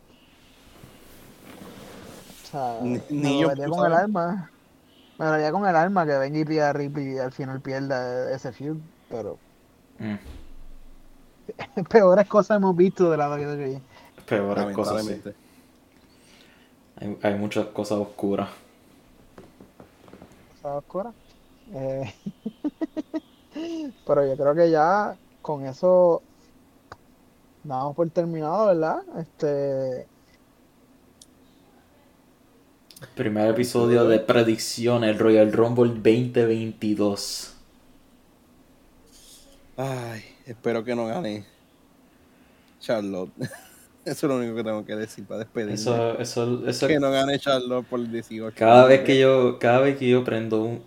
[2.42, 4.54] o sea, Ni- me ni yo, con el alma.
[5.18, 8.80] Me dolería con el alma que venga y Rhea Ripley al final pierda ese feud,
[9.08, 9.42] pero
[10.00, 10.18] Mm,
[11.90, 13.84] peores cosas hemos visto de la WWE.
[14.28, 15.04] Peores cosas.
[15.04, 15.20] sí.
[17.00, 18.48] Hay, hay muchas cosas oscuras.
[20.54, 21.12] Cosa oscura.
[21.72, 22.12] Eh,
[24.06, 26.22] pero yo creo que ya con eso
[27.62, 29.02] damos por terminado, ¿verdad?
[29.18, 30.06] Este,
[33.14, 37.54] Primer episodio de predicciones Royal Rumble 2022.
[39.76, 41.44] Ay, espero que no gane
[42.80, 43.30] Charlotte.
[44.08, 45.74] Eso es lo único que tengo que decir para despedirme.
[45.74, 48.56] Eso, eso, eso que no gane Charlotte por 18.
[48.56, 50.82] Cada vez que yo, cada vez que yo prendo un,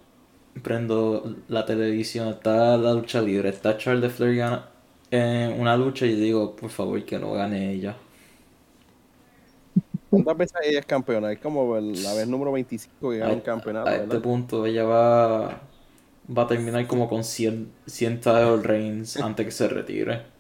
[0.64, 4.70] prendo la televisión, está la lucha libre, está Charles Flair gana
[5.12, 7.96] en una lucha y digo, por favor, que no gane ella.
[10.10, 11.32] ¿Cuántas veces ella es campeona?
[11.32, 13.88] Es como la vez número 25 que gana un campeonato.
[13.88, 15.62] A este punto ella va,
[16.38, 20.31] va a terminar como con 100, 100 title reigns antes que se retire.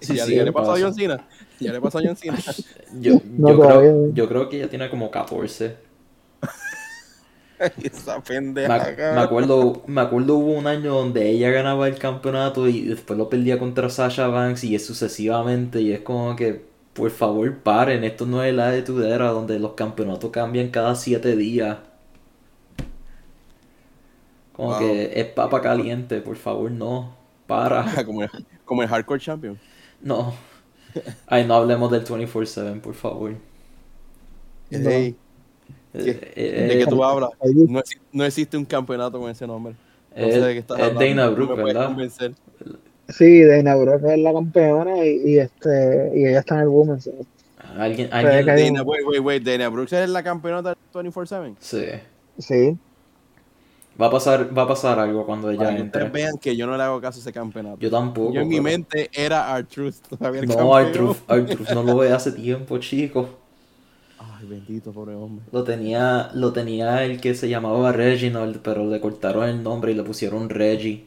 [0.00, 1.26] Sí, ¿Ya, sí, le pasó a John Cena?
[1.60, 2.38] ¿Ya le pasó a John Cena?
[3.00, 5.76] yo, yo, creo, yo creo que ella tiene como 14.
[7.82, 8.94] Esa pendeja.
[8.96, 13.18] Me, me, acuerdo, me acuerdo hubo un año donde ella ganaba el campeonato y después
[13.18, 15.80] lo perdía contra Sasha Banks y sucesivamente.
[15.80, 18.04] Y es como que, por favor, paren.
[18.04, 21.78] Esto no es la de Tudera donde los campeonatos cambian cada siete días.
[24.52, 27.14] Como que es papa caliente, por favor, no.
[27.46, 27.84] Para.
[28.06, 28.22] como,
[28.66, 29.58] como el Hardcore Champion.
[30.02, 30.34] No.
[31.26, 33.34] Ay, no hablemos del 24-7, por favor.
[34.70, 35.16] Hey.
[35.94, 37.30] ¿De qué tú hablas?
[37.42, 37.82] No,
[38.12, 39.74] no, existe un campeonato con ese nombre.
[40.14, 41.00] No sé de qué estás hablando.
[41.00, 41.86] Es Dana Brooke, ¿verdad?
[41.86, 42.34] Convencer.
[43.08, 47.08] Sí, Dana Brooke es la campeona y, y, este, y ella está en el Women's.
[47.76, 48.74] ¿Alguien, alguien...
[48.74, 49.42] Dana, wait, wait, wait.
[49.42, 51.54] Dana Brooks es la campeona del 24-7.
[51.60, 51.84] Sí.
[52.38, 52.76] Sí.
[54.00, 56.04] Va a pasar, va a pasar algo cuando ella Para entre.
[56.04, 57.78] Que vean que yo no le hago caso a ese campeonato.
[57.80, 58.34] Yo tampoco.
[58.34, 59.94] Yo en mi mente era R-Truth.
[60.46, 63.28] No, R-Truth, R-Truth no lo ve hace tiempo, chico.
[64.18, 65.46] Ay, bendito, pobre hombre.
[65.50, 69.94] Lo tenía, lo tenía el que se llamaba Reginald, pero le cortaron el nombre y
[69.94, 71.06] le pusieron Reggie.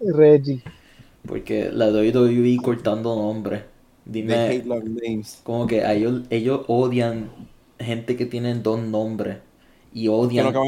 [0.00, 0.62] Reggie.
[1.26, 3.62] Porque la WWE cortando nombres.
[4.04, 4.62] Dime.
[5.44, 7.30] Como que ellos, ellos odian
[7.78, 9.38] gente que tienen dos nombres.
[9.94, 10.52] Y odian.
[10.52, 10.64] No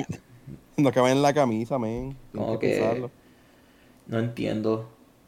[0.93, 2.17] caben, en la camisa, men.
[2.35, 3.09] Como que.
[4.07, 4.87] no entiendo.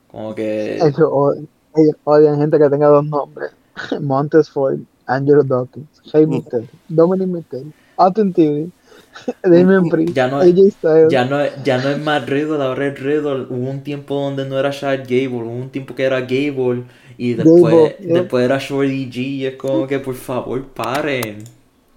[0.09, 0.77] Como que.
[0.77, 1.37] Ellos,
[1.75, 3.51] ellos odian gente que tenga dos nombres.
[4.01, 4.79] Montes Ford.
[5.07, 7.63] Angelo Dawkins, Hey Mister, Dominic Mister,
[7.97, 8.71] Austin TV,
[9.43, 11.09] Damien Priest, ya no, AJ Styles.
[11.11, 13.47] Ya no, ya no es más Riddle, ahora es Riddle.
[13.49, 16.85] Hubo un tiempo donde no era Shad Gable, hubo un tiempo que era Gable
[17.17, 18.21] y después, Gable, yeah.
[18.21, 19.17] después era Shorty G.
[19.17, 21.45] Y es como que por favor paren,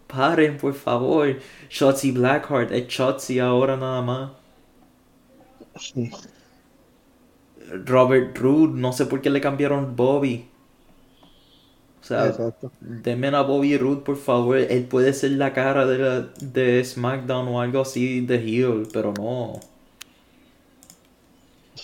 [0.09, 1.37] paren por favor.
[1.69, 4.31] Shotzi Blackheart, es Shotzi ahora nada más.
[5.75, 6.11] Sí.
[7.85, 10.49] Robert Roode, no sé por qué le cambiaron Bobby.
[12.01, 12.71] O sea, Exacto.
[12.79, 14.57] denme a Bobby Roode, por favor.
[14.57, 19.13] Él puede ser la cara de, la, de SmackDown o algo así de heel, pero
[19.13, 19.59] no.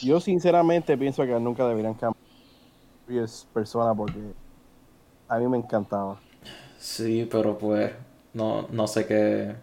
[0.01, 2.15] Yo sinceramente pienso que nunca deberían cambiar
[3.53, 4.35] persona porque
[5.27, 6.23] a mí me encantaba.
[6.77, 7.91] Sí, pero pues
[8.35, 9.55] no, no sé qué.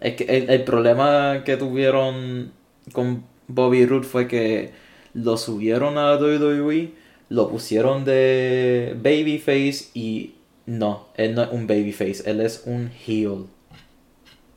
[0.00, 2.52] Es que el, el problema que tuvieron
[2.92, 4.72] con Bobby Roode fue que
[5.14, 10.36] lo subieron a WWE lo pusieron de babyface y
[10.66, 13.46] no, él no es un babyface, él es un heel.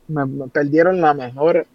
[0.08, 1.66] Me, me perdieron la mejor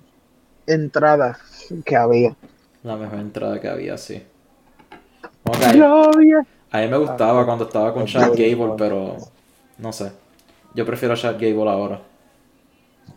[0.67, 1.37] entrada
[1.85, 2.35] que había.
[2.83, 4.21] La mejor entrada que había, sí.
[5.43, 5.79] Okay.
[6.71, 9.17] A mí me gustaba cuando estaba con Chad Gable, pero
[9.77, 10.11] no sé.
[10.75, 12.01] Yo prefiero a Chad Gable ahora.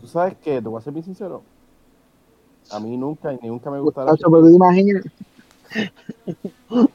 [0.01, 0.63] ¿Tú sabes qué?
[0.63, 1.43] Te voy a ser bien sincero.
[2.71, 4.17] A mí nunca, ni nunca me gustaron.
[4.17, 5.05] Pero tú imaginas,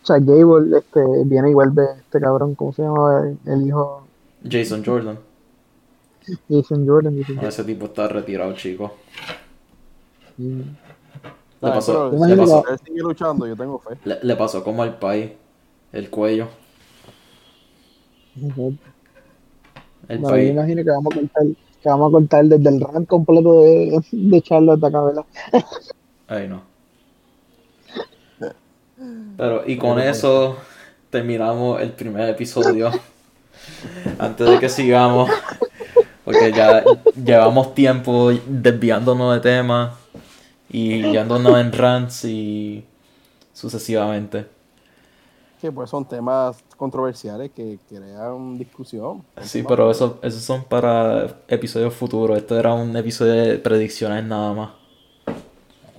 [0.04, 4.08] Chad Gable este, viene y vuelve este cabrón, ¿cómo se llama el, hijo?
[4.50, 5.20] Jason Jordan.
[6.50, 7.18] Jason Jordan.
[7.18, 7.50] Jason Jordan.
[7.50, 8.94] Ese tipo está retirado, chico.
[10.38, 10.62] Mm.
[11.62, 13.98] Le pasó, pero, le pasó, él sigue luchando, yo tengo fe.
[14.06, 15.32] Le, le pasó como al país,
[15.92, 16.48] el cuello.
[20.08, 20.48] El no, país.
[20.48, 24.02] yo imagino que vamos a contar, que vamos a contar desde el rant completo de,
[24.12, 25.26] de Charlotte acá, ¿verdad?
[26.28, 26.62] Ay, no.
[29.38, 30.58] Pero, y con eso
[31.10, 32.92] terminamos el primer episodio.
[34.20, 35.30] Antes de que sigamos,
[36.26, 36.84] porque ya
[37.16, 39.98] llevamos tiempo desviándonos de tema
[40.70, 42.86] y yéndonos en rants y
[43.54, 44.46] sucesivamente.
[45.64, 49.24] Que pues son temas controversiales que crean discusión.
[49.44, 52.38] Sí, pero eso, esos son para episodios futuros.
[52.38, 54.72] Esto era un episodio de predicciones nada más.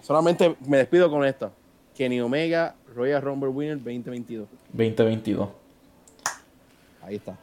[0.03, 1.51] Solamente me despido con esto.
[1.97, 4.47] Kenny Omega Royal Rumble Winner 2022.
[4.75, 5.49] 2022.
[7.01, 7.35] Ahí está.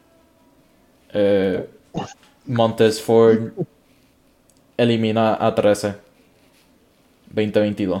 [1.12, 1.68] Eh,
[2.46, 3.50] Montes Ford
[4.76, 5.96] elimina a 13.
[7.32, 8.00] 2022.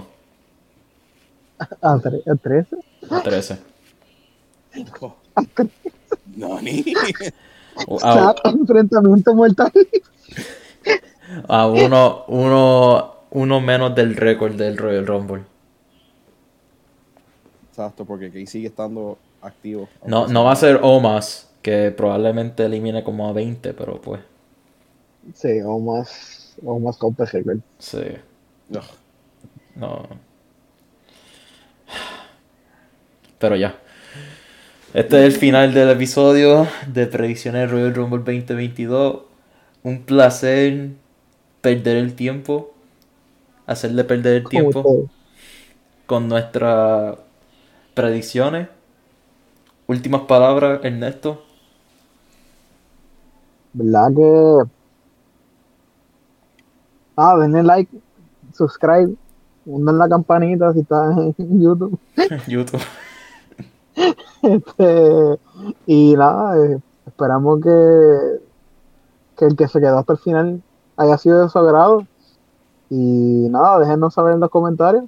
[1.58, 2.76] ¿A, tre- a 13?
[3.10, 3.71] A 13.
[6.36, 6.84] No, ni.
[8.02, 9.72] A, enfrentamiento mortal.
[11.48, 15.44] a uno, uno, uno menos del récord del Royal Rumble.
[17.68, 19.88] Exacto, porque Key sigue estando activo.
[20.06, 24.20] No, no va a ser Omas, que probablemente elimine como a 20, pero pues,
[25.34, 27.38] Sí, o más, o más complejo.
[27.78, 28.02] sí,
[28.70, 28.82] Ugh.
[29.76, 30.08] no.
[33.38, 33.74] Pero ya.
[34.94, 39.22] Este es el final del episodio de Predicciones Royal Rumble 2022.
[39.84, 40.90] Un placer
[41.62, 42.74] perder el tiempo.
[43.66, 45.08] Hacerle perder el tiempo
[46.04, 47.16] con nuestras
[47.94, 48.68] predicciones.
[49.86, 51.42] Últimas palabras, Ernesto.
[53.72, 54.70] ¿Verdad que?
[57.16, 57.90] Ah, denle like,
[58.52, 59.14] subscribe,
[59.64, 61.98] hunden la campanita si estás en YouTube.
[62.46, 62.82] YouTube.
[64.42, 65.38] Este,
[65.86, 68.40] y nada, eh, esperamos que,
[69.36, 70.62] que el que se quedó hasta el final
[70.96, 72.06] haya sido de su agrado.
[72.90, 75.04] Y nada, déjenos saber en los comentarios.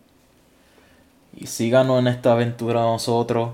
[1.35, 3.51] Y síganos en esta aventura nosotros.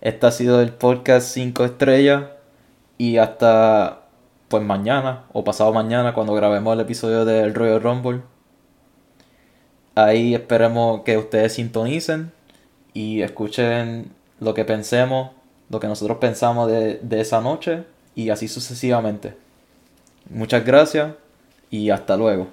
[0.00, 2.24] Este ha sido el podcast 5 estrellas.
[2.96, 4.00] Y hasta
[4.48, 8.22] pues mañana o pasado mañana cuando grabemos el episodio del Royal Rumble.
[9.94, 12.32] Ahí esperemos que ustedes sintonicen
[12.94, 15.32] y escuchen lo que pensemos,
[15.68, 17.84] lo que nosotros pensamos de, de esa noche
[18.14, 19.34] y así sucesivamente.
[20.30, 21.12] Muchas gracias
[21.70, 22.48] y hasta luego.